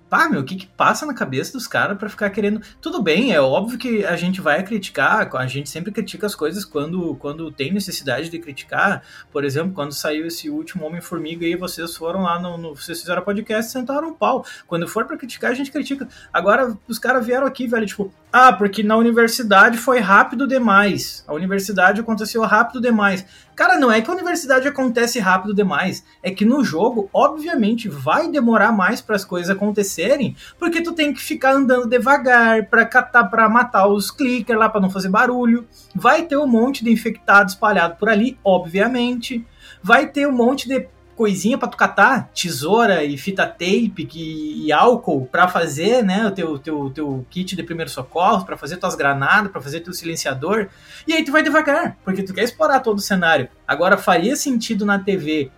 pá, 0.09 0.27
meu, 0.27 0.41
o 0.41 0.43
que 0.43 0.55
que 0.55 0.67
passa 0.67 1.05
na 1.05 1.13
cabeça 1.13 1.53
dos 1.53 1.67
caras 1.67 1.97
para 1.97 2.09
ficar 2.09 2.29
querendo. 2.31 2.61
Tudo 2.81 3.01
bem, 3.01 3.31
é 3.31 3.39
óbvio 3.39 3.77
que 3.77 4.03
a 4.05 4.15
gente 4.15 4.41
vai 4.41 4.63
criticar, 4.63 5.29
a 5.35 5.47
gente 5.47 5.69
sempre 5.69 5.91
critica 5.91 6.25
as 6.25 6.33
coisas 6.33 6.65
quando, 6.65 7.15
quando 7.15 7.51
tem 7.51 7.71
necessidade 7.71 8.29
de 8.29 8.39
criticar. 8.39 9.03
Por 9.31 9.45
exemplo, 9.45 9.73
quando 9.73 9.93
saiu 9.93 10.25
esse 10.25 10.49
último 10.49 10.85
Homem-Formiga 10.85 11.45
aí, 11.45 11.55
vocês 11.55 11.95
foram 11.95 12.23
lá 12.23 12.39
no, 12.39 12.57
no. 12.57 12.75
Vocês 12.75 12.99
fizeram 12.99 13.21
podcast 13.21 13.69
e 13.69 13.71
sentaram 13.71 14.09
um 14.09 14.13
pau. 14.13 14.43
Quando 14.67 14.87
for 14.87 15.05
para 15.05 15.17
criticar, 15.17 15.51
a 15.51 15.53
gente 15.53 15.71
critica. 15.71 16.07
Agora, 16.33 16.75
os 16.87 16.97
caras 16.97 17.25
vieram 17.25 17.45
aqui, 17.45 17.67
velho, 17.67 17.85
tipo, 17.85 18.11
ah, 18.31 18.53
porque 18.53 18.83
na 18.83 18.95
universidade 18.95 19.77
foi 19.77 19.99
rápido 19.99 20.47
demais. 20.47 21.23
A 21.27 21.33
universidade 21.33 21.99
aconteceu 21.99 22.43
rápido 22.43 22.79
demais. 22.79 23.25
Cara, 23.55 23.77
não 23.77 23.91
é 23.91 24.01
que 24.01 24.09
a 24.09 24.13
universidade 24.13 24.67
acontece 24.67 25.19
rápido 25.19 25.53
demais, 25.53 26.05
é 26.21 26.29
que 26.29 26.45
no 26.45 26.63
jogo, 26.63 27.09
obviamente, 27.11 27.89
vai 27.89 28.29
demorar 28.29 28.71
mais 28.71 29.01
para 29.01 29.15
as 29.15 29.25
coisas 29.25 29.49
acontecerem, 29.49 30.35
porque 30.57 30.81
tu 30.81 30.93
tem 30.93 31.11
que 31.11 31.19
ficar 31.19 31.53
andando 31.53 31.87
devagar 31.87 32.67
para 32.67 32.85
catar 32.85 33.25
para 33.25 33.49
matar 33.49 33.87
os 33.87 34.11
clickers 34.11 34.59
lá 34.59 34.69
para 34.69 34.79
não 34.79 34.91
fazer 34.91 35.09
barulho. 35.09 35.67
Vai 35.95 36.23
ter 36.23 36.37
um 36.37 36.47
monte 36.47 36.83
de 36.83 36.91
infectado 36.91 37.49
espalhado 37.49 37.95
por 37.95 38.09
ali, 38.09 38.37
obviamente. 38.43 39.45
Vai 39.81 40.05
ter 40.05 40.27
um 40.27 40.31
monte 40.31 40.67
de 40.67 40.87
coisinha 41.19 41.57
para 41.57 41.67
tu 41.67 41.75
catar, 41.75 42.29
tesoura 42.33 43.03
e 43.03 43.17
fita 43.17 43.45
tape 43.45 44.05
que, 44.07 44.63
e 44.65 44.71
álcool 44.71 45.27
para 45.29 45.49
fazer, 45.49 46.01
né, 46.01 46.25
o 46.25 46.31
teu, 46.31 46.57
teu, 46.57 46.89
teu 46.91 47.25
kit 47.29 47.57
de 47.57 47.61
primeiro 47.61 47.91
socorro, 47.91 48.45
para 48.45 48.55
fazer 48.55 48.77
tuas 48.77 48.95
granadas, 48.95 49.51
para 49.51 49.59
fazer 49.59 49.81
teu 49.81 49.91
silenciador. 49.91 50.69
E 51.05 51.11
aí 51.11 51.25
tu 51.25 51.33
vai 51.33 51.43
devagar, 51.43 51.97
porque 52.05 52.23
tu 52.23 52.33
quer 52.33 52.43
explorar 52.43 52.79
todo 52.79 52.99
o 52.99 53.01
cenário. 53.01 53.49
Agora 53.67 53.97
faria 53.97 54.33
sentido 54.37 54.85
na 54.85 54.97
TV 54.97 55.51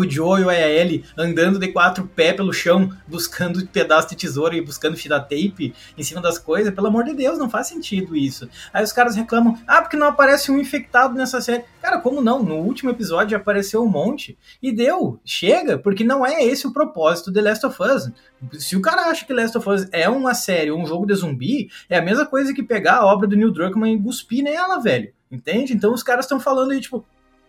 o 0.00 0.10
Joe 0.10 0.42
e 0.42 0.48
a 0.48 0.68
Ellie 0.68 1.04
andando 1.16 1.58
de 1.58 1.68
quatro 1.68 2.06
pés 2.06 2.34
pelo 2.34 2.52
chão, 2.52 2.90
buscando 3.06 3.66
pedaço 3.66 4.08
de 4.10 4.16
tesoura 4.16 4.56
e 4.56 4.60
buscando 4.60 4.96
fita 4.96 5.20
tape 5.20 5.74
em 5.96 6.02
cima 6.02 6.20
das 6.20 6.38
coisas, 6.38 6.74
pelo 6.74 6.86
amor 6.86 7.04
de 7.04 7.14
Deus, 7.14 7.38
não 7.38 7.50
faz 7.50 7.68
sentido 7.68 8.16
isso. 8.16 8.48
Aí 8.72 8.82
os 8.82 8.92
caras 8.92 9.16
reclamam, 9.16 9.58
ah, 9.66 9.80
porque 9.80 9.96
não 9.96 10.08
aparece 10.08 10.50
um 10.50 10.58
infectado 10.58 11.14
nessa 11.14 11.40
série. 11.40 11.64
Cara, 11.80 12.00
como 12.00 12.20
não? 12.20 12.42
No 12.42 12.56
último 12.56 12.90
episódio 12.90 13.36
apareceu 13.36 13.82
um 13.82 13.88
monte. 13.88 14.36
E 14.62 14.72
deu, 14.72 15.20
chega, 15.24 15.78
porque 15.78 16.04
não 16.04 16.26
é 16.26 16.44
esse 16.44 16.66
o 16.66 16.72
propósito 16.72 17.30
de 17.30 17.40
Last 17.40 17.64
of 17.66 17.76
Us. 17.82 18.10
Se 18.58 18.76
o 18.76 18.82
cara 18.82 19.10
acha 19.10 19.24
que 19.24 19.32
Last 19.32 19.56
of 19.56 19.68
Us 19.68 19.86
é 19.92 20.08
uma 20.08 20.34
série, 20.34 20.72
um 20.72 20.86
jogo 20.86 21.06
de 21.06 21.14
zumbi, 21.14 21.70
é 21.88 21.98
a 21.98 22.02
mesma 22.02 22.26
coisa 22.26 22.52
que 22.52 22.62
pegar 22.62 22.96
a 22.96 23.06
obra 23.06 23.26
do 23.26 23.36
Neil 23.36 23.52
Druckmann 23.52 23.94
e 23.94 24.02
cuspir 24.02 24.42
nela, 24.42 24.80
velho. 24.80 25.12
Entende? 25.30 25.72
Então 25.72 25.92
os 25.92 26.02
caras 26.02 26.24
estão 26.24 26.38
falando 26.38 26.70
aí, 26.70 26.80
tipo, 26.80 27.04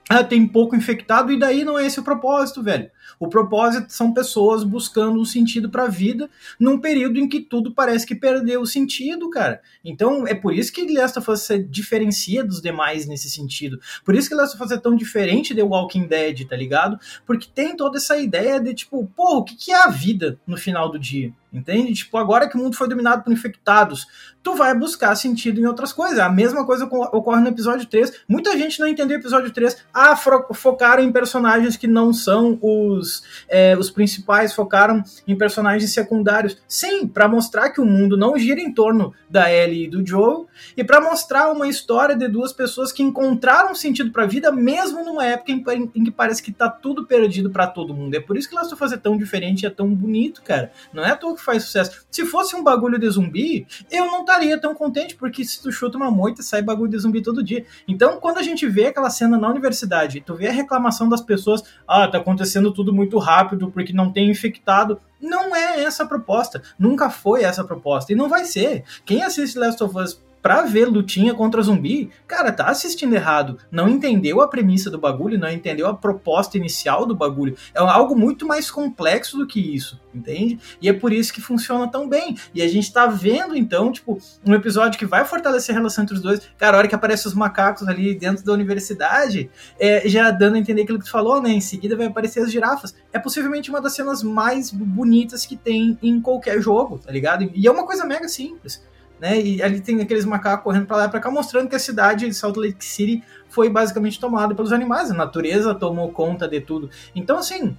ah, 0.09 0.23
tem 0.23 0.47
pouco 0.47 0.75
infectado, 0.75 1.31
e 1.31 1.39
daí 1.39 1.65
não 1.65 1.77
é 1.77 1.85
esse 1.85 1.99
o 1.99 2.03
propósito, 2.03 2.63
velho. 2.63 2.89
O 3.19 3.27
propósito 3.27 3.91
são 3.91 4.13
pessoas 4.13 4.63
buscando 4.63 5.19
um 5.19 5.25
sentido 5.25 5.69
para 5.69 5.83
a 5.83 5.87
vida 5.87 6.29
num 6.59 6.79
período 6.79 7.19
em 7.19 7.27
que 7.27 7.41
tudo 7.41 7.73
parece 7.73 8.05
que 8.05 8.15
perdeu 8.15 8.61
o 8.61 8.65
sentido, 8.65 9.29
cara. 9.29 9.61
Então 9.83 10.27
é 10.27 10.33
por 10.33 10.53
isso 10.53 10.71
que 10.71 10.87
Last 10.93 11.19
of 11.19 11.31
Us 11.31 11.41
se 11.41 11.59
diferencia 11.59 12.43
dos 12.43 12.61
demais 12.61 13.07
nesse 13.07 13.29
sentido. 13.29 13.79
Por 14.05 14.15
isso 14.15 14.29
que 14.29 14.35
Last 14.35 14.55
of 14.55 14.63
Us 14.63 14.71
é 14.71 14.77
tão 14.77 14.95
diferente 14.95 15.53
de 15.53 15.61
Walking 15.61 16.05
Dead, 16.05 16.47
tá 16.47 16.55
ligado? 16.55 16.99
Porque 17.25 17.47
tem 17.53 17.75
toda 17.75 17.97
essa 17.97 18.17
ideia 18.17 18.59
de 18.59 18.73
tipo, 18.73 19.05
pô, 19.15 19.39
o 19.39 19.43
que 19.43 19.71
é 19.71 19.83
a 19.83 19.89
vida 19.89 20.39
no 20.45 20.57
final 20.57 20.91
do 20.91 20.99
dia? 20.99 21.33
Entende? 21.51 21.93
Tipo, 21.93 22.17
agora 22.17 22.47
que 22.49 22.57
o 22.57 22.59
mundo 22.59 22.75
foi 22.75 22.89
dominado 22.89 23.23
por 23.23 23.31
infectados, 23.31 24.05
tu 24.43 24.55
vai 24.55 24.73
buscar 24.73 25.15
sentido 25.15 25.59
em 25.59 25.65
outras 25.65 25.91
coisas. 25.91 26.19
A 26.19 26.29
mesma 26.29 26.65
coisa 26.65 26.85
ocorre 26.85 27.41
no 27.41 27.49
episódio 27.49 27.85
3. 27.85 28.21
Muita 28.27 28.57
gente 28.57 28.79
não 28.79 28.87
entendeu 28.87 29.17
o 29.17 29.19
episódio 29.19 29.51
3. 29.51 29.77
Ah, 29.93 30.15
focaram 30.53 31.03
em 31.03 31.11
personagens 31.11 31.75
que 31.75 31.87
não 31.87 32.13
são 32.13 32.57
os, 32.61 33.23
é, 33.49 33.77
os 33.77 33.89
principais, 33.89 34.53
focaram 34.53 35.03
em 35.27 35.37
personagens 35.37 35.93
secundários. 35.93 36.57
Sim, 36.67 37.07
para 37.07 37.27
mostrar 37.27 37.71
que 37.71 37.81
o 37.81 37.85
mundo 37.85 38.15
não 38.15 38.37
gira 38.37 38.61
em 38.61 38.73
torno 38.73 39.13
da 39.29 39.51
Ellie 39.51 39.85
e 39.85 39.89
do 39.89 40.05
Joe, 40.05 40.45
e 40.75 40.83
para 40.83 41.01
mostrar 41.01 41.51
uma 41.51 41.67
história 41.67 42.15
de 42.15 42.27
duas 42.27 42.53
pessoas 42.53 42.91
que 42.91 43.03
encontraram 43.03 43.75
sentido 43.75 44.11
para 44.11 44.23
a 44.23 44.27
vida, 44.27 44.51
mesmo 44.51 45.03
numa 45.03 45.25
época 45.25 45.51
em, 45.51 45.91
em, 45.93 46.03
que 46.03 46.11
parece 46.11 46.41
que 46.41 46.51
tá 46.51 46.69
tudo 46.69 47.05
perdido 47.05 47.49
para 47.49 47.67
todo 47.67 47.93
mundo. 47.93 48.15
É 48.15 48.19
por 48.19 48.37
isso 48.37 48.47
que 48.47 48.55
Last 48.55 48.73
of 48.73 48.83
Us 48.83 48.93
é 48.93 48.97
tão 48.97 49.17
diferente 49.17 49.63
e 49.63 49.65
é 49.65 49.69
tão 49.69 49.93
bonito, 49.93 50.41
cara. 50.41 50.71
Não 50.93 51.03
é 51.03 51.11
à 51.11 51.15
que 51.37 51.43
faz 51.43 51.63
sucesso. 51.63 52.05
Se 52.11 52.25
fosse 52.25 52.55
um 52.55 52.63
bagulho 52.63 52.99
de 52.99 53.09
zumbi, 53.09 53.65
eu 53.89 54.05
não 54.07 54.21
estaria 54.21 54.59
tão 54.59 54.75
contente, 54.75 55.15
porque 55.15 55.45
se 55.45 55.61
tu 55.61 55.71
chuta 55.71 55.97
uma 55.97 56.11
moita, 56.11 56.43
sai 56.43 56.61
bagulho 56.61 56.91
de 56.91 56.97
zumbi 56.97 57.21
todo 57.21 57.43
dia. 57.43 57.65
Então, 57.87 58.19
quando 58.19 58.39
a 58.39 58.43
gente 58.43 58.67
vê 58.67 58.87
aquela 58.87 59.09
cena 59.09 59.37
na 59.37 59.47
universidade, 59.47 60.21
tu 60.21 60.35
vê 60.35 60.47
a 60.47 60.51
reclamação 60.51 61.07
das 61.07 61.21
pessoas, 61.21 61.63
ah, 61.87 62.07
tá 62.07 62.17
acontecendo 62.17 62.73
tudo 62.73 62.93
muito 62.93 63.17
rápido 63.17 63.71
porque 63.71 63.93
não 63.93 64.11
tem 64.11 64.29
infectado. 64.29 64.99
Não 65.21 65.55
é 65.55 65.83
essa 65.83 66.03
a 66.03 66.07
proposta. 66.07 66.61
Nunca 66.77 67.09
foi 67.09 67.43
essa 67.43 67.61
a 67.61 67.65
proposta. 67.65 68.11
E 68.11 68.15
não 68.15 68.29
vai 68.29 68.45
ser. 68.45 68.83
Quem 69.05 69.23
assiste 69.23 69.57
Last 69.57 69.83
of 69.83 69.97
Us 69.97 70.26
pra 70.47 70.61
ver 70.61 70.85
lutinha 70.85 71.33
contra 71.33 71.61
zumbi, 71.61 72.09
cara, 72.25 72.53
tá 72.53 72.67
assistindo 72.67 73.13
errado. 73.13 73.57
Não 73.69 73.89
entendeu 73.89 74.39
a 74.39 74.47
premissa 74.47 74.89
do 74.89 74.97
bagulho, 74.97 75.37
não 75.37 75.51
entendeu 75.51 75.87
a 75.87 75.93
proposta 75.93 76.55
inicial 76.55 77.05
do 77.05 77.13
bagulho. 77.13 77.57
É 77.75 77.79
algo 77.79 78.15
muito 78.17 78.47
mais 78.47 78.71
complexo 78.71 79.37
do 79.37 79.45
que 79.45 79.59
isso, 79.59 79.99
entende? 80.15 80.57
E 80.81 80.87
é 80.87 80.93
por 80.93 81.11
isso 81.11 81.33
que 81.33 81.41
funciona 81.41 81.85
tão 81.91 82.07
bem. 82.07 82.37
E 82.55 82.61
a 82.61 82.67
gente 82.69 82.93
tá 82.93 83.07
vendo, 83.07 83.57
então, 83.57 83.91
tipo, 83.91 84.17
um 84.45 84.53
episódio 84.53 84.97
que 84.97 85.05
vai 85.05 85.25
fortalecer 85.25 85.75
a 85.75 85.79
relação 85.79 86.05
entre 86.05 86.15
os 86.15 86.21
dois. 86.21 86.49
Cara, 86.57 86.77
a 86.77 86.79
hora 86.79 86.87
que 86.87 86.95
aparecem 86.95 87.27
os 87.27 87.35
macacos 87.35 87.85
ali 87.85 88.15
dentro 88.15 88.45
da 88.45 88.53
universidade, 88.53 89.49
é, 89.77 90.07
já 90.07 90.31
dando 90.31 90.55
a 90.55 90.59
entender 90.59 90.83
aquilo 90.83 90.99
que 90.99 91.05
tu 91.07 91.11
falou, 91.11 91.41
né? 91.41 91.49
Em 91.49 91.59
seguida 91.59 91.97
vai 91.97 92.05
aparecer 92.05 92.39
as 92.41 92.53
girafas. 92.53 92.95
É 93.11 93.19
possivelmente 93.19 93.69
uma 93.69 93.81
das 93.81 93.93
cenas 93.93 94.23
mais 94.23 94.71
bonitas 94.71 95.45
que 95.45 95.57
tem 95.57 95.99
em 96.01 96.21
qualquer 96.21 96.61
jogo, 96.61 96.99
tá 96.99 97.11
ligado? 97.11 97.51
E 97.53 97.67
é 97.67 97.69
uma 97.69 97.85
coisa 97.85 98.05
mega 98.05 98.29
simples 98.29 98.81
né? 99.19 99.39
E 99.39 99.61
ali 99.61 99.81
tem 99.81 100.01
aqueles 100.01 100.25
macacos 100.25 100.63
correndo 100.63 100.85
para 100.85 100.97
lá 100.97 101.05
e 101.05 101.09
para 101.09 101.19
cá, 101.19 101.31
mostrando 101.31 101.69
que 101.69 101.75
a 101.75 101.79
cidade 101.79 102.27
de 102.27 102.33
Salt 102.33 102.55
Lake 102.57 102.83
City 102.83 103.23
foi 103.49 103.69
basicamente 103.69 104.19
tomada 104.19 104.53
pelos 104.53 104.71
animais, 104.71 105.11
a 105.11 105.13
natureza 105.13 105.73
tomou 105.73 106.11
conta 106.11 106.47
de 106.47 106.61
tudo. 106.61 106.89
Então, 107.15 107.37
assim, 107.37 107.77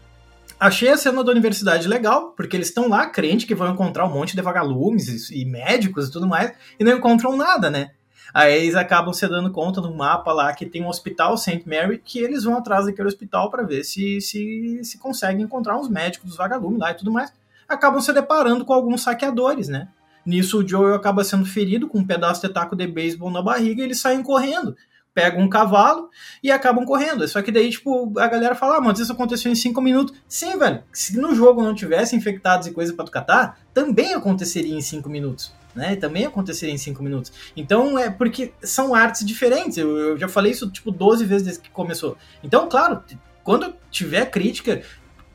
achei 0.58 0.88
a 0.88 0.96
cena 0.96 1.22
da 1.22 1.30
universidade 1.30 1.86
legal, 1.86 2.32
porque 2.36 2.56
eles 2.56 2.68
estão 2.68 2.88
lá 2.88 3.06
crente 3.06 3.46
que 3.46 3.54
vão 3.54 3.72
encontrar 3.72 4.04
um 4.06 4.12
monte 4.12 4.34
de 4.34 4.42
vagalumes 4.42 5.30
e 5.30 5.44
médicos 5.44 6.08
e 6.08 6.12
tudo 6.12 6.26
mais, 6.26 6.52
e 6.78 6.84
não 6.84 6.96
encontram 6.96 7.36
nada, 7.36 7.70
né? 7.70 7.90
Aí 8.32 8.62
eles 8.62 8.74
acabam 8.74 9.12
se 9.12 9.26
dando 9.26 9.50
conta 9.50 9.80
no 9.80 9.94
mapa 9.94 10.32
lá 10.32 10.52
que 10.52 10.66
tem 10.66 10.82
um 10.82 10.88
hospital 10.88 11.36
St. 11.38 11.62
Mary, 11.66 11.98
que 11.98 12.18
eles 12.18 12.44
vão 12.44 12.58
atrás 12.58 12.84
daquele 12.84 13.08
hospital 13.08 13.50
para 13.50 13.62
ver 13.62 13.84
se, 13.84 14.20
se, 14.20 14.80
se 14.84 14.98
conseguem 14.98 15.44
encontrar 15.44 15.78
uns 15.78 15.88
médicos 15.88 16.28
dos 16.28 16.36
vagalumes 16.36 16.78
lá 16.78 16.90
e 16.90 16.94
tudo 16.94 17.10
mais. 17.10 17.32
Acabam 17.66 18.00
se 18.00 18.12
deparando 18.12 18.64
com 18.64 18.72
alguns 18.72 19.02
saqueadores, 19.02 19.68
né? 19.68 19.88
Nisso, 20.28 20.58
o 20.58 20.68
Joel 20.68 20.94
acaba 20.94 21.24
sendo 21.24 21.46
ferido 21.46 21.88
com 21.88 22.00
um 22.00 22.06
pedaço 22.06 22.46
de 22.46 22.52
taco 22.52 22.76
de 22.76 22.86
beisebol 22.86 23.30
na 23.30 23.40
barriga 23.40 23.80
e 23.80 23.84
eles 23.86 23.98
saem 23.98 24.22
correndo. 24.22 24.76
Pegam 25.14 25.40
um 25.40 25.48
cavalo 25.48 26.10
e 26.42 26.52
acabam 26.52 26.84
correndo. 26.84 27.26
Só 27.26 27.40
que 27.40 27.50
daí, 27.50 27.70
tipo, 27.70 28.12
a 28.18 28.28
galera 28.28 28.54
fala, 28.54 28.76
ah, 28.76 28.80
mas 28.82 28.98
isso 28.98 29.10
aconteceu 29.10 29.50
em 29.50 29.54
cinco 29.54 29.80
minutos. 29.80 30.14
Sim, 30.28 30.58
velho. 30.58 30.82
Se 30.92 31.16
no 31.18 31.34
jogo 31.34 31.62
não 31.62 31.74
tivesse 31.74 32.14
infectados 32.14 32.66
e 32.66 32.72
coisa 32.72 32.92
para 32.92 33.06
tu 33.06 33.10
catar, 33.10 33.58
também 33.72 34.12
aconteceria 34.12 34.76
em 34.76 34.82
cinco 34.82 35.08
minutos. 35.08 35.56
Né, 35.74 35.96
também 35.96 36.26
aconteceria 36.26 36.74
em 36.74 36.78
cinco 36.78 37.02
minutos. 37.02 37.32
Então 37.56 37.98
é 37.98 38.10
porque 38.10 38.52
são 38.62 38.94
artes 38.94 39.24
diferentes. 39.24 39.78
Eu, 39.78 39.96
eu, 39.96 40.18
já 40.18 40.28
falei 40.28 40.52
isso 40.52 40.68
tipo 40.70 40.90
12 40.90 41.24
vezes 41.24 41.44
desde 41.44 41.62
que 41.62 41.70
começou. 41.70 42.18
Então, 42.42 42.68
claro, 42.68 43.02
quando 43.44 43.74
tiver 43.90 44.26
crítica, 44.26 44.82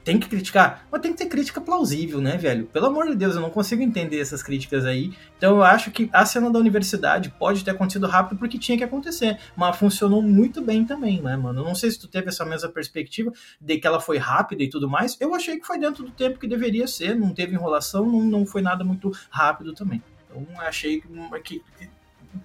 tem 0.03 0.19
que 0.19 0.27
criticar, 0.27 0.85
mas 0.91 1.01
tem 1.01 1.11
que 1.13 1.17
ter 1.17 1.27
crítica 1.27 1.61
plausível, 1.61 2.19
né, 2.19 2.37
velho? 2.37 2.65
Pelo 2.65 2.87
amor 2.87 3.07
de 3.07 3.15
Deus, 3.15 3.35
eu 3.35 3.41
não 3.41 3.49
consigo 3.49 3.81
entender 3.81 4.19
essas 4.19 4.43
críticas 4.43 4.85
aí. 4.85 5.13
Então 5.37 5.57
eu 5.57 5.63
acho 5.63 5.91
que 5.91 6.09
a 6.11 6.25
cena 6.25 6.49
da 6.49 6.59
universidade 6.59 7.29
pode 7.39 7.63
ter 7.63 7.71
acontecido 7.71 8.05
rápido 8.07 8.37
porque 8.37 8.57
tinha 8.57 8.77
que 8.77 8.83
acontecer, 8.83 9.39
mas 9.55 9.77
funcionou 9.77 10.21
muito 10.21 10.61
bem 10.61 10.85
também, 10.85 11.21
né, 11.21 11.37
mano? 11.37 11.61
Eu 11.61 11.65
não 11.65 11.75
sei 11.75 11.89
se 11.89 11.99
tu 11.99 12.07
teve 12.07 12.27
essa 12.27 12.45
mesma 12.45 12.69
perspectiva 12.69 13.31
de 13.59 13.77
que 13.77 13.87
ela 13.87 13.99
foi 13.99 14.17
rápida 14.17 14.63
e 14.63 14.69
tudo 14.69 14.89
mais. 14.89 15.17
Eu 15.19 15.33
achei 15.33 15.59
que 15.59 15.65
foi 15.65 15.79
dentro 15.79 16.03
do 16.03 16.11
tempo 16.11 16.39
que 16.39 16.47
deveria 16.47 16.87
ser, 16.87 17.15
não 17.15 17.33
teve 17.33 17.53
enrolação, 17.53 18.05
não, 18.05 18.21
não 18.21 18.45
foi 18.45 18.61
nada 18.61 18.83
muito 18.83 19.11
rápido 19.29 19.73
também. 19.73 20.03
Então 20.29 20.45
achei 20.59 21.01
que, 21.01 21.07
que 21.43 21.61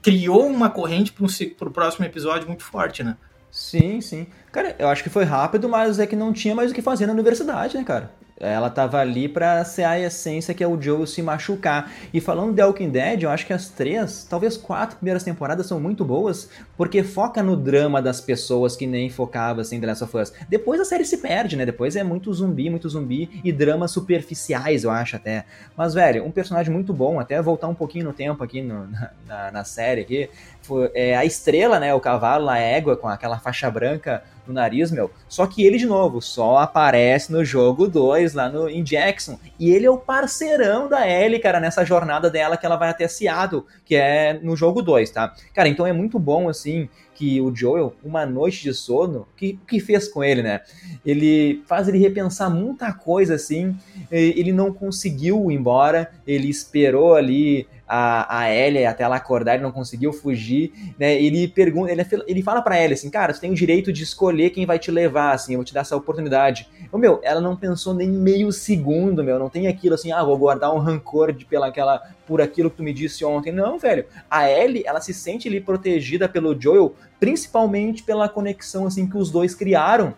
criou 0.03 0.47
uma 0.47 0.71
corrente 0.71 1.13
para 1.13 1.69
o 1.69 1.71
próximo 1.71 2.05
episódio 2.05 2.47
muito 2.47 2.63
forte, 2.63 3.03
né? 3.03 3.17
Sim, 3.51 4.01
sim. 4.01 4.27
Cara, 4.53 4.75
eu 4.79 4.89
acho 4.89 5.03
que 5.03 5.11
foi 5.11 5.25
rápido, 5.25 5.69
mas 5.69 5.99
é 5.99 6.07
que 6.07 6.17
não 6.17 6.33
tinha 6.33 6.55
mais 6.55 6.71
o 6.71 6.75
que 6.75 6.83
fazer 6.83 7.07
na 7.07 7.13
universidade, 7.13 7.77
né, 7.77 7.85
cara? 7.85 8.11
Ela 8.41 8.71
tava 8.71 8.99
ali 8.99 9.29
pra 9.29 9.65
ser 9.65 9.83
a 9.83 9.99
essência 9.99 10.55
que 10.55 10.63
é 10.63 10.69
o 10.69 10.81
Joe 10.81 11.07
se 11.07 11.21
machucar. 11.21 11.91
E 12.15 12.21
falando 12.21 12.55
de 12.55 12.63
Walking 12.63 12.91
Dead, 12.91 13.23
eu 13.23 13.31
acho 13.31 13.45
que 13.45 13.53
as 13.53 13.69
três, 13.69 14.25
talvez 14.29 14.57
quatro 14.57 14.97
primeiras 14.97 15.25
temporadas 15.25 15.67
são 15.67 15.81
muito 15.81 16.05
boas, 16.05 16.49
porque 16.77 17.03
foca 17.03 17.43
no 17.43 17.57
drama 17.57 18.01
das 18.01 18.21
pessoas 18.21 18.77
que 18.77 18.87
nem 18.87 19.11
focava 19.11 19.63
assim 19.63 19.81
The 19.81 19.87
Last 19.89 20.05
of 20.05 20.17
Us. 20.17 20.33
Depois 20.49 20.81
a 20.81 20.85
série 20.85 21.05
se 21.05 21.19
perde, 21.19 21.57
né? 21.57 21.67
Depois 21.67 21.97
é 21.97 22.05
muito 22.05 22.33
zumbi, 22.33 22.71
muito 22.71 22.89
zumbi 22.89 23.41
e 23.43 23.51
dramas 23.51 23.91
superficiais, 23.91 24.85
eu 24.85 24.91
acho 24.91 25.17
até. 25.17 25.45
Mas, 25.77 25.95
velho, 25.95 26.25
um 26.25 26.31
personagem 26.31 26.73
muito 26.73 26.93
bom, 26.93 27.19
até 27.19 27.43
voltar 27.43 27.67
um 27.67 27.75
pouquinho 27.75 28.05
no 28.05 28.13
tempo 28.13 28.45
aqui 28.45 28.63
no, 28.63 28.89
na, 29.27 29.51
na, 29.51 29.65
série 29.65 30.03
aqui. 30.03 30.31
Foi, 30.69 30.91
é, 30.93 31.17
a 31.17 31.25
estrela, 31.25 31.81
né? 31.81 31.95
O 31.95 32.01
cavalo, 32.01 32.51
a 32.51 32.59
égua 32.59 32.95
com 32.95 33.09
aquela 33.09 33.39
faixa 33.39 33.71
branca 33.71 34.23
no 34.47 34.53
nariz, 34.53 34.91
meu. 34.91 35.11
Só 35.27 35.47
que 35.47 35.65
ele, 35.65 35.79
de 35.79 35.87
novo, 35.87 36.21
só 36.21 36.59
aparece 36.59 37.33
no 37.33 37.43
jogo 37.43 37.89
2, 37.89 38.35
lá 38.35 38.51
no, 38.51 38.69
em 38.69 38.83
Jackson. 38.83 39.39
E 39.59 39.71
ele 39.71 39.87
é 39.87 39.91
o 39.91 39.97
parceirão 39.97 40.87
da 40.87 41.09
Ellie, 41.09 41.41
cara, 41.41 41.59
nessa 41.59 41.87
jornada 41.87 42.29
dela 42.29 42.59
que 42.59 42.67
ela 42.67 42.77
vai 42.77 42.91
até 42.91 43.09
Seattle, 43.09 43.65
que 43.83 43.97
é 43.97 44.39
no 44.43 44.55
jogo 44.55 44.83
2, 44.83 45.11
tá? 45.11 45.35
Cara, 45.55 45.71
então 45.71 45.87
é 45.87 45.93
muito 45.93 46.19
bom, 46.19 46.51
assim, 46.51 46.87
que 47.15 47.41
o 47.41 47.55
Joel, 47.55 47.95
uma 48.05 48.27
noite 48.27 48.63
de 48.63 48.75
sono, 48.75 49.27
que 49.35 49.59
que 49.67 49.81
fez 49.81 50.07
com 50.07 50.23
ele, 50.23 50.43
né? 50.43 50.61
Ele 51.05 51.63
faz 51.67 51.89
ele 51.89 51.99
repensar 51.99 52.51
muita 52.51 52.93
coisa 52.93 53.37
assim. 53.37 53.75
Ele 54.11 54.53
não 54.53 54.71
conseguiu 54.71 55.51
ir 55.51 55.55
embora, 55.55 56.11
ele 56.27 56.49
esperou 56.49 57.15
ali 57.15 57.67
a, 57.89 58.41
a 58.41 58.55
Ellie 58.55 58.85
até 58.85 59.03
ela 59.03 59.17
acordar, 59.17 59.55
ele 59.55 59.63
não 59.63 59.73
conseguiu 59.73 60.13
fugir, 60.13 60.73
né? 60.99 61.21
Ele 61.21 61.49
pergunta, 61.49 61.91
ele, 61.91 62.05
ele 62.27 62.43
fala 62.43 62.61
para 62.61 62.79
Ellie 62.79 62.95
assim, 62.95 63.11
cara, 63.11 63.33
você 63.33 63.41
tem 63.41 63.51
o 63.51 63.55
direito 63.55 63.93
de 63.93 64.03
escolher 64.03 64.51
quem 64.51 64.67
vai 64.67 64.79
te 64.79 64.91
levar, 64.91 65.33
assim, 65.33 65.55
eu 65.55 65.59
vou 65.59 65.65
te 65.65 65.73
dar 65.73 65.81
essa 65.81 65.97
oportunidade. 65.97 66.69
O 66.93 66.99
meu, 66.99 67.19
ela 67.23 67.41
não 67.41 67.57
pensou 67.57 67.95
nem 67.95 68.09
meio 68.09 68.53
segundo, 68.53 69.25
meu, 69.25 69.39
não 69.39 69.49
tem 69.49 69.67
aquilo 69.67 69.95
assim, 69.95 70.13
ah, 70.13 70.23
vou 70.23 70.37
guardar 70.37 70.75
um 70.75 70.79
rancor 70.79 71.33
de 71.33 71.47
pela 71.47 71.69
aquela 71.69 72.03
por 72.27 72.43
aquilo 72.43 72.71
que 72.71 72.77
tu 72.77 72.83
me 72.83 72.93
disse 72.93 73.25
ontem. 73.25 73.51
Não, 73.51 73.79
velho. 73.79 74.05
A 74.31 74.51
Ellie, 74.51 74.85
ela 74.87 75.01
se 75.01 75.15
sente 75.15 75.49
ali 75.49 75.61
protegida 75.61 76.29
pelo 76.29 76.61
Joel, 76.61 76.95
principalmente 77.19 78.03
pela 78.03 78.29
conexão 78.29 78.87
assim 78.87 79.09
que 79.09 79.17
os 79.17 79.31
dois 79.31 79.55
criaram 79.55 80.15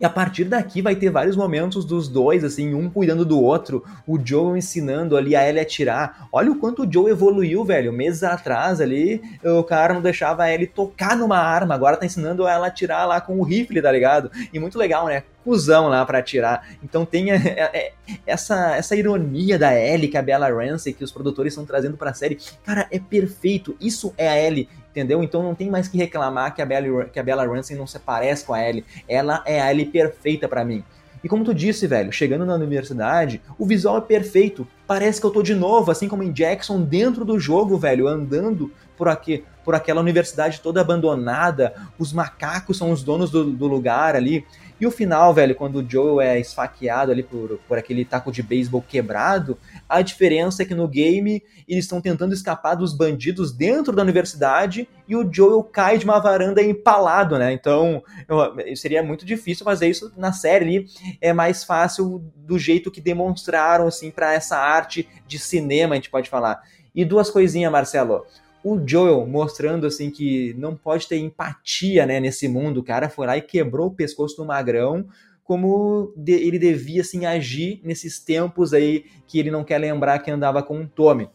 e 0.00 0.04
a 0.04 0.10
partir 0.10 0.44
daqui 0.44 0.82
vai 0.82 0.94
ter 0.94 1.10
vários 1.10 1.36
momentos 1.36 1.84
dos 1.84 2.08
dois, 2.08 2.44
assim, 2.44 2.74
um 2.74 2.90
cuidando 2.90 3.24
do 3.24 3.40
outro, 3.40 3.84
o 4.06 4.18
Joe 4.22 4.58
ensinando 4.58 5.16
ali 5.16 5.34
a 5.34 5.48
Ellie 5.48 5.60
a 5.60 5.62
atirar. 5.62 6.28
Olha 6.32 6.50
o 6.50 6.58
quanto 6.58 6.82
o 6.82 6.92
Joe 6.92 7.10
evoluiu, 7.10 7.64
velho. 7.64 7.92
Meses 7.92 8.22
atrás 8.22 8.80
ali, 8.80 9.22
o 9.42 9.64
cara 9.64 9.94
não 9.94 10.02
deixava 10.02 10.42
a 10.44 10.52
Ellie 10.52 10.66
tocar 10.66 11.16
numa 11.16 11.38
arma, 11.38 11.74
agora 11.74 11.96
tá 11.96 12.04
ensinando 12.04 12.46
ela 12.46 12.66
a 12.66 12.68
atirar 12.68 13.06
lá 13.06 13.20
com 13.20 13.38
o 13.38 13.42
rifle, 13.42 13.80
tá 13.80 13.90
ligado? 13.90 14.30
E 14.52 14.58
muito 14.58 14.78
legal, 14.78 15.06
né? 15.06 15.22
Cuzão 15.46 15.86
lá 15.86 16.04
para 16.04 16.18
atirar. 16.18 16.68
Então 16.82 17.06
tem 17.06 17.30
é, 17.30 17.36
é, 17.36 17.92
essa, 18.26 18.74
essa 18.74 18.96
ironia 18.96 19.56
da 19.56 19.72
Ellie 19.72 20.08
que 20.08 20.18
a 20.18 20.22
Bella 20.22 20.48
Ramsey, 20.48 20.92
que 20.92 21.04
os 21.04 21.12
produtores 21.12 21.52
estão 21.52 21.64
trazendo 21.64 21.96
pra 21.96 22.12
série. 22.12 22.36
Cara, 22.64 22.88
é 22.90 22.98
perfeito. 22.98 23.76
Isso 23.80 24.12
é 24.18 24.28
a 24.28 24.36
Ellie 24.36 24.68
entendeu? 24.90 25.22
Então 25.22 25.42
não 25.42 25.54
tem 25.54 25.68
mais 25.68 25.88
que 25.88 25.98
reclamar 25.98 26.54
que 26.54 26.62
a 26.62 26.64
Bella, 26.64 27.04
que 27.04 27.20
a 27.20 27.22
Bella 27.22 27.46
Ramsey 27.46 27.76
não 27.76 27.86
se 27.86 27.98
parece 27.98 28.46
com 28.46 28.54
a 28.54 28.66
Ellie. 28.66 28.82
Ela 29.06 29.42
é 29.44 29.60
a 29.60 29.70
Ellie 29.70 29.84
perfeita 29.84 30.48
para 30.48 30.64
mim. 30.64 30.82
E 31.22 31.28
como 31.28 31.44
tu 31.44 31.52
disse, 31.52 31.86
velho, 31.86 32.12
chegando 32.12 32.46
na 32.46 32.54
universidade, 32.54 33.42
o 33.58 33.66
visual 33.66 33.98
é 33.98 34.00
perfeito. 34.00 34.66
Parece 34.86 35.20
que 35.20 35.26
eu 35.26 35.30
tô 35.30 35.42
de 35.42 35.54
novo, 35.54 35.90
assim 35.90 36.08
como 36.08 36.22
em 36.22 36.32
Jackson, 36.32 36.80
dentro 36.82 37.24
do 37.24 37.38
jogo, 37.38 37.76
velho, 37.76 38.06
andando 38.06 38.70
por 38.96 39.08
aqui, 39.08 39.44
por 39.64 39.74
aquela 39.74 40.00
universidade 40.00 40.60
toda 40.60 40.80
abandonada. 40.80 41.74
Os 41.98 42.12
macacos 42.12 42.78
são 42.78 42.92
os 42.92 43.02
donos 43.02 43.30
do, 43.30 43.44
do 43.44 43.66
lugar 43.66 44.14
ali. 44.14 44.46
E 44.78 44.86
o 44.86 44.90
final, 44.90 45.32
velho, 45.32 45.54
quando 45.54 45.76
o 45.76 45.90
Joel 45.90 46.20
é 46.20 46.38
esfaqueado 46.38 47.10
ali 47.10 47.22
por, 47.22 47.58
por 47.66 47.78
aquele 47.78 48.04
taco 48.04 48.30
de 48.30 48.42
beisebol 48.42 48.82
quebrado, 48.82 49.56
a 49.88 50.02
diferença 50.02 50.62
é 50.62 50.66
que 50.66 50.74
no 50.74 50.86
game 50.86 51.42
eles 51.66 51.84
estão 51.84 52.00
tentando 52.00 52.34
escapar 52.34 52.74
dos 52.74 52.92
bandidos 52.92 53.52
dentro 53.52 53.94
da 53.94 54.02
universidade 54.02 54.86
e 55.08 55.16
o 55.16 55.26
Joel 55.32 55.62
cai 55.62 55.96
de 55.96 56.04
uma 56.04 56.18
varanda 56.18 56.62
empalado, 56.62 57.38
né? 57.38 57.52
Então 57.52 58.02
eu, 58.28 58.76
seria 58.76 59.02
muito 59.02 59.24
difícil 59.24 59.64
fazer 59.64 59.88
isso 59.88 60.12
na 60.16 60.32
série 60.32 60.64
ali. 60.64 60.86
É 61.20 61.32
mais 61.32 61.64
fácil 61.64 62.22
do 62.36 62.58
jeito 62.58 62.90
que 62.90 63.00
demonstraram, 63.00 63.86
assim, 63.86 64.10
para 64.10 64.34
essa 64.34 64.58
arte 64.58 65.08
de 65.26 65.38
cinema, 65.38 65.94
a 65.94 65.96
gente 65.96 66.10
pode 66.10 66.28
falar. 66.28 66.62
E 66.94 67.04
duas 67.04 67.30
coisinhas, 67.30 67.72
Marcelo 67.72 68.24
o 68.68 68.82
Joel 68.84 69.24
mostrando 69.28 69.86
assim 69.86 70.10
que 70.10 70.52
não 70.58 70.74
pode 70.74 71.06
ter 71.06 71.18
empatia 71.18 72.04
né, 72.04 72.18
nesse 72.18 72.48
mundo. 72.48 72.80
O 72.80 72.82
cara 72.82 73.08
foi 73.08 73.24
lá 73.24 73.36
e 73.36 73.40
quebrou 73.40 73.86
o 73.86 73.94
pescoço 73.94 74.36
do 74.36 74.44
magrão, 74.44 75.06
como 75.44 76.12
ele 76.26 76.58
devia 76.58 77.02
assim 77.02 77.26
agir 77.26 77.80
nesses 77.84 78.18
tempos 78.18 78.74
aí 78.74 79.04
que 79.28 79.38
ele 79.38 79.52
não 79.52 79.62
quer 79.62 79.78
lembrar 79.78 80.18
que 80.18 80.32
andava 80.32 80.64
com 80.64 80.80
o 80.80 80.88
Tommy. 80.88 81.30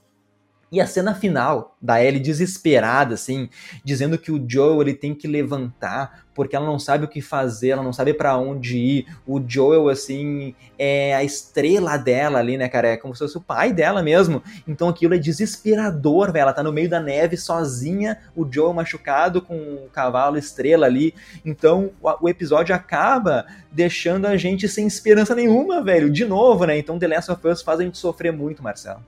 E 0.71 0.79
a 0.79 0.87
cena 0.87 1.13
final 1.13 1.75
da 1.81 2.01
Ellie 2.01 2.21
desesperada, 2.21 3.15
assim, 3.15 3.49
dizendo 3.83 4.17
que 4.17 4.31
o 4.31 4.41
Joel 4.47 4.81
ele 4.81 4.93
tem 4.93 5.13
que 5.13 5.27
levantar 5.27 6.23
porque 6.33 6.55
ela 6.55 6.65
não 6.65 6.79
sabe 6.79 7.03
o 7.03 7.07
que 7.09 7.21
fazer, 7.21 7.69
ela 7.69 7.83
não 7.83 7.91
sabe 7.91 8.13
para 8.13 8.37
onde 8.37 8.77
ir. 8.77 9.05
O 9.27 9.41
Joel, 9.45 9.89
assim, 9.89 10.55
é 10.79 11.13
a 11.13 11.23
estrela 11.25 11.97
dela 11.97 12.39
ali, 12.39 12.57
né, 12.57 12.69
cara? 12.69 12.87
É 12.87 12.97
como 12.97 13.13
se 13.13 13.19
fosse 13.19 13.37
o 13.37 13.41
pai 13.41 13.73
dela 13.73 14.01
mesmo. 14.01 14.41
Então 14.65 14.87
aquilo 14.87 15.13
é 15.13 15.17
desesperador, 15.17 16.31
velho. 16.31 16.43
Ela 16.43 16.53
tá 16.53 16.63
no 16.63 16.71
meio 16.71 16.89
da 16.89 17.01
neve 17.01 17.35
sozinha, 17.35 18.17
o 18.33 18.47
Joel 18.49 18.73
machucado 18.73 19.41
com 19.41 19.55
o 19.55 19.89
cavalo 19.91 20.37
estrela 20.37 20.85
ali. 20.85 21.13
Então 21.43 21.91
o 22.01 22.29
episódio 22.29 22.73
acaba 22.73 23.45
deixando 23.69 24.25
a 24.25 24.37
gente 24.37 24.69
sem 24.69 24.87
esperança 24.87 25.35
nenhuma, 25.35 25.83
velho. 25.83 26.09
De 26.09 26.23
novo, 26.23 26.65
né? 26.65 26.77
Então 26.77 26.97
The 26.97 27.07
Last 27.07 27.29
of 27.29 27.45
Us 27.45 27.61
faz 27.61 27.81
a 27.81 27.83
gente 27.83 27.97
sofrer 27.97 28.31
muito, 28.31 28.63
Marcelo. 28.63 29.03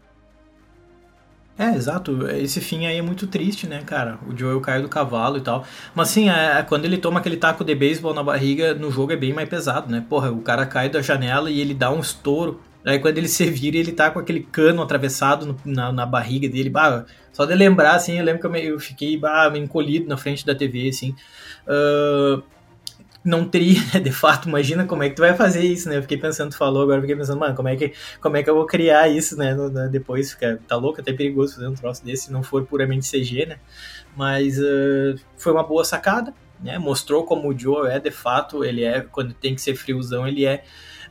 É, 1.57 1.75
exato. 1.75 2.27
Esse 2.29 2.59
fim 2.59 2.85
aí 2.87 2.97
é 2.97 3.01
muito 3.01 3.27
triste, 3.27 3.67
né, 3.67 3.83
cara? 3.85 4.17
O 4.27 4.35
Joel 4.35 4.59
caiu 4.59 4.81
do 4.81 4.89
cavalo 4.89 5.37
e 5.37 5.41
tal. 5.41 5.63
Mas 5.93 6.09
assim, 6.09 6.29
é, 6.29 6.63
quando 6.63 6.85
ele 6.85 6.97
toma 6.97 7.19
aquele 7.19 7.37
taco 7.37 7.63
de 7.63 7.75
beisebol 7.75 8.13
na 8.13 8.23
barriga, 8.23 8.73
no 8.73 8.89
jogo 8.89 9.11
é 9.11 9.15
bem 9.15 9.33
mais 9.33 9.47
pesado, 9.47 9.91
né? 9.91 10.03
Porra, 10.09 10.31
o 10.31 10.41
cara 10.41 10.65
cai 10.65 10.89
da 10.89 11.01
janela 11.01 11.51
e 11.51 11.59
ele 11.59 11.73
dá 11.73 11.91
um 11.91 11.99
estouro. 11.99 12.59
Aí 12.85 12.99
quando 12.99 13.17
ele 13.17 13.27
se 13.27 13.45
vira, 13.49 13.77
ele 13.77 13.91
tá 13.91 14.09
com 14.09 14.19
aquele 14.19 14.41
cano 14.41 14.81
atravessado 14.81 15.45
no, 15.45 15.57
na, 15.63 15.91
na, 15.91 16.05
barriga 16.05 16.49
dele. 16.49 16.69
Bah, 16.69 17.05
só 17.31 17.45
de 17.45 17.53
lembrar, 17.55 17.95
assim, 17.95 18.17
eu 18.17 18.25
lembro 18.25 18.41
que 18.41 18.47
eu, 18.47 18.51
me, 18.51 18.65
eu 18.65 18.79
fiquei 18.79 19.15
bah, 19.17 19.51
encolhido 19.55 20.07
na 20.09 20.17
frente 20.17 20.45
da 20.45 20.55
TV, 20.55 20.89
assim. 20.89 21.15
Uh, 21.67 22.43
não 23.23 23.45
teria, 23.47 23.79
né, 23.93 23.99
de 23.99 24.11
fato, 24.11 24.49
imagina 24.49 24.85
como 24.85 25.03
é 25.03 25.09
que 25.09 25.15
tu 25.15 25.21
vai 25.21 25.33
fazer 25.35 25.63
isso, 25.63 25.87
né? 25.87 25.97
Eu 25.97 26.01
fiquei 26.01 26.17
pensando, 26.17 26.51
tu 26.51 26.57
falou, 26.57 26.83
agora 26.83 26.99
fiquei 26.99 27.15
pensando, 27.15 27.39
mano, 27.39 27.55
como 27.55 27.69
é 27.69 27.75
que, 27.75 27.93
como 28.19 28.35
é 28.35 28.43
que 28.43 28.49
eu 28.49 28.55
vou 28.55 28.65
criar 28.65 29.07
isso, 29.07 29.37
né? 29.37 29.53
No, 29.53 29.69
depois 29.89 30.31
fica, 30.31 30.59
tá 30.67 30.75
louco, 30.75 30.99
até 30.99 31.13
perigoso 31.13 31.55
fazer 31.55 31.67
um 31.67 31.73
troço 31.73 32.03
desse 32.03 32.25
se 32.25 32.31
não 32.31 32.43
for 32.43 32.65
puramente 32.65 33.09
CG, 33.09 33.45
né? 33.45 33.59
Mas 34.15 34.59
uh, 34.59 35.15
foi 35.37 35.53
uma 35.53 35.63
boa 35.63 35.85
sacada, 35.85 36.33
né? 36.61 36.77
Mostrou 36.77 37.23
como 37.23 37.49
o 37.49 37.57
Joe 37.57 37.89
é, 37.89 37.99
de 37.99 38.11
fato, 38.11 38.63
ele 38.63 38.83
é, 38.83 39.01
quando 39.01 39.33
tem 39.33 39.55
que 39.55 39.61
ser 39.61 39.75
friozão, 39.75 40.27
ele 40.27 40.45
é. 40.45 40.63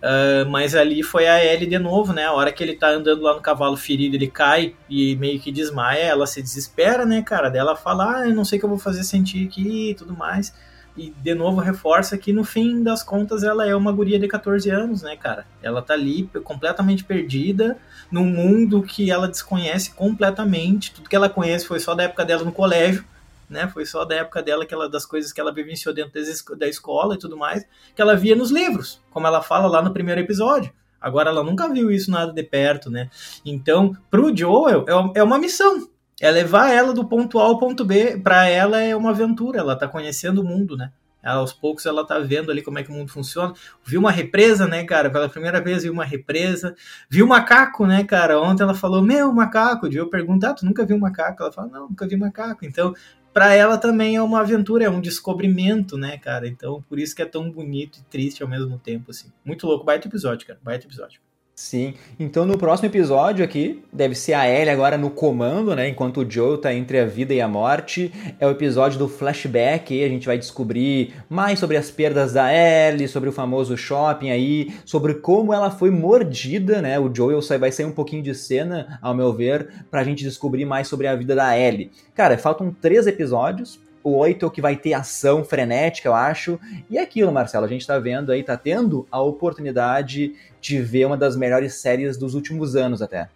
Uh, 0.02 0.50
mas 0.50 0.74
ali 0.74 1.00
foi 1.02 1.28
a 1.28 1.44
Ellie 1.44 1.68
de 1.68 1.78
novo, 1.78 2.12
né? 2.12 2.26
A 2.26 2.32
hora 2.32 2.52
que 2.52 2.62
ele 2.62 2.74
tá 2.74 2.90
andando 2.90 3.22
lá 3.22 3.34
no 3.34 3.40
cavalo 3.40 3.76
ferido, 3.76 4.16
ele 4.16 4.26
cai 4.26 4.74
e 4.90 5.14
meio 5.16 5.38
que 5.40 5.52
desmaia, 5.52 6.02
ela 6.02 6.26
se 6.26 6.42
desespera, 6.42 7.06
né, 7.06 7.22
cara? 7.22 7.48
Dela 7.48 7.76
fala, 7.76 8.16
ah, 8.16 8.28
eu 8.28 8.34
não 8.34 8.44
sei 8.44 8.58
o 8.58 8.60
que 8.60 8.64
eu 8.64 8.70
vou 8.70 8.78
fazer 8.78 9.04
sentir 9.04 9.46
aqui 9.46 9.90
e 9.90 9.94
tudo 9.94 10.14
mais. 10.16 10.52
E 10.96 11.10
de 11.10 11.34
novo 11.34 11.60
reforça 11.60 12.18
que 12.18 12.32
no 12.32 12.44
fim 12.44 12.82
das 12.82 13.02
contas 13.02 13.42
ela 13.42 13.66
é 13.66 13.74
uma 13.74 13.90
guria 13.90 14.18
de 14.18 14.28
14 14.28 14.68
anos, 14.68 15.02
né, 15.02 15.16
cara? 15.16 15.46
Ela 15.62 15.80
tá 15.80 15.94
ali 15.94 16.28
completamente 16.44 17.02
perdida 17.02 17.78
num 18.10 18.26
mundo 18.26 18.82
que 18.82 19.10
ela 19.10 19.26
desconhece 19.26 19.92
completamente. 19.92 20.92
Tudo 20.92 21.08
que 21.08 21.16
ela 21.16 21.30
conhece 21.30 21.66
foi 21.66 21.80
só 21.80 21.94
da 21.94 22.02
época 22.02 22.24
dela 22.26 22.44
no 22.44 22.52
colégio, 22.52 23.04
né? 23.48 23.68
Foi 23.68 23.86
só 23.86 24.04
da 24.04 24.16
época 24.16 24.42
dela 24.42 24.66
que 24.66 24.74
ela 24.74 24.88
das 24.88 25.06
coisas 25.06 25.32
que 25.32 25.40
ela 25.40 25.52
vivenciou 25.52 25.94
dentro 25.94 26.12
da 26.56 26.68
escola 26.68 27.14
e 27.14 27.18
tudo 27.18 27.38
mais, 27.38 27.64
que 27.94 28.02
ela 28.02 28.14
via 28.14 28.36
nos 28.36 28.50
livros, 28.50 29.00
como 29.10 29.26
ela 29.26 29.40
fala 29.40 29.68
lá 29.68 29.80
no 29.80 29.92
primeiro 29.92 30.20
episódio. 30.20 30.72
Agora 31.00 31.30
ela 31.30 31.42
nunca 31.42 31.68
viu 31.68 31.90
isso 31.90 32.10
nada 32.10 32.32
de 32.32 32.42
perto, 32.42 32.88
né? 32.88 33.10
Então, 33.44 33.96
pro 34.10 34.34
Joel 34.36 34.84
é, 34.86 35.18
é 35.20 35.22
uma 35.22 35.38
missão 35.38 35.88
é 36.20 36.30
levar 36.30 36.70
ela 36.70 36.92
do 36.92 37.04
ponto 37.04 37.38
A 37.38 37.44
ao 37.44 37.58
ponto 37.58 37.84
B. 37.84 38.18
Para 38.18 38.48
ela 38.48 38.80
é 38.80 38.94
uma 38.94 39.10
aventura, 39.10 39.58
ela 39.58 39.76
tá 39.76 39.88
conhecendo 39.88 40.40
o 40.40 40.44
mundo, 40.44 40.76
né? 40.76 40.92
Ela, 41.22 41.36
aos 41.36 41.52
poucos 41.52 41.86
ela 41.86 42.04
tá 42.04 42.18
vendo 42.18 42.50
ali 42.50 42.62
como 42.62 42.78
é 42.78 42.82
que 42.82 42.90
o 42.90 42.94
mundo 42.94 43.10
funciona. 43.10 43.54
Viu 43.84 44.00
uma 44.00 44.10
represa, 44.10 44.66
né, 44.66 44.84
cara? 44.84 45.08
Pela 45.08 45.28
primeira 45.28 45.60
vez 45.60 45.84
viu 45.84 45.92
uma 45.92 46.04
represa. 46.04 46.74
Viu 47.08 47.26
macaco, 47.26 47.86
né, 47.86 48.02
cara? 48.02 48.40
Ontem 48.40 48.64
ela 48.64 48.74
falou, 48.74 49.02
meu, 49.02 49.32
macaco. 49.32 49.86
Eu 49.86 50.10
pergunto, 50.10 50.44
ah, 50.46 50.54
tu 50.54 50.66
nunca 50.66 50.84
viu 50.84 50.98
macaco? 50.98 51.42
Ela 51.42 51.52
fala, 51.52 51.68
não, 51.68 51.88
nunca 51.88 52.08
vi 52.08 52.16
macaco. 52.16 52.64
Então, 52.66 52.92
para 53.32 53.54
ela 53.54 53.78
também 53.78 54.16
é 54.16 54.22
uma 54.22 54.40
aventura, 54.40 54.84
é 54.84 54.90
um 54.90 55.00
descobrimento, 55.00 55.96
né, 55.96 56.18
cara? 56.18 56.46
Então, 56.48 56.82
por 56.88 56.98
isso 56.98 57.14
que 57.14 57.22
é 57.22 57.26
tão 57.26 57.50
bonito 57.50 57.98
e 58.00 58.04
triste 58.04 58.42
ao 58.42 58.48
mesmo 58.48 58.78
tempo, 58.78 59.10
assim. 59.10 59.30
Muito 59.44 59.66
louco. 59.66 59.84
Baita 59.84 60.08
episódio, 60.08 60.46
cara. 60.46 60.58
Baita 60.62 60.86
episódio. 60.86 61.20
Sim. 61.62 61.94
Então 62.18 62.44
no 62.44 62.58
próximo 62.58 62.88
episódio 62.88 63.44
aqui, 63.44 63.84
deve 63.92 64.16
ser 64.16 64.32
a 64.32 64.50
Ellie 64.50 64.68
agora 64.68 64.98
no 64.98 65.08
comando, 65.08 65.76
né? 65.76 65.88
Enquanto 65.88 66.20
o 66.20 66.28
Joe 66.28 66.60
tá 66.60 66.74
entre 66.74 66.98
a 66.98 67.06
vida 67.06 67.32
e 67.32 67.40
a 67.40 67.46
morte. 67.46 68.12
É 68.40 68.46
o 68.46 68.50
episódio 68.50 68.98
do 68.98 69.08
flashback, 69.08 69.94
e 69.94 70.02
a 70.02 70.08
gente 70.08 70.26
vai 70.26 70.36
descobrir 70.36 71.14
mais 71.30 71.60
sobre 71.60 71.76
as 71.76 71.88
perdas 71.88 72.32
da 72.32 72.52
Ellie, 72.52 73.06
sobre 73.06 73.28
o 73.28 73.32
famoso 73.32 73.76
shopping 73.76 74.30
aí, 74.30 74.74
sobre 74.84 75.14
como 75.14 75.54
ela 75.54 75.70
foi 75.70 75.92
mordida, 75.92 76.82
né? 76.82 76.98
O 76.98 77.08
Joel 77.14 77.40
vai 77.60 77.70
sair 77.70 77.86
um 77.86 77.92
pouquinho 77.92 78.24
de 78.24 78.34
cena, 78.34 78.98
ao 79.00 79.14
meu 79.14 79.32
ver, 79.32 79.68
pra 79.88 80.02
gente 80.02 80.24
descobrir 80.24 80.64
mais 80.64 80.88
sobre 80.88 81.06
a 81.06 81.14
vida 81.14 81.36
da 81.36 81.56
Ellie. 81.56 81.92
Cara, 82.12 82.36
faltam 82.36 82.74
três 82.82 83.06
episódios 83.06 83.78
o 84.02 84.16
8 84.16 84.44
é 84.44 84.48
o 84.48 84.50
que 84.50 84.60
vai 84.60 84.76
ter 84.76 84.94
ação 84.94 85.44
frenética, 85.44 86.08
eu 86.08 86.14
acho. 86.14 86.58
E 86.90 86.98
é 86.98 87.02
aquilo, 87.02 87.32
Marcelo, 87.32 87.64
a 87.64 87.68
gente 87.68 87.86
tá 87.86 87.98
vendo 87.98 88.32
aí, 88.32 88.42
tá 88.42 88.56
tendo 88.56 89.06
a 89.10 89.20
oportunidade 89.20 90.34
de 90.60 90.80
ver 90.80 91.06
uma 91.06 91.16
das 91.16 91.36
melhores 91.36 91.74
séries 91.74 92.16
dos 92.16 92.34
últimos 92.34 92.76
anos 92.76 93.02
até. 93.02 93.28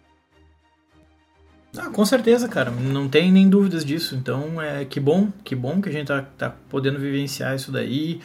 Ah, 1.77 1.89
com 1.89 2.05
certeza, 2.05 2.47
cara. 2.47 2.71
Não 2.71 3.07
tem 3.07 3.31
nem 3.31 3.47
dúvidas 3.47 3.85
disso. 3.85 4.15
Então, 4.15 4.61
é 4.61 4.85
que 4.85 4.99
bom, 4.99 5.29
que 5.43 5.55
bom 5.55 5.81
que 5.81 5.89
a 5.89 5.91
gente 5.91 6.07
tá, 6.07 6.25
tá 6.37 6.55
podendo 6.69 6.99
vivenciar 6.99 7.55
isso 7.55 7.71
daí. 7.71 8.19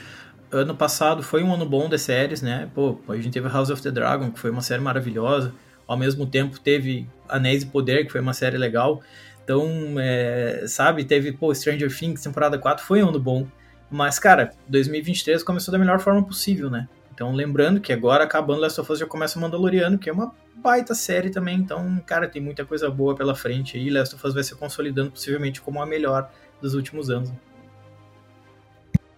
Ano 0.50 0.74
passado 0.74 1.22
foi 1.22 1.42
um 1.42 1.52
ano 1.52 1.66
bom 1.66 1.88
de 1.88 1.98
séries, 1.98 2.42
né? 2.42 2.70
Pô, 2.74 2.98
a 3.08 3.16
gente 3.16 3.30
teve 3.30 3.48
House 3.48 3.70
of 3.70 3.82
the 3.82 3.90
Dragon, 3.90 4.30
que 4.30 4.38
foi 4.38 4.50
uma 4.50 4.62
série 4.62 4.80
maravilhosa. 4.80 5.52
Ao 5.86 5.96
mesmo 5.96 6.26
tempo 6.26 6.58
teve 6.58 7.06
Anéis 7.28 7.64
de 7.64 7.70
Poder, 7.70 8.04
que 8.04 8.12
foi 8.12 8.20
uma 8.20 8.32
série 8.32 8.56
legal. 8.56 9.02
Então, 9.44 9.94
é, 9.98 10.64
sabe, 10.66 11.04
teve, 11.04 11.32
pô, 11.32 11.54
Stranger 11.54 11.96
Things, 11.96 12.22
temporada 12.22 12.58
4 12.58 12.84
foi 12.84 13.02
um 13.02 13.08
ano 13.08 13.20
bom. 13.20 13.46
Mas, 13.90 14.18
cara, 14.18 14.50
2023 14.68 15.42
começou 15.42 15.72
da 15.72 15.78
melhor 15.78 16.00
forma 16.00 16.22
possível, 16.22 16.70
né? 16.70 16.88
Então, 17.14 17.32
lembrando 17.32 17.80
que 17.80 17.92
agora, 17.92 18.24
acabando 18.24 18.60
Last 18.60 18.80
of 18.80 18.90
Us, 18.90 18.98
já 18.98 19.06
começa 19.06 19.38
o 19.38 19.42
Mandaloriano, 19.42 19.98
que 19.98 20.08
é 20.08 20.12
uma 20.12 20.34
baita 20.56 20.94
série 20.94 21.28
também. 21.28 21.56
Então, 21.58 22.02
cara, 22.06 22.26
tem 22.26 22.40
muita 22.40 22.64
coisa 22.64 22.90
boa 22.90 23.14
pela 23.14 23.34
frente 23.34 23.76
aí. 23.76 23.90
Last 23.90 24.14
of 24.14 24.26
Us 24.26 24.32
vai 24.32 24.42
se 24.42 24.54
consolidando 24.54 25.10
possivelmente 25.10 25.60
como 25.60 25.82
a 25.82 25.86
melhor 25.86 26.30
dos 26.60 26.74
últimos 26.74 27.10
anos. 27.10 27.30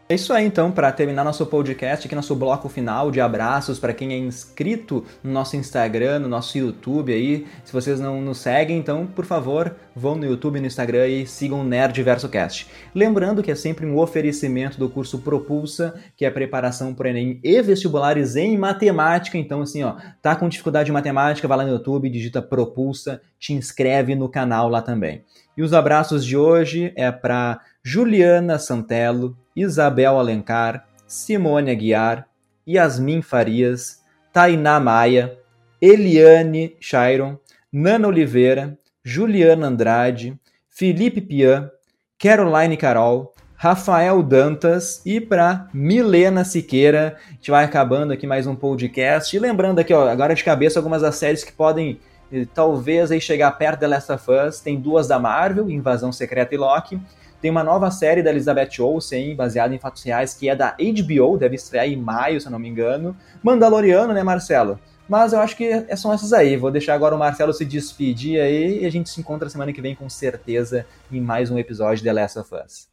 É 0.07 0.17
isso 0.17 0.35
aí, 0.35 0.45
então, 0.45 0.71
para 0.71 0.93
terminar 0.93 1.25
nosso 1.25 1.47
podcast, 1.47 2.07
aqui 2.07 2.15
nosso 2.15 2.37
bloco 2.37 2.69
final 2.69 3.11
de 3.11 3.23
abraços 3.23 3.79
para 3.79 3.95
quem 3.95 4.13
é 4.13 4.19
inscrito 4.19 5.03
no 5.23 5.33
nosso 5.33 5.57
Instagram, 5.57 6.19
no 6.19 6.29
nosso 6.29 6.59
YouTube 6.59 7.11
aí. 7.11 7.47
Se 7.65 7.73
vocês 7.73 7.99
não 7.99 8.21
nos 8.21 8.37
seguem, 8.37 8.77
então, 8.77 9.07
por 9.07 9.25
favor, 9.25 9.75
vão 9.97 10.15
no 10.15 10.27
YouTube 10.27 10.59
e 10.59 10.61
no 10.61 10.67
Instagram 10.67 11.09
e 11.09 11.27
sigam 11.27 11.63
o 11.63 11.65
Nerd 11.65 12.03
VersoCast. 12.03 12.67
Lembrando 12.95 13.43
que 13.43 13.51
é 13.51 13.55
sempre 13.55 13.87
um 13.87 13.97
oferecimento 13.97 14.79
do 14.79 14.91
curso 14.91 15.21
Propulsa, 15.21 15.95
que 16.15 16.27
é 16.27 16.31
preparação 16.31 16.95
para 16.95 17.09
Enem 17.09 17.41
e 17.43 17.63
vestibulares 17.63 18.37
em 18.37 18.59
matemática. 18.59 19.39
Então, 19.39 19.63
assim, 19.63 19.85
ó, 19.85 19.95
tá 20.21 20.37
com 20.37 20.51
dificuldade 20.51 20.91
em 20.91 20.95
matemática, 20.95 21.49
vai 21.49 21.57
lá 21.57 21.65
no 21.65 21.73
YouTube, 21.73 22.11
digita 22.11 22.43
Propulsa, 22.43 23.23
te 23.39 23.55
inscreve 23.55 24.15
no 24.15 24.29
canal 24.29 24.69
lá 24.69 24.83
também. 24.83 25.25
E 25.57 25.63
os 25.63 25.73
abraços 25.73 26.27
de 26.27 26.37
hoje 26.37 26.93
é 26.95 27.11
para 27.11 27.59
Juliana 27.83 28.59
Santelo, 28.59 29.35
Isabel 29.55 30.19
Alencar, 30.19 30.87
Simone 31.07 31.71
Aguiar, 31.71 32.27
Yasmin 32.67 33.23
Farias, 33.23 34.03
Tainá 34.33 34.81
Maia, 34.81 35.39
Eliane 35.81 36.77
Chiron, 36.81 37.39
Nana 37.73 38.09
Oliveira, 38.09 38.79
Juliana 39.05 39.67
Andrade, 39.67 40.39
Felipe 40.69 41.21
Pian, 41.21 41.71
Caroline 42.19 42.77
Carol, 42.77 43.35
Rafael 43.55 44.23
Dantas 44.23 45.01
e 45.07 45.21
para 45.21 45.69
Milena 45.73 46.45
Siqueira. 46.45 47.17
A 47.29 47.33
gente 47.33 47.51
vai 47.51 47.65
acabando 47.65 48.13
aqui 48.13 48.27
mais 48.27 48.47
um 48.47 48.55
podcast. 48.55 49.35
E 49.35 49.39
lembrando 49.39 49.79
aqui, 49.79 49.95
ó, 49.95 50.09
agora 50.09 50.35
de 50.35 50.43
cabeça, 50.43 50.79
algumas 50.79 51.03
das 51.03 51.17
séries 51.17 51.45
que 51.45 51.53
podem 51.53 52.01
eh, 52.33 52.47
talvez 52.53 53.11
aí 53.11 53.21
chegar 53.21 53.51
perto 53.53 53.81
da 53.81 53.89
Last 53.89 54.11
of 54.11 54.25
Us. 54.31 54.61
Tem 54.61 54.81
duas 54.81 55.07
da 55.07 55.19
Marvel, 55.19 55.71
Invasão 55.71 56.13
Secreta 56.13 56.55
e 56.55 56.59
Loki. 56.59 57.01
Tem 57.45 57.51
uma 57.51 57.63
nova 57.63 57.91
série 57.91 58.23
da 58.23 58.31
Elizabeth 58.31 58.81
Olsen, 58.81 59.37
baseada 59.37 59.75
em 59.75 59.79
fatos 59.79 60.03
reais, 60.03 60.33
que 60.33 60.49
é 60.49 60.57
da 60.57 60.75
HBO, 60.79 61.37
deve 61.37 61.57
estrear 61.57 61.87
em 61.87 61.95
maio, 61.95 62.41
se 62.41 62.47
eu 62.47 62.51
não 62.51 62.59
me 62.59 62.71
engano. 62.71 63.15
Mandaloriano, 63.43 64.15
né, 64.15 64.23
Marcelo? 64.23 64.81
Mas 65.07 65.35
eu 65.35 65.41
acho 65.41 65.55
que 65.55 65.65
é 65.65 65.95
são 65.95 66.11
essas 66.11 66.33
aí. 66.33 66.57
Vou 66.57 66.71
deixar 66.71 66.95
agora 66.95 67.15
o 67.15 67.19
Marcelo 67.19 67.53
se 67.53 67.67
despedir 67.67 68.41
aí 68.41 68.83
e 68.83 68.87
a 68.87 68.91
gente 68.91 69.11
se 69.11 69.21
encontra 69.21 69.51
semana 69.51 69.75
que 69.75 69.83
vem 69.83 69.95
com 69.95 70.09
certeza 70.09 70.87
em 71.13 71.21
mais 71.21 71.51
um 71.51 71.59
episódio 71.59 71.99
de 71.99 72.05
The 72.05 72.13
Last 72.15 72.39
of 72.39 72.51
Us. 72.55 72.89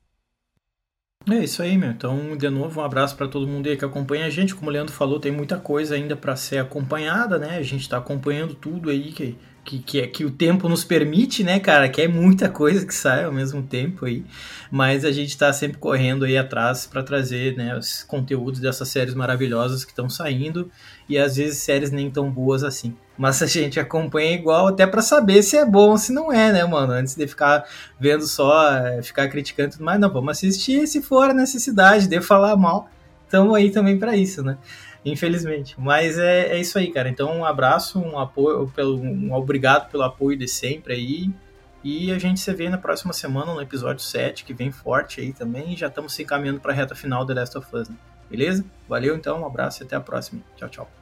É 1.30 1.36
isso 1.36 1.64
aí, 1.64 1.78
meu. 1.78 1.91
Então, 1.91 2.36
de 2.36 2.49
novo, 2.49 2.82
um 2.82 2.84
abraço 2.84 3.16
para 3.16 3.30
todo 3.30 3.47
mundo 3.47 3.70
aí 3.70 3.78
que 3.78 3.86
acompanha 3.86 4.26
a 4.26 4.30
gente. 4.30 4.54
Como 4.54 4.70
o 4.70 4.74
Leandro 4.74 4.93
falou, 4.93 5.18
tem 5.18 5.32
muita 5.32 5.60
coisa 5.60 5.95
ainda 5.95 6.18
para 6.18 6.36
ser 6.36 6.58
acompanhada, 6.58 7.39
né? 7.39 7.58
A 7.58 7.64
gente 7.64 7.84
está 7.84 7.99
acompanhando 7.99 8.54
tudo 8.54 8.89
aí 8.89 9.14
que 9.14 9.38
que, 9.64 9.80
que, 9.80 10.01
é, 10.01 10.07
que 10.07 10.26
o 10.26 10.32
tempo 10.32 10.68
nos 10.68 10.84
permite, 10.84 11.43
né, 11.43 11.59
cara? 11.59 11.88
Que 11.88 12.01
é 12.01 12.07
muita 12.07 12.49
coisa 12.49 12.86
que 12.86 12.93
sai 12.93 13.24
ao 13.26 13.32
mesmo 13.32 13.62
tempo 13.62 14.05
aí. 14.05 14.26
Mas 14.72 15.05
a 15.05 15.12
gente 15.12 15.30
está 15.30 15.51
sempre 15.53 15.78
correndo 15.78 16.26
aí 16.26 16.38
atrás 16.38 16.88
para 16.88 17.03
trazer 17.03 17.55
né, 17.55 17.78
os 17.78 18.03
conteúdos 18.03 18.59
dessas 18.59 18.88
séries 18.88 19.14
maravilhosas 19.14 19.86
que 19.86 19.91
estão 19.91 20.09
saindo 20.09 20.72
e 21.07 21.18
às 21.18 21.36
vezes 21.36 21.59
séries 21.59 21.91
nem 21.91 22.09
tão 22.09 22.30
boas 22.32 22.64
assim. 22.64 22.95
Mas 23.18 23.41
a 23.41 23.45
gente 23.45 23.80
acompanha 23.80 24.34
igual 24.34 24.68
até 24.68 24.88
para 24.88 25.01
saber 25.01 25.43
se 25.43 25.57
é 25.57 25.66
bom 25.66 25.91
ou 25.91 25.97
se 25.97 26.12
não 26.12 26.32
é, 26.32 26.51
né, 26.51 26.64
mano? 26.66 26.93
Antes 26.93 27.16
de 27.16 27.28
ficar 27.28 27.66
vendo 27.99 28.26
só, 28.26 28.74
é, 28.76 29.03
ficar 29.03 29.28
criticando 29.30 29.72
tudo 29.72 29.84
mais, 29.84 29.99
não, 29.99 30.12
vamos 30.12 30.32
assistir 30.32 30.88
se 30.88 31.01
for 31.01 31.30
a 31.30 31.34
necessidade 31.34 32.07
de 32.07 32.22
falar 32.22 32.55
mal. 32.55 32.89
Estamos 33.26 33.55
aí 33.55 33.70
também 33.70 33.97
para 33.97 34.16
isso, 34.16 34.43
né? 34.43 34.57
Infelizmente. 35.04 35.76
Mas 35.80 36.18
é, 36.18 36.54
é 36.54 36.60
isso 36.60 36.78
aí, 36.78 36.91
cara. 36.91 37.10
Então, 37.10 37.36
um 37.36 37.45
abraço, 37.45 37.99
um 37.99 38.20
apoio, 38.20 38.72
pelo, 38.76 38.99
um 38.99 39.34
obrigado 39.34 39.89
pelo 39.89 40.04
apoio 40.04 40.38
de 40.38 40.47
sempre 40.47 40.93
aí. 40.93 41.30
E 41.84 42.12
a 42.12 42.20
gente 42.20 42.39
se 42.39 42.54
vê 42.54 42.70
na 42.70 42.78
próxima 42.78 43.12
semana 43.12 43.54
no 43.54 43.62
episódio 43.62 44.04
7, 44.04 44.43
que 44.45 44.54
vem 44.54 44.72
forte 44.72 45.20
aí 45.20 45.34
também. 45.34 45.74
E 45.74 45.76
já 45.76 45.88
estamos 45.88 46.14
se 46.14 46.22
encaminhando 46.24 46.60
para 46.60 46.72
a 46.72 46.76
reta 46.76 46.93
final 46.93 47.26
da 47.26 47.34
Last 47.34 47.58
of 47.58 47.76
Us. 47.76 47.89
Né? 47.89 47.95
Beleza? 48.30 48.64
Valeu 48.88 49.16
então, 49.16 49.41
um 49.41 49.45
abraço 49.45 49.82
e 49.82 49.86
até 49.86 49.95
a 49.95 50.02
próxima. 50.02 50.41
Tchau, 50.56 50.70
tchau. 50.70 51.01